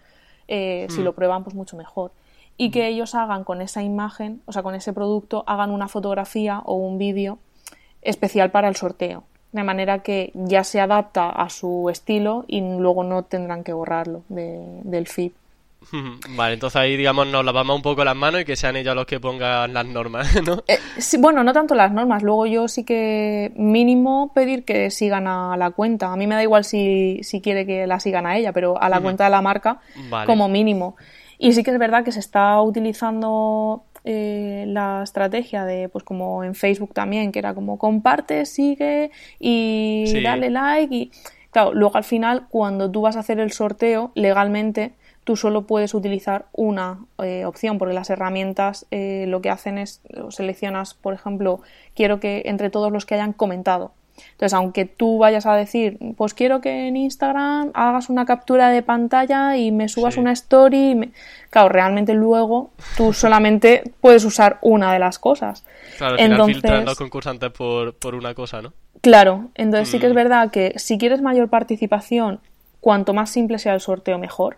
eh, 0.48 0.88
si 0.90 1.02
hmm. 1.02 1.04
lo 1.04 1.14
prueban, 1.14 1.44
pues 1.44 1.56
mucho 1.56 1.78
mejor. 1.78 2.12
Y 2.58 2.72
que 2.72 2.82
hmm. 2.82 2.94
ellos 2.94 3.16
hagan 3.16 3.44
con 3.44 3.62
esa 3.62 3.84
imagen, 3.84 4.42
o 4.46 4.52
sea, 4.52 4.64
con 4.64 4.76
ese 4.76 4.94
producto, 4.94 5.44
hagan 5.48 5.72
una 5.72 5.88
fotografía 5.88 6.60
o 6.66 6.74
un 6.76 6.98
vídeo 6.98 7.38
especial 8.02 8.52
para 8.52 8.68
el 8.68 8.76
sorteo. 8.76 9.24
De 9.52 9.64
manera 9.64 10.00
que 10.00 10.32
ya 10.36 10.64
se 10.64 10.80
adapta 10.80 11.30
a 11.30 11.50
su 11.50 11.90
estilo 11.90 12.46
y 12.48 12.62
luego 12.62 13.04
no 13.04 13.24
tendrán 13.24 13.64
que 13.64 13.74
borrarlo 13.74 14.24
del 14.30 15.08
feed. 15.08 15.32
Vale, 16.36 16.54
entonces 16.56 16.76
ahí, 16.76 16.98
digamos, 16.98 17.28
nos 17.28 17.44
lavamos 17.44 17.76
un 17.76 17.82
poco 17.82 18.04
las 18.04 18.16
manos 18.16 18.42
y 18.42 18.46
que 18.46 18.56
sean 18.56 18.76
ellos 18.76 18.96
los 18.96 19.06
que 19.06 19.20
pongan 19.20 19.74
las 19.74 19.86
normas, 19.86 20.28
¿no? 20.46 20.64
Eh, 20.68 20.80
bueno, 21.20 21.44
no 21.44 21.54
tanto 21.54 21.76
las 21.76 21.92
normas. 21.92 22.24
Luego 22.24 22.46
yo 22.46 22.68
sí 22.68 22.84
que 22.84 23.52
mínimo 23.56 24.32
pedir 24.34 24.66
que 24.66 24.92
sigan 24.92 25.28
a 25.28 25.56
la 25.58 25.72
cuenta. 25.72 26.12
A 26.12 26.16
mí 26.16 26.28
me 26.28 26.36
da 26.36 26.44
igual 26.44 26.66
si, 26.66 27.20
si 27.24 27.42
quiere 27.42 27.66
que 27.66 27.88
la 27.88 28.00
sigan 28.00 28.26
a 28.26 28.38
ella, 28.38 28.52
pero 28.52 28.82
a 28.82 28.90
la 28.90 29.00
cuenta 29.00 29.26
de 29.26 29.30
la 29.30 29.42
marca 29.42 29.80
como 30.26 30.50
mínimo. 30.50 30.96
Y 31.38 31.54
sí 31.54 31.64
que 31.64 31.72
es 31.72 31.80
verdad 31.80 32.04
que 32.04 32.12
se 32.12 32.20
está 32.20 32.62
utilizando 32.62 33.86
eh, 34.04 34.66
la 34.68 35.02
estrategia 35.04 35.64
de, 35.64 35.88
pues 35.88 36.04
como 36.04 36.44
en 36.44 36.54
Facebook 36.54 36.94
también, 36.94 37.32
que 37.32 37.40
era 37.40 37.54
como 37.54 37.78
comparte, 37.78 38.46
sigue 38.46 39.12
y 39.40 40.22
dale 40.22 40.50
like. 40.50 40.94
Y 40.94 41.12
claro, 41.52 41.74
luego 41.74 41.96
al 41.96 42.04
final, 42.04 42.48
cuando 42.50 42.92
tú 42.92 43.02
vas 43.02 43.16
a 43.16 43.20
hacer 43.20 43.40
el 43.40 43.54
sorteo, 43.54 44.12
legalmente 44.16 44.94
tú 45.30 45.36
solo 45.36 45.68
puedes 45.68 45.94
utilizar 45.94 46.48
una 46.54 47.06
eh, 47.24 47.46
opción, 47.46 47.78
porque 47.78 47.94
las 47.94 48.10
herramientas 48.10 48.88
eh, 48.90 49.26
lo 49.28 49.42
que 49.42 49.52
hacen 49.52 49.78
es, 49.78 50.02
seleccionas, 50.30 50.96
por 50.96 51.14
ejemplo, 51.14 51.62
quiero 51.94 52.20
que 52.20 52.42
entre 52.46 52.72
todos 52.72 52.92
los 52.92 53.06
que 53.06 53.14
hayan 53.14 53.34
comentado. 53.34 53.92
Entonces, 54.32 54.56
aunque 54.56 54.86
tú 54.86 55.20
vayas 55.20 55.46
a 55.46 55.56
decir, 55.56 56.00
pues 56.18 56.34
quiero 56.34 56.62
que 56.62 56.88
en 56.88 56.98
Instagram 56.98 57.70
hagas 57.76 58.10
una 58.10 58.26
captura 58.26 58.70
de 58.72 58.82
pantalla 58.82 59.56
y 59.56 59.72
me 59.72 59.88
subas 59.88 60.18
una 60.18 60.32
story, 60.32 61.12
claro, 61.52 61.70
realmente 61.70 62.16
luego 62.16 62.72
tú 62.98 63.14
solamente 63.14 63.84
puedes 64.02 64.26
usar 64.26 64.58
una 64.64 64.92
de 64.92 64.98
las 64.98 65.20
cosas. 65.20 65.64
Claro, 66.00 66.16
al 66.16 66.22
entonces... 66.22 66.56
filtran 66.56 66.86
los 66.86 66.98
concursantes 66.98 67.52
por, 67.52 67.94
por, 67.94 68.16
una 68.16 68.34
cosa, 68.34 68.64
¿no? 68.64 68.74
Claro, 69.02 69.52
entonces 69.54 69.90
sí 69.90 70.00
que 70.00 70.08
es 70.08 70.14
mm. 70.14 70.16
verdad 70.16 70.50
que 70.50 70.74
si 70.78 70.98
quieres 70.98 71.22
mayor 71.22 71.50
participación, 71.50 72.40
cuanto 72.82 73.14
más 73.14 73.30
simple 73.30 73.60
sea 73.60 73.76
el 73.76 73.80
sorteo, 73.80 74.18
mejor 74.18 74.58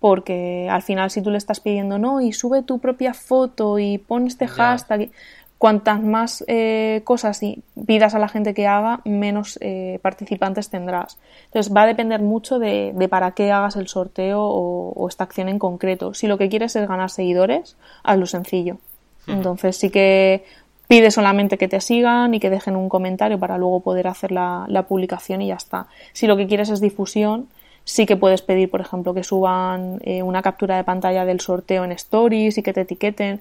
porque 0.00 0.68
al 0.70 0.82
final 0.82 1.10
si 1.10 1.22
tú 1.22 1.30
le 1.30 1.38
estás 1.38 1.60
pidiendo 1.60 1.98
no 1.98 2.20
y 2.20 2.32
sube 2.32 2.62
tu 2.62 2.78
propia 2.78 3.14
foto 3.14 3.78
y 3.78 3.98
pon 3.98 4.26
este 4.26 4.46
hashtag 4.46 5.10
cuantas 5.58 6.02
más 6.02 6.44
eh, 6.48 7.00
cosas 7.04 7.42
y 7.42 7.62
pidas 7.86 8.14
a 8.14 8.18
la 8.18 8.28
gente 8.28 8.52
que 8.52 8.66
haga, 8.66 9.00
menos 9.04 9.58
eh, 9.62 9.98
participantes 10.02 10.68
tendrás. 10.68 11.18
Entonces 11.46 11.74
va 11.74 11.82
a 11.82 11.86
depender 11.86 12.20
mucho 12.20 12.58
de, 12.58 12.94
para 13.10 13.32
qué 13.32 13.52
hagas 13.52 13.76
el 13.76 13.88
sorteo 13.88 14.42
o, 14.42 15.08
esta 15.08 15.24
acción 15.24 15.48
en 15.48 15.58
concreto. 15.58 16.12
Si 16.14 16.26
lo 16.26 16.36
que 16.36 16.48
quieres 16.48 16.76
es 16.76 16.86
ganar 16.86 17.10
seguidores, 17.10 17.76
hazlo 18.02 18.26
sencillo. 18.26 18.78
Entonces 19.26 19.76
sí 19.76 19.90
que 19.90 20.44
pide 20.88 21.10
solamente 21.10 21.58
que 21.58 21.68
te 21.68 21.80
sigan 21.80 22.34
y 22.34 22.40
que 22.40 22.50
dejen 22.50 22.76
un 22.76 22.88
comentario 22.88 23.38
para 23.38 23.58
luego 23.58 23.80
poder 23.80 24.06
hacer 24.06 24.30
la, 24.30 24.84
publicación 24.88 25.42
y 25.42 25.48
ya 25.48 25.54
está. 25.54 25.86
Si 26.12 26.26
lo 26.26 26.36
que 26.36 26.46
quieres 26.46 26.68
es 26.68 26.80
difusión, 26.80 27.48
sí 27.86 28.04
que 28.04 28.16
puedes 28.16 28.42
pedir, 28.42 28.68
por 28.68 28.80
ejemplo, 28.80 29.14
que 29.14 29.22
suban 29.24 30.00
eh, 30.02 30.22
una 30.22 30.42
captura 30.42 30.76
de 30.76 30.84
pantalla 30.84 31.24
del 31.24 31.40
sorteo 31.40 31.84
en 31.84 31.92
stories 31.92 32.58
y 32.58 32.62
que 32.62 32.72
te 32.72 32.82
etiqueten 32.82 33.40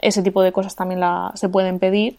ese 0.00 0.22
tipo 0.22 0.42
de 0.42 0.52
cosas 0.52 0.76
también 0.76 1.00
la, 1.00 1.32
se 1.34 1.48
pueden 1.48 1.78
pedir. 1.78 2.18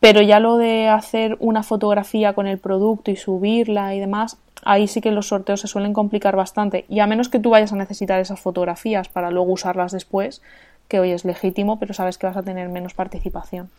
Pero 0.00 0.20
ya 0.20 0.40
lo 0.40 0.58
de 0.58 0.88
hacer 0.88 1.36
una 1.38 1.62
fotografía 1.62 2.34
con 2.34 2.48
el 2.48 2.58
producto 2.58 3.12
y 3.12 3.16
subirla 3.16 3.94
y 3.94 4.00
demás, 4.00 4.36
ahí 4.64 4.88
sí 4.88 5.00
que 5.00 5.12
los 5.12 5.28
sorteos 5.28 5.60
se 5.60 5.68
suelen 5.68 5.92
complicar 5.92 6.34
bastante. 6.34 6.84
Y 6.88 6.98
a 6.98 7.06
menos 7.06 7.28
que 7.28 7.38
tú 7.38 7.50
vayas 7.50 7.72
a 7.72 7.76
necesitar 7.76 8.20
esas 8.20 8.40
fotografías 8.40 9.08
para 9.08 9.30
luego 9.30 9.52
usarlas 9.52 9.92
después, 9.92 10.42
que 10.88 10.98
hoy 10.98 11.12
es 11.12 11.24
legítimo, 11.24 11.78
pero 11.78 11.94
sabes 11.94 12.18
que 12.18 12.26
vas 12.26 12.36
a 12.36 12.42
tener 12.42 12.68
menos 12.68 12.92
participación. 12.92 13.70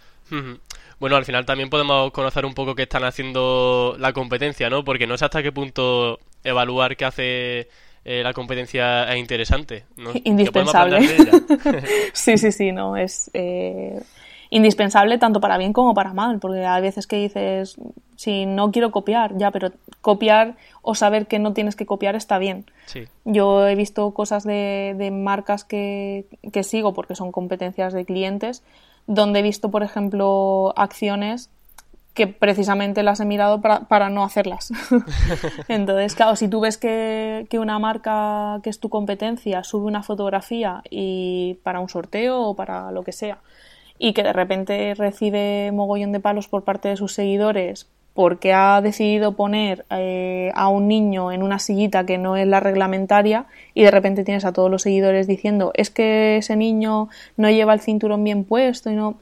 Bueno, 1.00 1.18
al 1.18 1.26
final 1.26 1.46
también 1.46 1.70
podemos 1.70 2.12
conocer 2.12 2.46
un 2.46 2.54
poco 2.54 2.76
qué 2.76 2.84
están 2.84 3.04
haciendo 3.04 3.96
la 4.00 4.14
competencia, 4.14 4.70
¿no? 4.70 4.86
Porque 4.86 5.06
no 5.06 5.18
sé 5.18 5.26
hasta 5.26 5.44
qué 5.44 5.52
punto 5.52 6.18
evaluar 6.46 6.96
qué 6.96 7.06
hace 7.06 7.68
eh, 8.06 8.22
la 8.24 8.34
competencia 8.34 9.12
es 9.12 9.18
interesante. 9.18 9.86
Indispensable. 10.24 11.02
sí, 12.14 12.38
sí, 12.38 12.52
sí, 12.52 12.72
no, 12.72 12.96
es 12.96 13.32
eh, 13.34 14.00
indispensable 14.52 15.18
tanto 15.18 15.42
para 15.42 15.58
bien 15.58 15.74
como 15.74 15.94
para 15.96 16.14
mal, 16.14 16.40
porque 16.40 16.64
hay 16.66 16.82
veces 16.84 17.08
que 17.08 17.18
dices, 17.18 17.78
si 18.16 18.46
no 18.46 18.72
quiero 18.72 18.92
copiar, 18.92 19.36
ya, 19.38 19.50
pero 19.50 19.72
copiar 20.02 20.56
o 20.84 20.94
saber 20.94 21.26
que 21.26 21.40
no 21.40 21.54
tienes 21.54 21.76
que 21.76 21.88
copiar 21.88 22.16
está 22.16 22.38
bien. 22.38 22.66
Yo 23.26 23.68
he 23.68 23.76
visto 23.76 24.14
cosas 24.14 24.44
de, 24.44 25.10
marcas 25.12 25.64
que, 25.64 26.28
que 26.54 26.64
sigo 26.64 26.94
porque 26.94 27.16
son 27.16 27.32
competencias 27.32 27.92
de 27.92 28.06
clientes, 28.06 28.64
donde 29.08 29.40
he 29.40 29.44
visto, 29.44 29.72
por 29.72 29.82
ejemplo, 29.82 30.74
acciones 30.78 31.50
que 32.16 32.28
precisamente 32.28 33.04
las 33.04 33.20
he 33.20 33.26
mirado 33.26 33.62
para, 33.62 34.10
no 34.10 34.24
hacerlas. 34.24 34.72
Entonces, 35.68 36.16
claro, 36.16 36.38
si 36.38 36.48
tú 36.48 36.62
ves 36.62 36.78
que, 36.78 37.46
una 37.60 37.78
marca 37.78 38.60
que 38.64 38.70
es 38.70 38.80
tu 38.80 38.90
competencia 38.90 39.64
sube 39.64 39.86
una 39.86 40.02
fotografía 40.02 40.82
y 40.90 41.60
para 41.64 41.82
un 41.82 41.90
sorteo 41.90 42.42
o 42.42 42.56
para 42.56 42.92
lo 42.92 43.04
que 43.04 43.12
sea, 43.12 43.40
y 44.00 44.14
que 44.14 44.24
de 44.24 44.34
repente 44.34 44.94
recibe 44.96 45.72
mogollón 45.74 46.14
de 46.14 46.22
palos 46.22 46.48
por 46.48 46.64
parte 46.64 46.88
de 46.88 46.98
sus 46.98 47.14
seguidores 47.14 47.88
porque 48.14 48.54
ha 48.54 48.80
decidido 48.82 49.34
poner 49.34 49.86
eh, 49.90 50.52
a 50.56 50.70
un 50.70 50.88
niño 50.88 51.34
en 51.34 51.44
una 51.44 51.60
sillita 51.60 52.06
que 52.06 52.18
no 52.18 52.38
es 52.38 52.48
la 52.48 52.62
reglamentaria 52.62 53.46
y 53.74 53.84
de 53.84 53.92
repente 53.92 54.24
tienes 54.24 54.46
a 54.46 54.54
todos 54.54 54.72
los 54.72 54.84
seguidores 54.84 55.28
diciendo 55.28 55.72
es 55.74 55.90
que 55.90 56.38
ese 56.38 56.56
niño 56.56 57.10
no 57.36 57.50
lleva 57.50 57.74
el 57.74 57.82
cinturón 57.82 58.24
bien 58.24 58.46
puesto 58.46 58.90
y 58.90 58.96
no 58.96 59.16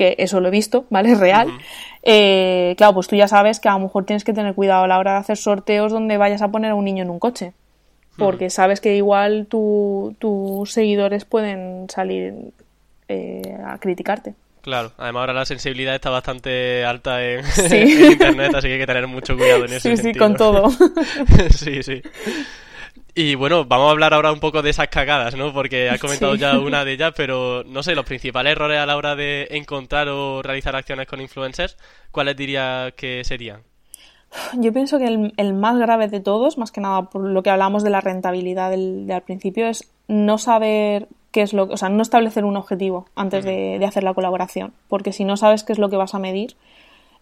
que 0.00 0.14
eso 0.18 0.40
lo 0.40 0.48
he 0.48 0.50
visto, 0.50 0.86
¿vale? 0.90 1.12
Es 1.12 1.20
real. 1.20 1.48
Eh, 2.02 2.74
claro, 2.78 2.94
pues 2.94 3.06
tú 3.06 3.16
ya 3.16 3.28
sabes 3.28 3.60
que 3.60 3.68
a 3.68 3.74
lo 3.74 3.80
mejor 3.80 4.06
tienes 4.06 4.24
que 4.24 4.32
tener 4.32 4.54
cuidado 4.54 4.84
a 4.84 4.88
la 4.88 4.98
hora 4.98 5.12
de 5.12 5.18
hacer 5.18 5.36
sorteos 5.36 5.92
donde 5.92 6.16
vayas 6.16 6.40
a 6.40 6.48
poner 6.48 6.70
a 6.70 6.74
un 6.74 6.86
niño 6.86 7.02
en 7.02 7.10
un 7.10 7.18
coche. 7.18 7.52
Porque 8.16 8.50
sabes 8.50 8.80
que 8.82 8.96
igual 8.96 9.46
tus 9.48 10.72
seguidores 10.72 11.24
pueden 11.24 11.86
salir 11.88 12.34
eh, 13.08 13.56
a 13.66 13.78
criticarte. 13.78 14.34
Claro, 14.60 14.92
además 14.98 15.20
ahora 15.20 15.32
la 15.32 15.44
sensibilidad 15.46 15.94
está 15.94 16.10
bastante 16.10 16.84
alta 16.84 17.24
en, 17.24 17.40
internet, 18.12 18.54
así 18.54 18.66
que 18.66 18.74
hay 18.74 18.80
que 18.80 18.86
tener 18.86 19.06
mucho 19.06 19.36
cuidado 19.38 19.64
en 19.64 19.72
ese 19.72 19.96
sí, 19.96 19.96
Sí, 19.96 20.12
sí, 20.12 20.18
con 20.18 20.36
todo. 20.36 20.70
sí, 21.50 21.82
sí. 21.82 22.02
Y 23.14 23.34
bueno, 23.34 23.64
vamos 23.64 23.88
a 23.88 23.90
hablar 23.90 24.14
ahora 24.14 24.32
un 24.32 24.40
poco 24.40 24.62
de 24.62 24.70
esas 24.70 24.88
cagadas, 24.88 25.34
¿no? 25.36 25.52
Porque 25.52 25.90
has 25.90 26.00
comentado 26.00 26.34
ya 26.36 26.58
una 26.58 26.84
de 26.84 26.92
ellas, 26.92 27.12
pero 27.16 27.64
no 27.66 27.82
sé, 27.82 27.94
los 27.94 28.04
principales 28.04 28.52
errores 28.52 28.78
a 28.78 28.86
la 28.86 28.96
hora 28.96 29.16
de 29.16 29.48
encontrar 29.50 30.08
o 30.08 30.42
realizar 30.42 30.76
acciones 30.76 31.06
con 31.06 31.20
influencers, 31.20 31.76
¿cuáles 32.10 32.36
dirías 32.36 32.92
que 32.94 33.22
serían? 33.24 33.62
Yo 34.54 34.72
pienso 34.72 34.98
que 34.98 35.32
el, 35.36 35.54
más 35.54 35.76
grave 35.76 36.06
de 36.06 36.20
todos, 36.20 36.56
más 36.56 36.70
que 36.70 36.80
nada 36.80 37.02
por 37.10 37.22
lo 37.22 37.42
que 37.42 37.50
hablamos 37.50 37.82
de 37.82 37.90
la 37.90 38.00
rentabilidad 38.00 38.70
del, 38.70 39.10
al 39.10 39.22
principio, 39.22 39.66
es 39.66 39.90
no 40.06 40.38
saber 40.38 41.08
qué 41.32 41.42
es 41.42 41.52
lo 41.52 41.64
o 41.64 41.76
sea, 41.76 41.88
no 41.88 42.02
establecer 42.02 42.44
un 42.44 42.56
objetivo 42.56 43.06
antes 43.16 43.44
de, 43.44 43.78
de 43.78 43.84
hacer 43.84 44.04
la 44.04 44.14
colaboración. 44.14 44.72
Porque 44.88 45.12
si 45.12 45.24
no 45.24 45.36
sabes 45.36 45.64
qué 45.64 45.72
es 45.72 45.80
lo 45.80 45.90
que 45.90 45.96
vas 45.96 46.14
a 46.14 46.20
medir, 46.20 46.56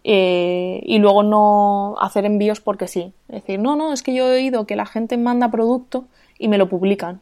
eh, 0.03 0.81
y 0.85 0.99
luego 0.99 1.23
no 1.23 1.95
hacer 1.99 2.25
envíos 2.25 2.61
porque 2.61 2.87
sí. 2.87 3.13
Es 3.27 3.41
decir, 3.41 3.59
no, 3.59 3.75
no, 3.75 3.93
es 3.93 4.03
que 4.03 4.13
yo 4.13 4.27
he 4.29 4.37
oído 4.37 4.65
que 4.65 4.75
la 4.75 4.85
gente 4.85 5.17
manda 5.17 5.51
producto 5.51 6.05
y 6.37 6.47
me 6.47 6.57
lo 6.57 6.69
publican. 6.69 7.21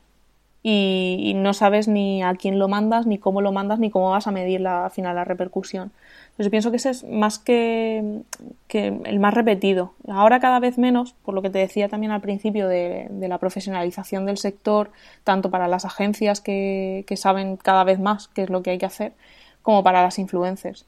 Y, 0.63 1.33
no 1.35 1.53
sabes 1.53 1.87
ni 1.87 2.21
a 2.23 2.33
quién 2.35 2.59
lo 2.59 2.67
mandas, 2.67 3.07
ni 3.07 3.19
cómo 3.19 3.41
lo 3.41 3.53
mandas, 3.53 3.79
ni 3.79 3.89
cómo 3.89 4.11
vas 4.11 4.27
a 4.27 4.31
medir 4.31 4.59
la, 4.59 4.85
al 4.85 4.91
final 4.91 5.15
la 5.15 5.23
repercusión. 5.23 5.91
Entonces 6.31 6.49
pienso 6.49 6.71
que 6.71 6.77
ese 6.77 6.89
es 6.89 7.03
más 7.05 7.39
que, 7.39 8.21
el 8.73 9.19
más 9.19 9.33
repetido. 9.33 9.93
Ahora 10.09 10.41
cada 10.41 10.59
vez 10.59 10.77
menos, 10.77 11.13
por 11.23 11.35
lo 11.35 11.41
que 11.41 11.49
te 11.49 11.59
decía 11.59 11.87
también 11.87 12.11
al 12.11 12.21
principio 12.21 12.67
de, 12.67 13.07
de 13.09 13.27
la 13.29 13.37
profesionalización 13.37 14.25
del 14.25 14.37
sector, 14.37 14.91
tanto 15.23 15.49
para 15.49 15.69
las 15.69 15.85
agencias 15.85 16.41
que, 16.41 17.05
que 17.07 17.15
saben 17.15 17.55
cada 17.55 17.85
vez 17.85 17.99
más 17.99 18.27
qué 18.27 18.43
es 18.43 18.49
lo 18.49 18.61
que 18.61 18.71
hay 18.71 18.77
que 18.77 18.85
hacer, 18.85 19.13
como 19.61 19.83
para 19.83 20.01
las 20.01 20.19
influencers 20.19 20.85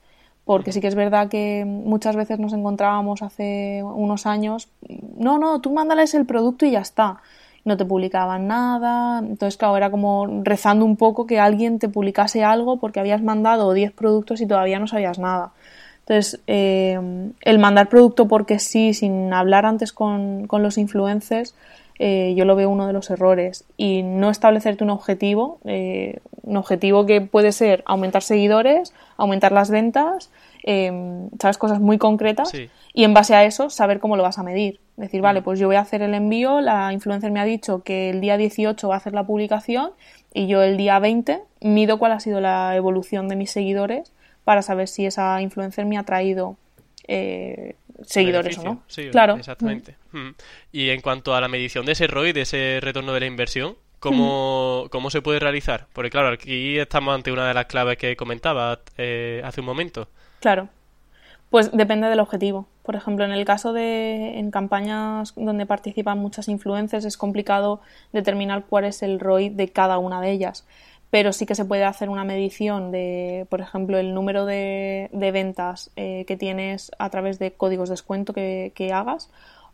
porque 0.50 0.72
sí 0.72 0.82
que 0.82 0.88
es 0.88 0.95
verdad 0.95 1.30
que 1.30 1.64
muchas 1.64 2.16
veces 2.16 2.39
nos 2.39 2.54
encontrábamos 2.54 3.22
hace 3.22 3.84
unos 3.84 4.26
años, 4.26 4.68
no, 5.16 5.38
no, 5.38 5.62
tú 5.62 5.72
mándales 5.72 6.16
el 6.16 6.26
producto 6.26 6.66
y 6.66 6.72
ya 6.72 6.80
está. 6.80 7.18
No 7.66 7.78
te 7.78 7.86
publicaban 7.86 8.47
nada, 8.47 9.20
entonces 9.20 9.58
claro, 9.58 9.78
era 9.78 9.91
como 9.91 10.41
rezando 10.43 10.86
un 10.86 10.97
poco 10.97 11.28
que 11.28 11.39
alguien 11.39 11.78
te 11.78 11.88
publicase 11.88 12.43
algo 12.43 12.78
porque 12.78 13.00
habías 13.00 13.22
mandado 13.22 13.74
10 13.74 13.91
productos 13.91 14.41
y 14.41 14.47
todavía 14.47 14.80
no 14.80 14.88
sabías 14.88 15.20
nada. 15.20 15.52
Entonces, 16.00 16.41
eh, 16.47 17.00
el 17.41 17.60
mandar 17.60 17.88
producto 17.88 18.28
porque 18.28 18.58
sí, 18.58 18.95
sin 18.95 19.32
hablar 19.32 19.68
antes 19.68 19.93
con, 19.93 20.47
con 20.47 20.64
los 20.64 20.80
influencers, 20.80 21.54
eh, 22.00 22.34
yo 22.36 22.45
lo 22.45 22.56
veo 22.56 22.70
uno 22.70 22.88
de 22.88 22.93
los 22.93 23.10
errores. 23.10 23.66
Y 23.78 24.04
no 24.04 24.30
establecerte 24.30 24.84
un 24.84 24.89
objetivo, 24.89 25.60
eh, 25.66 26.20
un 26.43 26.58
objetivo 26.58 27.06
que 27.06 27.20
puede 27.22 27.52
ser 27.52 27.84
aumentar 27.86 28.24
seguidores, 28.24 28.93
aumentar 29.18 29.52
las 29.52 29.70
ventas, 29.70 30.32
em, 30.64 31.30
sabes, 31.39 31.58
cosas 31.58 31.82
muy 31.82 31.97
concretas, 31.97 32.54
y 32.93 33.04
en 33.04 33.14
base 33.14 33.36
a 33.36 33.43
eso 33.43 33.70
saber 33.70 34.00
cómo 34.00 34.16
lo 34.16 34.24
vas 34.24 34.39
a 34.39 34.43
medir. 34.43 34.80
Decir, 34.95 35.22
vale, 35.22 35.41
mm. 35.41 35.43
pues 35.43 35.60
yo 35.60 35.68
voy 35.68 35.76
a 35.76 35.82
hacer 35.82 36.02
el 36.02 36.14
envío, 36.14 36.62
la 36.62 36.91
influencer 36.93 37.32
me 37.32 37.39
ha 37.39 37.45
dicho 37.45 37.84
que 37.84 38.10
el 38.10 38.22
día 38.22 38.38
18 38.38 38.88
va 38.88 38.95
a 38.95 38.97
hacer 38.97 39.14
la 39.14 39.26
publicación 39.26 39.91
y 40.34 40.47
yo 40.47 40.62
el 40.64 40.78
día 40.78 41.00
20 41.00 41.41
mido 41.62 42.00
cuál 42.00 42.14
ha 42.14 42.20
sido 42.20 42.41
la 42.41 42.76
evolución 42.76 43.28
de 43.28 43.36
mis 43.36 43.52
seguidores 43.52 44.12
para 44.43 44.62
saber 44.62 44.88
si 44.88 45.06
esa 45.06 45.41
influencer 45.41 45.86
me 45.86 45.97
ha 45.97 46.04
traído 46.04 46.58
eh, 47.08 47.76
seguidores 48.04 48.58
o 48.58 48.64
no. 48.64 48.84
Sí, 48.88 49.10
claro. 49.10 49.36
Exactamente. 49.36 49.95
Mm. 50.12 50.30
Y 50.72 50.89
en 50.89 51.01
cuanto 51.01 51.36
a 51.36 51.41
la 51.41 51.47
medición 51.47 51.86
de 51.86 51.93
ese 51.93 52.07
ROI, 52.07 52.34
de 52.34 52.41
ese 52.41 52.80
retorno 52.82 53.14
de 53.14 53.20
la 53.20 53.26
inversión, 53.26 53.76
¿cómo, 53.99 54.88
¿cómo 54.91 55.10
se 55.10 55.22
puede 55.22 55.39
realizar? 55.39 55.88
Porque 55.93 56.10
claro, 56.10 56.30
aquí 56.30 56.78
estamos 56.78 57.16
ante 57.16 57.32
una 57.32 57.47
de 57.47 57.53
las 57.53 57.66
claves 57.66 57.97
que 57.97 58.16
comentaba 58.16 58.80
eh, 58.97 59.41
hace 59.43 59.62
un 59.62 59.68
momento. 59.68 60.07
Claro. 60.39 60.70
Pues 61.49 61.72
depende 61.72 62.07
del 62.07 62.20
objetivo. 62.20 62.68
Por 62.84 62.95
ejemplo, 62.95 63.26
en 63.26 63.32
el 63.32 63.43
caso 63.43 63.74
de 63.74 64.38
en 64.38 64.51
campañas 64.51 65.34
donde 65.36 65.66
participan 65.66 66.20
muchas 66.20 66.47
influencers 66.47 67.05
es 67.05 67.18
complicado 67.18 67.82
determinar 68.14 68.66
cuál 68.70 68.86
es 68.86 69.01
el 69.01 69.20
ROI 69.20 69.49
de 69.49 69.70
cada 69.70 69.97
una 69.97 70.22
de 70.22 70.32
ellas 70.32 70.66
pero 71.10 71.34
sí 71.34 71.45
que 71.45 71.55
se 71.55 71.66
puede 71.66 71.86
hacer 71.86 72.10
una 72.10 72.24
medición 72.24 72.91
de, 72.91 73.47
por 73.49 73.62
ejemplo, 73.62 73.97
el 73.97 74.14
número 74.14 74.45
de, 74.45 75.10
ventas 75.12 75.91
eh, 75.95 76.26
que 76.28 76.38
tienes 76.38 76.91
a 76.99 77.10
través 77.10 77.39
de 77.39 77.51
códigos 77.51 77.89
de 77.89 77.93
descuento 77.93 78.34
que, 78.34 78.91
hagas 78.93 79.30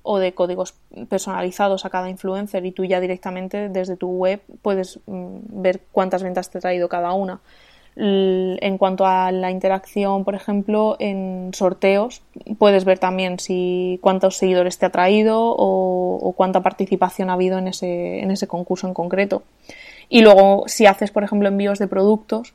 o 0.06 0.20
de 0.20 0.34
códigos 0.34 0.76
personalizados 1.10 1.84
a 1.86 1.90
cada 1.90 2.10
influencer 2.10 2.66
y 2.66 2.72
tú 2.72 2.86
ya 2.86 3.00
directamente 3.00 3.70
desde 3.70 3.98
tu 3.98 4.08
web 4.08 4.40
puedes 4.62 5.00
mm, 5.08 5.62
ver 5.62 5.82
cuántas 5.92 6.24
ventas 6.24 6.50
te 6.50 6.60
ha 6.60 6.62
traído 6.62 6.88
cada 6.88 7.12
una. 7.14 7.42
En 7.98 8.78
cuanto 8.78 9.06
a 9.06 9.32
la 9.32 9.52
interacción, 9.52 10.26
por 10.26 10.36
ejemplo, 10.36 10.98
en 11.00 11.52
sorteos, 11.54 12.22
puedes 12.58 12.84
ver 12.84 13.00
también 13.00 13.40
si 13.40 14.00
cuántos 14.02 14.36
seguidores 14.36 14.78
te 14.78 14.86
ha 14.86 14.90
traído 14.90 15.56
o, 15.58 16.34
cuánta 16.36 16.62
participación 16.62 17.30
ha 17.30 17.34
habido 17.34 17.58
en 17.58 17.70
ese, 17.70 18.20
en 18.20 18.32
ese 18.32 18.48
concurso 18.48 18.86
en 18.88 18.94
concreto. 18.94 19.44
Y 20.10 20.22
luego, 20.22 20.66
si 20.68 20.86
haces, 20.86 21.12
por 21.12 21.24
ejemplo, 21.24 21.48
envíos 21.48 21.80
de 21.80 21.88
productos, 21.88 22.54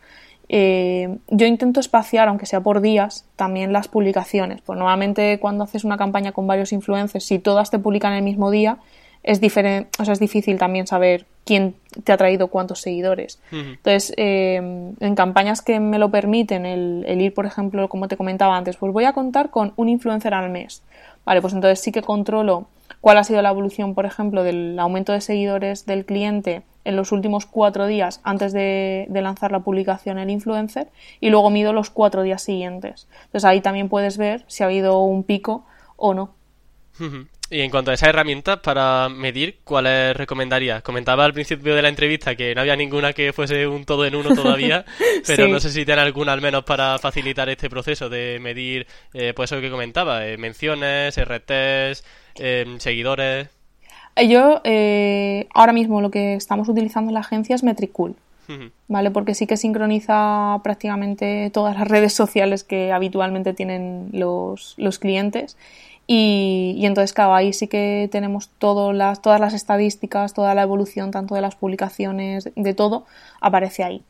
eh, 0.53 1.18
yo 1.28 1.46
intento 1.46 1.78
espaciar, 1.78 2.26
aunque 2.26 2.44
sea 2.44 2.61
por 2.61 2.80
días, 2.80 3.24
también 3.36 3.72
las 3.72 3.86
publicaciones. 3.86 4.61
Pues 4.62 4.76
normalmente 4.76 5.38
cuando 5.38 5.62
haces 5.62 5.84
una 5.84 5.96
campaña 5.96 6.32
con 6.32 6.48
varios 6.48 6.72
influencers, 6.72 7.24
si 7.24 7.38
todas 7.38 7.70
te 7.70 7.78
publican 7.78 8.14
el 8.14 8.24
mismo 8.24 8.51
día, 8.51 8.78
es 9.22 9.40
diferente, 9.40 9.90
o 10.01 10.05
sea, 10.05 10.12
es 10.12 10.18
difícil 10.18 10.59
también 10.59 10.88
saber 10.88 11.26
quién 11.44 11.76
te 12.03 12.11
ha 12.11 12.16
traído 12.16 12.48
cuántos 12.48 12.80
seguidores. 12.80 13.38
Entonces, 13.53 14.12
eh, 14.16 14.57
en 14.57 15.14
campañas 15.14 15.62
que 15.62 15.78
me 15.78 16.01
lo 16.01 16.11
permiten, 16.11 16.66
el, 16.66 17.05
el, 17.07 17.20
ir, 17.20 17.32
por 17.32 17.46
ejemplo, 17.46 17.88
como 17.88 18.09
te 18.09 18.16
comentaba 18.16 18.57
antes, 18.57 18.76
pues 18.76 18.92
voy 18.92 19.05
a 19.05 19.12
contar 19.12 19.51
con 19.51 19.72
un 19.76 19.88
influencer 19.88 20.34
al 20.34 20.51
mes. 20.51 20.82
Vale, 21.24 21.40
pues 21.42 21.55
entonces 21.55 21.78
sí 21.78 21.92
que 21.92 22.03
controlo 22.03 22.66
cuál 23.01 23.18
ha 23.18 23.24
sido 23.24 23.40
la 23.40 23.51
evolución, 23.51 23.94
por 23.94 24.05
ejemplo, 24.05 24.42
del 24.42 24.76
aumento 24.80 25.12
de 25.12 25.20
seguidores 25.20 25.86
del 25.86 26.05
cliente 26.05 26.62
en 26.85 26.97
los 26.97 27.12
últimos 27.12 27.47
cuatro 27.47 27.87
días 27.87 28.20
antes 28.24 28.53
de, 28.53 29.07
lanzar 29.11 29.53
la 29.53 29.61
publicación 29.61 30.18
el 30.18 30.31
influencer 30.31 30.89
y 31.20 31.31
luego 31.31 31.51
mido 31.51 31.72
los 31.72 31.91
cuatro 31.91 32.22
días 32.22 32.43
siguientes. 32.43 33.09
Entonces 33.26 33.45
ahí 33.45 33.61
también 33.61 33.89
puedes 33.89 34.16
ver 34.16 34.45
si 34.47 34.62
ha 34.62 34.66
habido 34.66 35.01
un 35.01 35.24
pico 35.24 35.66
o 35.97 36.14
no. 36.14 36.35
Y 37.53 37.62
en 37.62 37.70
cuanto 37.70 37.91
a 37.91 37.95
esas 37.95 38.11
herramientas 38.11 38.61
para 38.61 39.09
medir, 39.09 39.59
¿cuáles 39.64 40.16
recomendarías? 40.16 40.83
Comentaba 40.83 41.24
al 41.24 41.33
principio 41.33 41.74
de 41.74 41.83
la 41.83 41.89
entrevista 41.89 42.37
que 42.37 42.55
no 42.55 42.61
había 42.61 42.76
ninguna 42.76 43.12
que 43.12 43.33
fuese 43.33 43.66
un 43.66 43.85
todo 43.85 44.05
en 44.05 44.14
uno 44.14 44.35
todavía, 44.35 44.85
pero 45.26 45.49
no 45.49 45.59
sé 45.59 45.70
si 45.70 45.85
tiene 45.85 46.01
alguna 46.01 46.33
al 46.33 46.41
menos 46.41 46.62
para 46.62 46.99
facilitar 46.99 47.49
este 47.49 47.68
proceso 47.68 48.09
de 48.09 48.39
medir, 48.41 48.87
eh, 49.14 49.33
pues 49.35 49.51
eso 49.51 49.61
que 49.61 49.70
comentaba, 49.70 50.28
eh, 50.28 50.37
menciones, 50.37 51.16
RTs, 51.18 52.05
eh, 52.37 52.76
seguidores. 52.78 53.49
Eh, 54.16 54.28
yo 54.28 54.61
eh, 54.64 55.48
ahora 55.54 55.72
mismo 55.72 56.00
lo 56.00 56.11
que 56.11 56.34
estamos 56.34 56.68
utilizando 56.68 57.11
en 57.11 57.14
la 57.14 57.20
agencia 57.20 57.54
es 57.54 57.62
Metricool, 57.62 58.14
¿vale? 58.88 59.11
Porque 59.11 59.34
sí 59.34 59.46
que 59.46 59.56
sincroniza 59.56 60.61
prácticamente 60.62 61.50
todas 61.52 61.78
las 61.78 61.88
redes 61.94 62.12
sociales 62.12 62.64
que 62.64 62.92
habitualmente 62.92 63.52
tienen 63.54 64.11
los, 64.12 64.74
los 64.76 64.98
clientes. 64.98 65.56
Y, 66.06 66.74
y, 66.76 66.86
entonces, 66.86 67.12
claro, 67.12 67.34
ahí 67.34 67.52
sí 67.52 67.68
que 67.68 68.08
tenemos 68.11 68.50
las, 68.92 69.22
todas 69.22 69.40
las 69.40 69.54
estadísticas, 69.54 70.34
toda 70.34 70.56
la 70.56 70.62
evolución, 70.62 71.12
tanto 71.12 71.36
de 71.36 71.40
las 71.40 71.54
publicaciones, 71.54 72.50
de 72.56 72.74
todo, 72.74 73.06
aparece 73.40 73.84
ahí. 73.84 74.02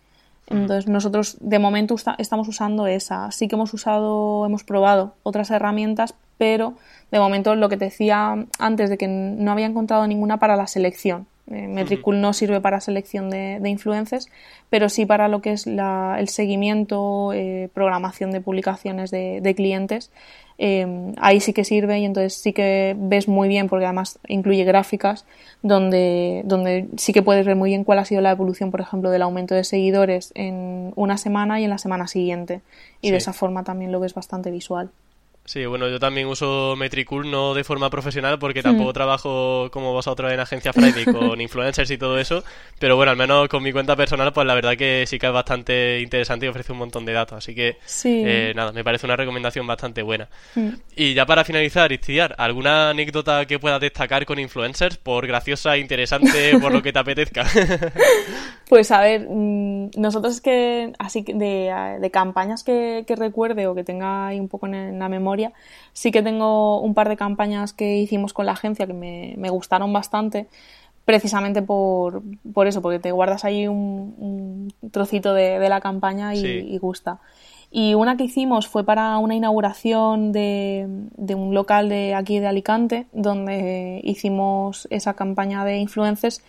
Entonces, 0.50 0.88
nosotros 0.88 1.36
de 1.40 1.58
momento 1.60 1.94
estamos 2.18 2.48
usando 2.48 2.86
esa. 2.88 3.30
Sí 3.30 3.46
que 3.46 3.54
hemos 3.54 3.72
usado, 3.72 4.44
hemos 4.46 4.64
probado 4.64 5.14
otras 5.22 5.50
herramientas, 5.50 6.14
pero 6.40 6.72
de 7.10 7.18
momento 7.18 7.54
lo 7.54 7.68
que 7.68 7.76
te 7.76 7.84
decía 7.84 8.46
antes 8.58 8.88
de 8.88 8.96
que 8.96 9.06
no 9.08 9.52
había 9.52 9.66
encontrado 9.66 10.06
ninguna 10.06 10.38
para 10.38 10.56
la 10.56 10.66
selección. 10.66 11.26
Eh, 11.50 11.68
Metricool 11.68 12.18
no 12.22 12.32
sirve 12.32 12.62
para 12.62 12.80
selección 12.80 13.28
de, 13.28 13.58
de, 13.60 13.68
influencers, 13.68 14.30
pero 14.70 14.88
sí 14.88 15.04
para 15.04 15.28
lo 15.28 15.42
que 15.42 15.52
es 15.52 15.66
el 15.66 16.28
seguimiento, 16.28 17.34
eh, 17.34 17.68
programación 17.74 18.30
de 18.30 18.40
publicaciones 18.40 19.10
de, 19.10 19.52
clientes. 19.54 20.10
Eh, 20.56 21.12
ahí 21.18 21.40
sí 21.40 21.52
que 21.52 21.64
sirve 21.64 21.98
y 21.98 22.06
entonces 22.06 22.34
sí 22.40 22.54
que 22.54 22.96
ves 22.96 23.28
muy 23.28 23.48
bien, 23.48 23.68
porque 23.68 23.84
además 23.84 24.18
incluye 24.26 24.64
gráficas 24.64 25.26
donde, 25.62 26.40
donde 26.46 26.88
sí 26.96 27.12
que 27.12 27.22
puedes 27.22 27.44
ver 27.44 27.56
muy 27.56 27.68
bien 27.68 27.84
cuál 27.84 27.98
ha 27.98 28.06
sido 28.06 28.22
la 28.22 28.30
evolución, 28.30 28.70
por 28.70 28.80
ejemplo, 28.80 29.10
del 29.10 29.20
aumento 29.20 29.54
de 29.54 29.64
seguidores 29.64 30.32
en 30.34 30.94
una 30.96 31.18
semana 31.18 31.60
y 31.60 31.64
en 31.64 31.70
la 31.70 31.78
semana 31.78 32.06
siguiente. 32.06 32.62
Y 33.02 33.10
de 33.10 33.18
esa 33.18 33.34
forma 33.34 33.62
también 33.62 33.92
lo 33.92 34.00
ves 34.00 34.14
bastante 34.14 34.50
visual. 34.50 34.90
Sí, 35.50 35.66
bueno, 35.66 35.88
yo 35.88 35.98
también 35.98 36.28
uso 36.28 36.76
Metricool 36.76 37.28
no 37.28 37.54
de 37.54 37.64
forma 37.64 37.90
profesional 37.90 38.38
porque 38.38 38.62
tampoco 38.62 38.90
hmm. 38.90 38.92
trabajo 38.92 39.68
como 39.72 39.92
vosotros 39.92 40.32
en 40.32 40.38
Agencia 40.38 40.72
Friday 40.72 41.04
con 41.06 41.40
influencers 41.40 41.90
y 41.90 41.98
todo 41.98 42.20
eso, 42.20 42.44
pero 42.78 42.94
bueno, 42.94 43.10
al 43.10 43.16
menos 43.16 43.48
con 43.48 43.60
mi 43.60 43.72
cuenta 43.72 43.96
personal, 43.96 44.32
pues 44.32 44.46
la 44.46 44.54
verdad 44.54 44.76
que 44.76 45.06
sí 45.08 45.18
que 45.18 45.26
es 45.26 45.32
bastante 45.32 45.98
interesante 46.02 46.46
y 46.46 46.50
ofrece 46.50 46.70
un 46.70 46.78
montón 46.78 47.04
de 47.04 47.14
datos, 47.14 47.38
así 47.38 47.52
que 47.52 47.78
eh, 48.04 48.52
nada, 48.54 48.70
me 48.70 48.84
parece 48.84 49.06
una 49.06 49.16
recomendación 49.16 49.66
bastante 49.66 50.02
buena. 50.02 50.28
Hmm. 50.54 50.68
Y 50.94 51.14
ya 51.14 51.26
para 51.26 51.42
finalizar, 51.42 51.90
Istiar, 51.90 52.36
¿alguna 52.38 52.90
anécdota 52.90 53.44
que 53.46 53.58
puedas 53.58 53.80
destacar 53.80 54.26
con 54.26 54.38
influencers 54.38 54.98
por 54.98 55.26
graciosa, 55.26 55.76
interesante, 55.76 56.60
por 56.60 56.72
lo 56.72 56.80
que 56.80 56.92
te 56.92 57.00
apetezca? 57.00 57.44
pues 58.68 58.92
a 58.92 59.00
ver, 59.00 59.26
mm, 59.28 59.90
nosotros 59.96 60.34
es 60.34 60.40
que 60.40 60.92
así 61.00 61.24
de, 61.26 61.74
de 62.00 62.10
campañas 62.12 62.62
que, 62.62 63.02
que 63.04 63.16
recuerde 63.16 63.66
o 63.66 63.74
que 63.74 63.82
tenga 63.82 64.28
ahí 64.28 64.38
un 64.38 64.46
poco 64.46 64.68
en 64.68 64.96
la 64.96 65.08
memoria, 65.08 65.39
Sí 65.92 66.10
que 66.12 66.22
tengo 66.22 66.80
un 66.80 66.94
par 66.94 67.08
de 67.08 67.16
campañas 67.16 67.72
que 67.72 67.98
hicimos 67.98 68.32
con 68.32 68.46
la 68.46 68.52
agencia 68.52 68.86
que 68.86 68.92
me, 68.92 69.50
gustaron 69.50 69.92
bastante, 69.92 70.46
precisamente 71.04 71.62
por, 71.62 72.22
eso, 72.66 72.82
porque 72.82 72.98
te 72.98 73.12
guardas 73.12 73.44
ahí 73.44 73.66
un, 73.66 74.72
trocito 74.90 75.34
de, 75.34 75.68
la 75.68 75.80
campaña 75.80 76.34
y, 76.34 76.78
gusta. 76.78 77.18
Y 77.72 77.94
una 77.94 78.16
que 78.16 78.24
hicimos 78.24 78.66
fue 78.66 78.84
para 78.84 79.18
una 79.18 79.34
inauguración 79.34 80.32
de, 80.32 80.86
un 81.34 81.54
local 81.54 81.88
de 81.88 82.14
aquí 82.14 82.40
de 82.40 82.46
Alicante, 82.46 83.06
donde 83.12 84.00
hicimos 84.04 84.88
esa 84.90 85.14
campaña 85.14 85.64
de 85.64 85.78
influencers 85.78 86.42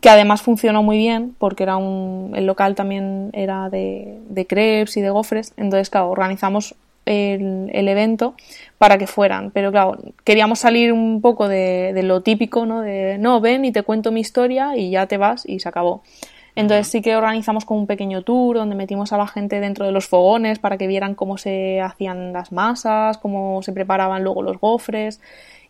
que 0.00 0.10
además 0.10 0.42
funcionó 0.42 0.82
muy 0.82 0.98
bien 0.98 1.34
porque 1.38 1.62
era 1.62 1.76
un, 1.76 2.32
el 2.34 2.46
local 2.46 2.74
también 2.74 3.30
era 3.32 3.70
de, 3.70 4.18
de 4.28 4.46
crepes 4.46 4.96
y 4.96 5.00
de 5.00 5.10
gofres, 5.10 5.52
entonces 5.56 5.90
claro, 5.90 6.10
organizamos 6.10 6.74
el, 7.06 7.88
evento 7.88 8.34
para 8.78 8.98
que 8.98 9.06
fueran. 9.06 9.50
Pero 9.52 9.70
claro, 9.70 9.98
queríamos 10.24 10.58
salir 10.58 10.92
un 10.92 11.20
poco 11.20 11.48
de, 11.48 11.98
lo 12.02 12.20
típico, 12.20 12.66
¿no? 12.66 12.82
De 12.82 13.16
no, 13.18 13.40
ven 13.40 13.64
y 13.64 13.72
te 13.72 13.82
cuento 13.82 14.12
mi 14.12 14.20
historia 14.20 14.76
y 14.76 14.90
ya 14.90 15.06
te 15.06 15.16
vas 15.16 15.46
y 15.46 15.60
se 15.60 15.68
acabó. 15.68 16.02
Entonces 16.56 16.88
sí 16.88 17.02
que 17.02 17.14
organizamos 17.16 17.66
con 17.66 17.78
un 17.78 17.86
pequeño 17.86 18.22
tour 18.22 18.56
donde 18.56 18.74
metimos 18.76 19.12
a 19.12 19.18
la 19.18 19.26
gente 19.26 19.60
dentro 19.60 19.84
de 19.84 19.92
los 19.92 20.06
fogones 20.06 20.58
para 20.58 20.78
que 20.78 20.86
vieran 20.86 21.14
cómo 21.14 21.36
se 21.36 21.82
hacían 21.82 22.32
las 22.32 22.50
masas, 22.50 23.18
cómo 23.18 23.62
se 23.62 23.72
preparaban 23.72 24.24
luego 24.24 24.42
los 24.42 24.58
gofres. 24.58 25.20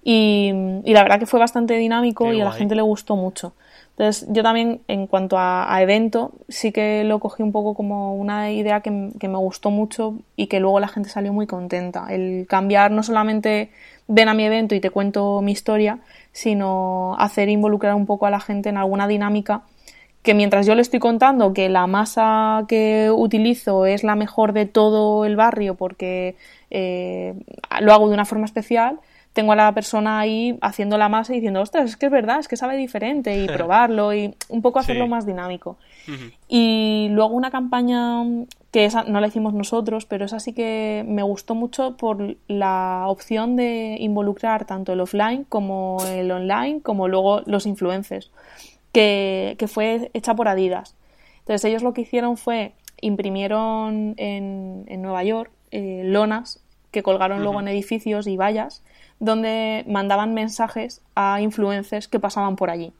Y, 0.05 0.53
la 0.84 1.03
verdad 1.03 1.18
que 1.18 1.26
fue 1.26 1.41
bastante 1.41 1.74
dinámico 1.74 2.32
y 2.32 2.41
a 2.41 2.45
la 2.45 2.53
gente 2.53 2.76
le 2.76 2.82
gustó 2.82 3.16
mucho. 3.16 3.55
Entonces, 3.99 4.28
yo 4.30 4.42
también, 4.42 4.82
en 4.88 5.07
cuanto 5.07 5.36
a, 5.38 5.74
evento, 5.80 6.32
sí 6.49 6.70
que 6.70 7.03
lo 7.05 7.18
cogí 7.18 7.42
un 7.42 7.51
poco 7.51 7.72
como 7.72 8.14
una 8.14 8.51
idea 8.53 8.82
que, 8.82 8.90
me 8.90 9.38
gustó 9.38 9.70
mucho 9.70 10.16
y 10.36 10.49
que 10.49 10.61
luego 10.61 10.80
la 10.80 10.88
gente 10.88 11.09
salió 11.09 11.32
muy 11.32 11.47
contenta. 11.47 12.07
El 12.11 12.47
cambiar 12.47 12.90
no 12.90 13.03
solamente 13.03 13.70
ven 14.07 14.28
a 14.28 14.34
mi 14.34 14.44
evento 14.44 14.74
y 14.74 14.80
te 14.80 14.90
cuento 14.90 15.40
mi 15.40 15.53
historia, 15.53 16.01
sino 16.32 17.16
hacer 17.18 17.49
involucrar 17.49 17.94
un 17.94 18.05
poco 18.05 18.26
a 18.26 18.30
la 18.30 18.40
gente 18.40 18.68
en 18.68 18.76
alguna 18.76 19.09
dinámica 19.09 19.62
que 20.22 20.34
mientras 20.34 20.66
yo 20.66 20.74
le 20.74 20.82
estoy 20.82 20.99
contando 20.99 21.55
que 21.55 21.68
la 21.68 21.86
masa 21.86 22.64
que 22.68 23.12
utilizo 23.14 23.86
es 23.86 24.03
la 24.03 24.16
mejor 24.16 24.53
de 24.53 24.66
todo 24.66 25.24
el 25.24 25.36
barrio 25.36 25.76
porque 25.76 26.34
eh, 26.70 27.34
lo 27.80 27.92
hago 27.92 28.09
de 28.09 28.14
una 28.14 28.24
forma 28.24 28.44
especial, 28.44 28.99
tengo 29.37 29.53
a 29.53 29.57
la 29.57 29.72
persona 29.72 30.18
ahí 30.18 30.57
haciendo 30.62 30.97
la 30.97 31.11
masa 31.11 31.34
y 31.34 31.37
diciendo, 31.37 31.61
ostras, 31.61 31.91
es 31.91 31.97
que 31.99 32.07
es 32.07 32.12
verdad, 32.12 32.39
es 32.41 32.49
que 32.49 32.57
sabe 32.57 32.74
diferente 32.78 33.37
y 33.39 33.47
probarlo 33.59 34.14
y 34.14 34.34
un 34.49 34.62
poco 34.62 34.78
hacerlo 34.78 35.09
más 35.09 35.26
dinámico. 35.26 35.76
Y 36.49 37.09
luego 37.11 37.34
una 37.34 37.51
campaña 37.51 38.22
que 38.70 38.87
esa 38.87 39.05
no 39.05 39.20
la 39.20 39.26
hicimos 39.26 39.53
nosotros, 39.53 40.07
pero 40.07 40.24
esa 40.24 40.41
sí 40.41 40.55
que 40.55 41.05
me 41.07 41.22
gustó 41.22 41.55
mucho 41.55 41.99
por 41.99 42.37
la 42.49 43.05
opción 43.09 43.57
de 43.57 43.99
involucrar 44.01 44.64
tanto 44.64 44.95
el 44.95 45.01
offline 45.01 45.45
como 45.45 45.99
el 46.09 46.30
online, 46.30 46.80
como 46.80 47.07
luego 47.07 47.43
los 47.45 47.66
influencers, 47.66 48.30
que, 48.91 49.62
fue 49.68 50.11
hecha 50.14 50.34
por 50.34 50.49
Adidas. 50.49 50.95
Entonces 51.41 51.62
ellos 51.66 51.82
lo 51.82 51.93
que 51.93 52.01
hicieron 52.01 52.39
fue 52.39 52.72
imprimieron 53.03 54.14
en, 54.16 55.03
Nueva 55.03 55.24
York 55.24 55.51
eh, 55.72 56.05
lonas 56.07 56.62
que 56.97 57.03
colgaron 57.03 57.42
luego 57.42 57.61
en 57.61 57.68
edificios 57.68 58.26
y 58.26 58.38
vallas 58.38 58.82
donde 59.18 59.84
mandaban 59.86 60.32
mensajes 60.32 61.03
a 61.14 61.42
influencers 61.42 62.09
que 62.09 62.18
pasaban 62.18 62.57
por 62.57 62.70
allí. 62.70 62.90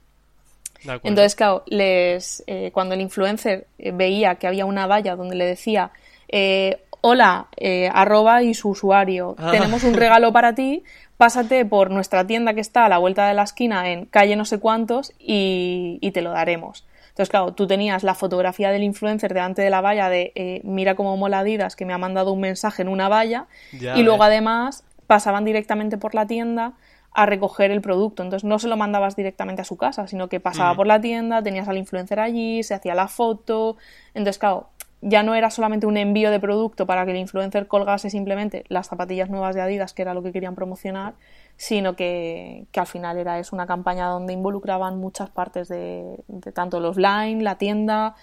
Entonces, 1.03 1.35
claro, 1.35 1.63
les, 1.65 2.45
eh, 2.47 2.73
cuando 2.75 2.95
el 2.95 3.01
influencer 3.01 3.67
eh, 3.79 3.93
veía 3.93 4.35
que 4.35 4.47
había 4.47 4.67
una 4.67 4.87
valla 4.87 5.17
donde 5.17 5.35
le 5.35 5.47
decía, 5.47 5.93
eh, 6.29 6.83
hola, 7.01 7.49
arroba 7.91 8.43
y 8.43 8.53
su 8.53 8.69
usuario, 8.69 9.35
ah. 9.39 9.51
tenemos 9.51 9.83
un 9.83 9.95
regalo 9.95 10.31
para 10.31 10.55
ti, 10.55 10.85
pásate 11.17 11.65
por 11.65 11.91
nuestra 11.91 12.27
tienda 12.27 12.53
que 12.53 12.61
está 12.61 12.85
a 12.85 12.91
la 12.91 12.99
vuelta 12.99 13.27
de 13.27 13.33
la 13.33 13.45
esquina 13.45 13.91
en 13.91 14.05
calle 14.05 14.37
no 14.37 14.45
sé 14.45 14.59
cuántos 14.59 15.15
y, 15.19 16.11
te 16.13 16.21
lo 16.21 16.33
daremos. 16.33 16.85
Entonces, 17.17 17.31
claro, 17.31 17.55
tú 17.55 17.67
tenías 17.67 18.03
la 18.03 18.15
fotografía 18.15 18.71
del 18.71 18.83
influencer 18.83 19.33
delante 19.33 19.63
de 19.63 19.71
la 19.71 19.81
valla 19.81 20.11
de 20.11 20.61
mira 20.65 20.95
cómo 20.97 21.17
mola 21.17 21.39
Adidas 21.39 21.75
que 21.75 21.87
me 21.87 21.95
ha 21.95 21.99
mandado 21.99 22.31
un 22.31 22.41
mensaje 22.41 22.83
en 22.83 22.89
una 22.89 23.09
valla 23.09 23.47
y 23.73 24.03
luego 24.03 24.23
además 24.23 24.85
pasaban 25.07 25.47
directamente 25.47 25.97
por 25.97 26.15
la 26.15 26.27
tienda 26.27 26.75
a 27.15 27.25
recoger 27.25 27.71
el 27.71 27.81
producto. 27.81 28.23
Entonces 28.23 28.45
no 28.45 28.59
se 28.59 28.69
lo 28.69 28.77
mandabas 28.77 29.17
directamente 29.17 29.63
a 29.63 29.65
su 29.65 29.79
casa, 29.79 30.07
sino 30.07 30.29
que 30.29 30.41
pasaba 30.41 30.75
por 30.75 30.87
la 30.87 31.01
tienda, 31.01 31.43
tenías 31.43 31.69
al 31.69 31.79
influencer 31.79 32.21
allí, 32.21 32.63
se 32.63 32.75
hacía 32.75 32.95
la 32.95 33.09
foto. 33.09 33.79
Entonces, 34.13 34.39
claro, 34.39 34.69
ya 35.01 35.23
no 35.23 35.35
era 35.35 35.49
solamente 35.49 35.87
un 35.87 35.97
envío 35.97 36.31
de 36.31 36.39
producto 36.39 36.85
para 36.85 37.07
que 37.07 37.13
el 37.13 37.17
influencer 37.17 37.67
colgase 37.67 38.11
simplemente 38.11 38.65
las 38.69 38.89
zapatillas 38.89 39.31
nuevas 39.31 39.55
de 39.55 39.63
Adidas, 39.63 39.95
que 39.95 40.03
era 40.03 40.13
lo 40.13 40.23
que 40.23 40.33
querían 40.33 40.55
promocionar, 40.55 41.15
sino 41.57 41.97
que, 41.97 42.67
al 42.75 42.87
final 42.87 43.19
era 43.19 43.39
es 43.39 43.53
una 43.53 43.67
campaña 43.67 44.09
donde 44.09 44.33
involucraban 44.33 44.99
muchas 44.99 45.31
partes 45.31 45.69
de, 45.69 46.23
de 46.29 46.53
tanto 46.53 46.81
los 46.81 46.97
line, 46.97 47.43
la 47.43 47.57
tienda, 47.57 48.15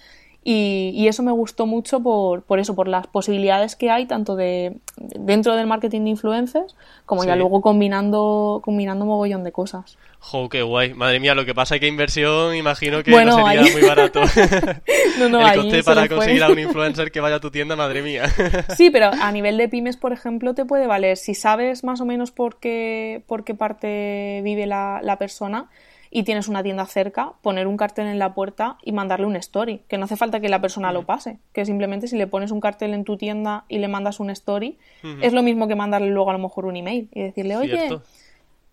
y, 0.43 1.07
eso 1.07 1.23
me 1.23 1.31
gustó 1.31 1.65
mucho 1.65 2.01
por, 2.01 2.43
por, 2.43 2.59
eso, 2.59 2.75
por 2.75 2.87
las 2.87 3.07
posibilidades 3.07 3.75
que 3.75 3.89
hay, 3.89 4.05
tanto 4.05 4.35
de 4.35 4.77
dentro 4.97 5.55
del 5.55 5.67
marketing 5.67 6.01
de 6.01 6.09
influencers, 6.11 6.75
como 7.05 7.23
ya 7.23 7.35
luego 7.35 7.61
combinando, 7.61 8.61
combinando 8.63 9.05
mogollón 9.05 9.43
de 9.43 9.51
cosas. 9.51 9.97
Jo, 10.19 10.47
qué 10.47 10.61
guay. 10.61 10.93
Madre 10.93 11.19
mía, 11.19 11.35
lo 11.35 11.45
que 11.45 11.53
pasa 11.53 11.75
es 11.75 11.81
que 11.81 11.87
inversión, 11.87 12.55
imagino 12.55 13.03
que 13.03 13.11
no 13.11 13.45
sería 13.45 13.73
muy 13.73 13.81
barato. 13.81 14.21
no, 15.19 15.27
no, 15.27 15.45
El 15.45 15.61
coste 15.61 15.83
para 15.83 16.07
conseguir 16.07 16.43
a 16.43 16.49
un 16.49 16.59
influencer 16.59 17.11
que 17.11 17.19
vaya 17.19 17.35
a 17.35 17.39
tu 17.41 17.51
tienda, 17.51 17.75
madre 17.75 18.01
mía. 18.01 18.29
sí, 18.77 18.89
pero 18.89 19.11
a 19.11 19.31
nivel 19.33 19.57
de 19.57 19.67
pymes, 19.67 19.97
por 19.97 20.13
ejemplo, 20.13 20.53
te 20.53 20.63
puede 20.63 20.87
valer. 20.87 21.17
Si 21.17 21.35
sabes 21.35 21.83
más 21.83 21.99
o 21.99 22.05
menos 22.05 22.31
por 22.31 22.59
qué, 22.59 23.21
por 23.27 23.43
qué 23.43 23.53
parte 23.53 24.41
vive 24.43 24.65
la, 24.65 25.01
la 25.03 25.17
persona, 25.17 25.69
y 26.15 26.23
tienes 26.23 26.47
una 26.47 26.61
tienda 26.61 26.85
cerca, 26.85 27.33
poner 27.41 27.65
un 27.65 27.75
cartel 27.75 28.05
en 28.05 28.19
la 28.19 28.35
puerta 28.35 28.77
y 28.83 28.91
mandarle 28.91 29.25
un 29.25 29.35
story, 29.35 29.81
que 29.87 29.97
no 29.97 30.05
hace 30.05 30.15
falta 30.15 30.39
que 30.39 30.47
la 30.47 30.61
persona 30.61 30.91
lo 30.91 31.07
pase, 31.07 31.39
que 31.53 31.65
simplemente 31.65 32.07
si 32.07 32.17
le 32.17 32.27
pones 32.27 32.51
un 32.51 32.61
cartel 32.61 32.93
en 32.93 33.03
tu 33.03 33.17
tienda 33.17 33.65
y 33.67 33.79
le 33.79 33.87
mandas 33.87 34.19
un 34.19 34.29
story, 34.29 34.77
es 35.21 35.33
lo 35.33 35.41
mismo 35.41 35.67
que 35.67 35.75
mandarle 35.75 36.11
luego 36.11 36.29
a 36.29 36.33
lo 36.33 36.39
mejor 36.39 36.65
un 36.65 36.75
email 36.75 37.09
y 37.13 37.23
decirle, 37.23 37.57
oye, 37.57 37.99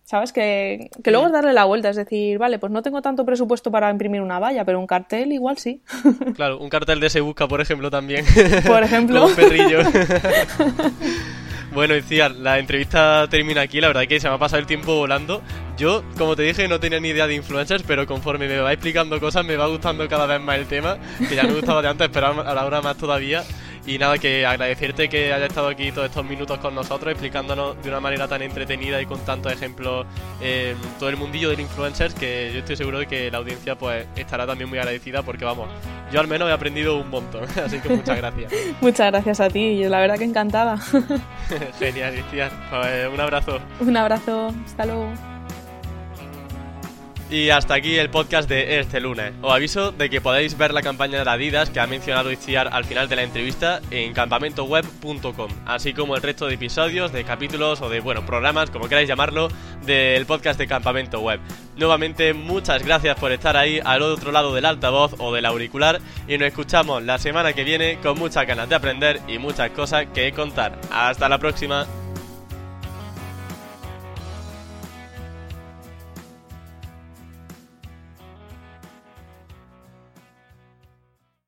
¿sabes? 0.05 0.33
Que, 0.33 0.91
que 1.03 1.11
luego 1.11 1.29
es 1.29 1.33
darle 1.33 1.55
la 1.55 1.65
vuelta, 1.65 1.89
es 1.89 1.97
decir, 1.97 2.37
vale, 2.37 2.59
pues 2.59 2.71
no 2.71 2.83
tengo 2.83 3.01
tanto 3.01 3.25
presupuesto 3.25 3.71
para 3.71 3.91
imprimir 3.91 4.21
una 4.21 4.39
valla, 4.39 4.67
pero 4.67 4.79
un 4.79 4.87
cartel 4.87 5.33
igual 5.33 5.57
sí. 5.57 5.81
Claro, 6.35 6.59
un 6.59 6.69
cartel 6.69 7.01
de 7.01 7.09
Se 7.09 7.23
Busca, 7.23 7.49
por 7.49 7.63
ejemplo, 7.63 7.91
también. 7.91 8.27
Por 8.67 8.83
ejemplo. 8.83 9.27
un 9.29 9.35
perrillo. 9.35 9.79
Bueno, 11.73 11.95
decía, 11.95 12.29
la 12.29 12.59
entrevista 12.59 13.29
termina 13.31 13.61
aquí, 13.61 13.81
la 13.81 13.87
verdad 13.87 14.07
que 14.07 14.19
se 14.19 14.29
me 14.29 14.35
ha 14.35 14.39
pasado 14.39 14.59
el 14.61 14.67
tiempo 14.67 14.97
volando. 14.97 15.41
Yo, 15.79 16.03
como 16.19 16.35
te 16.35 16.43
dije, 16.43 16.67
no 16.67 16.81
tenía 16.81 16.99
ni 16.99 17.09
idea 17.09 17.29
de 17.29 17.35
influencers, 17.35 17.85
pero 17.87 18.07
conforme 18.07 18.49
me 18.49 18.59
va 18.59 18.73
explicando 18.73 19.21
cosas, 19.21 19.47
me 19.47 19.57
va 19.57 19.67
gustando 19.67 20.09
cada 20.09 20.27
vez 20.27 20.41
más 20.41 20.59
el 20.59 20.67
tema, 20.67 20.99
que 21.29 21.37
ya 21.37 21.45
me 21.45 21.55
gustaba 21.55 21.81
de 21.81 21.89
antes, 21.89 22.09
pero 22.13 22.27
ahora 22.27 22.83
más 22.83 22.97
todavía. 22.97 23.45
Y 23.91 23.99
nada, 23.99 24.19
que 24.19 24.47
agradecerte 24.47 25.09
que 25.09 25.33
hayas 25.33 25.49
estado 25.49 25.67
aquí 25.67 25.91
todos 25.91 26.07
estos 26.07 26.25
minutos 26.25 26.61
con 26.61 26.77
nosotros, 26.77 27.11
explicándonos 27.11 27.83
de 27.83 27.89
una 27.89 27.99
manera 27.99 28.29
tan 28.29 28.41
entretenida 28.41 29.03
y 29.03 29.07
con 29.07 29.19
tantos 29.25 29.53
ejemplos 29.53 30.07
eh, 30.41 30.77
todo 31.01 31.09
el 31.09 31.17
mundillo 31.17 31.51
del 31.51 31.59
influencers, 31.59 32.15
que 32.15 32.53
yo 32.53 32.61
estoy 32.61 32.77
seguro 32.77 33.01
de 33.01 33.07
que 33.09 33.33
la 33.33 33.39
audiencia 33.39 33.77
pues 33.77 34.07
estará 34.15 34.47
también 34.47 34.71
muy 34.71 34.79
agradecida 34.79 35.25
porque 35.25 35.45
vamos, 35.45 35.69
yo 36.13 36.21
al 36.21 36.29
menos 36.29 36.49
he 36.49 36.53
aprendido 36.53 36.99
un 37.01 37.11
montón, 37.11 37.43
así 37.65 37.81
que 37.81 37.89
muchas 37.89 38.17
gracias. 38.17 38.53
muchas 38.81 39.11
gracias 39.11 39.41
a 39.41 39.49
ti, 39.49 39.77
yo 39.81 39.89
la 39.89 39.99
verdad 39.99 40.19
que 40.19 40.25
encantada. 40.25 40.79
Genial, 41.81 42.13
Cristian. 42.13 42.51
Pues, 42.71 43.09
un 43.13 43.21
abrazo. 43.21 43.59
Un 43.81 43.97
abrazo, 43.97 44.55
hasta 44.67 44.87
luego. 44.87 45.11
Y 47.31 47.51
hasta 47.51 47.75
aquí 47.75 47.97
el 47.97 48.11
podcast 48.11 48.49
de 48.49 48.81
este 48.81 48.99
lunes. 48.99 49.33
Os 49.41 49.55
aviso 49.55 49.93
de 49.93 50.11
que 50.11 50.21
podéis 50.21 50.59
ver 50.59 50.75
la 50.75 50.83
campaña 50.83 51.23
de 51.23 51.31
Adidas 51.31 51.71
que 51.71 51.79
ha 51.79 51.87
mencionado 51.87 52.33
Itziar 52.33 52.71
al 52.73 52.85
final 52.85 53.09
de 53.09 53.15
la 53.15 53.23
entrevista 53.23 53.81
en 53.93 54.13
campamentoweb.com, 54.13 55.51
así 55.65 55.93
como 55.95 56.17
el 56.17 56.23
resto 56.23 56.49
de 56.49 56.55
episodios, 56.55 57.13
de 57.13 57.23
capítulos 57.23 57.83
o 57.83 57.89
de, 57.89 58.01
bueno, 58.01 58.27
programas, 58.27 58.71
como 58.71 58.89
queráis 58.89 59.09
llamarlo, 59.09 59.47
del 59.87 60.27
podcast 60.27 60.59
de 60.59 60.67
Campamento 60.67 61.21
Web. 61.21 61.39
Nuevamente, 61.77 62.35
muchas 62.35 62.85
gracias 62.85 63.17
por 63.17 63.31
estar 63.31 63.57
ahí 63.57 63.81
al 63.85 64.03
otro 64.03 64.33
lado 64.33 64.53
del 64.53 64.65
altavoz 64.65 65.15
o 65.19 65.33
del 65.33 65.47
auricular 65.47 66.01
y 66.27 66.37
nos 66.37 66.49
escuchamos 66.49 67.01
la 67.05 67.19
semana 67.19 67.53
que 67.53 67.63
viene 67.63 68.01
con 68.03 68.19
muchas 68.19 68.45
ganas 68.45 68.69
de 68.69 68.75
aprender 68.75 69.21
y 69.29 69.39
muchas 69.39 69.71
cosas 69.71 70.07
que 70.13 70.33
contar. 70.33 70.81
Hasta 70.91 71.29
la 71.29 71.39
próxima. 71.39 71.87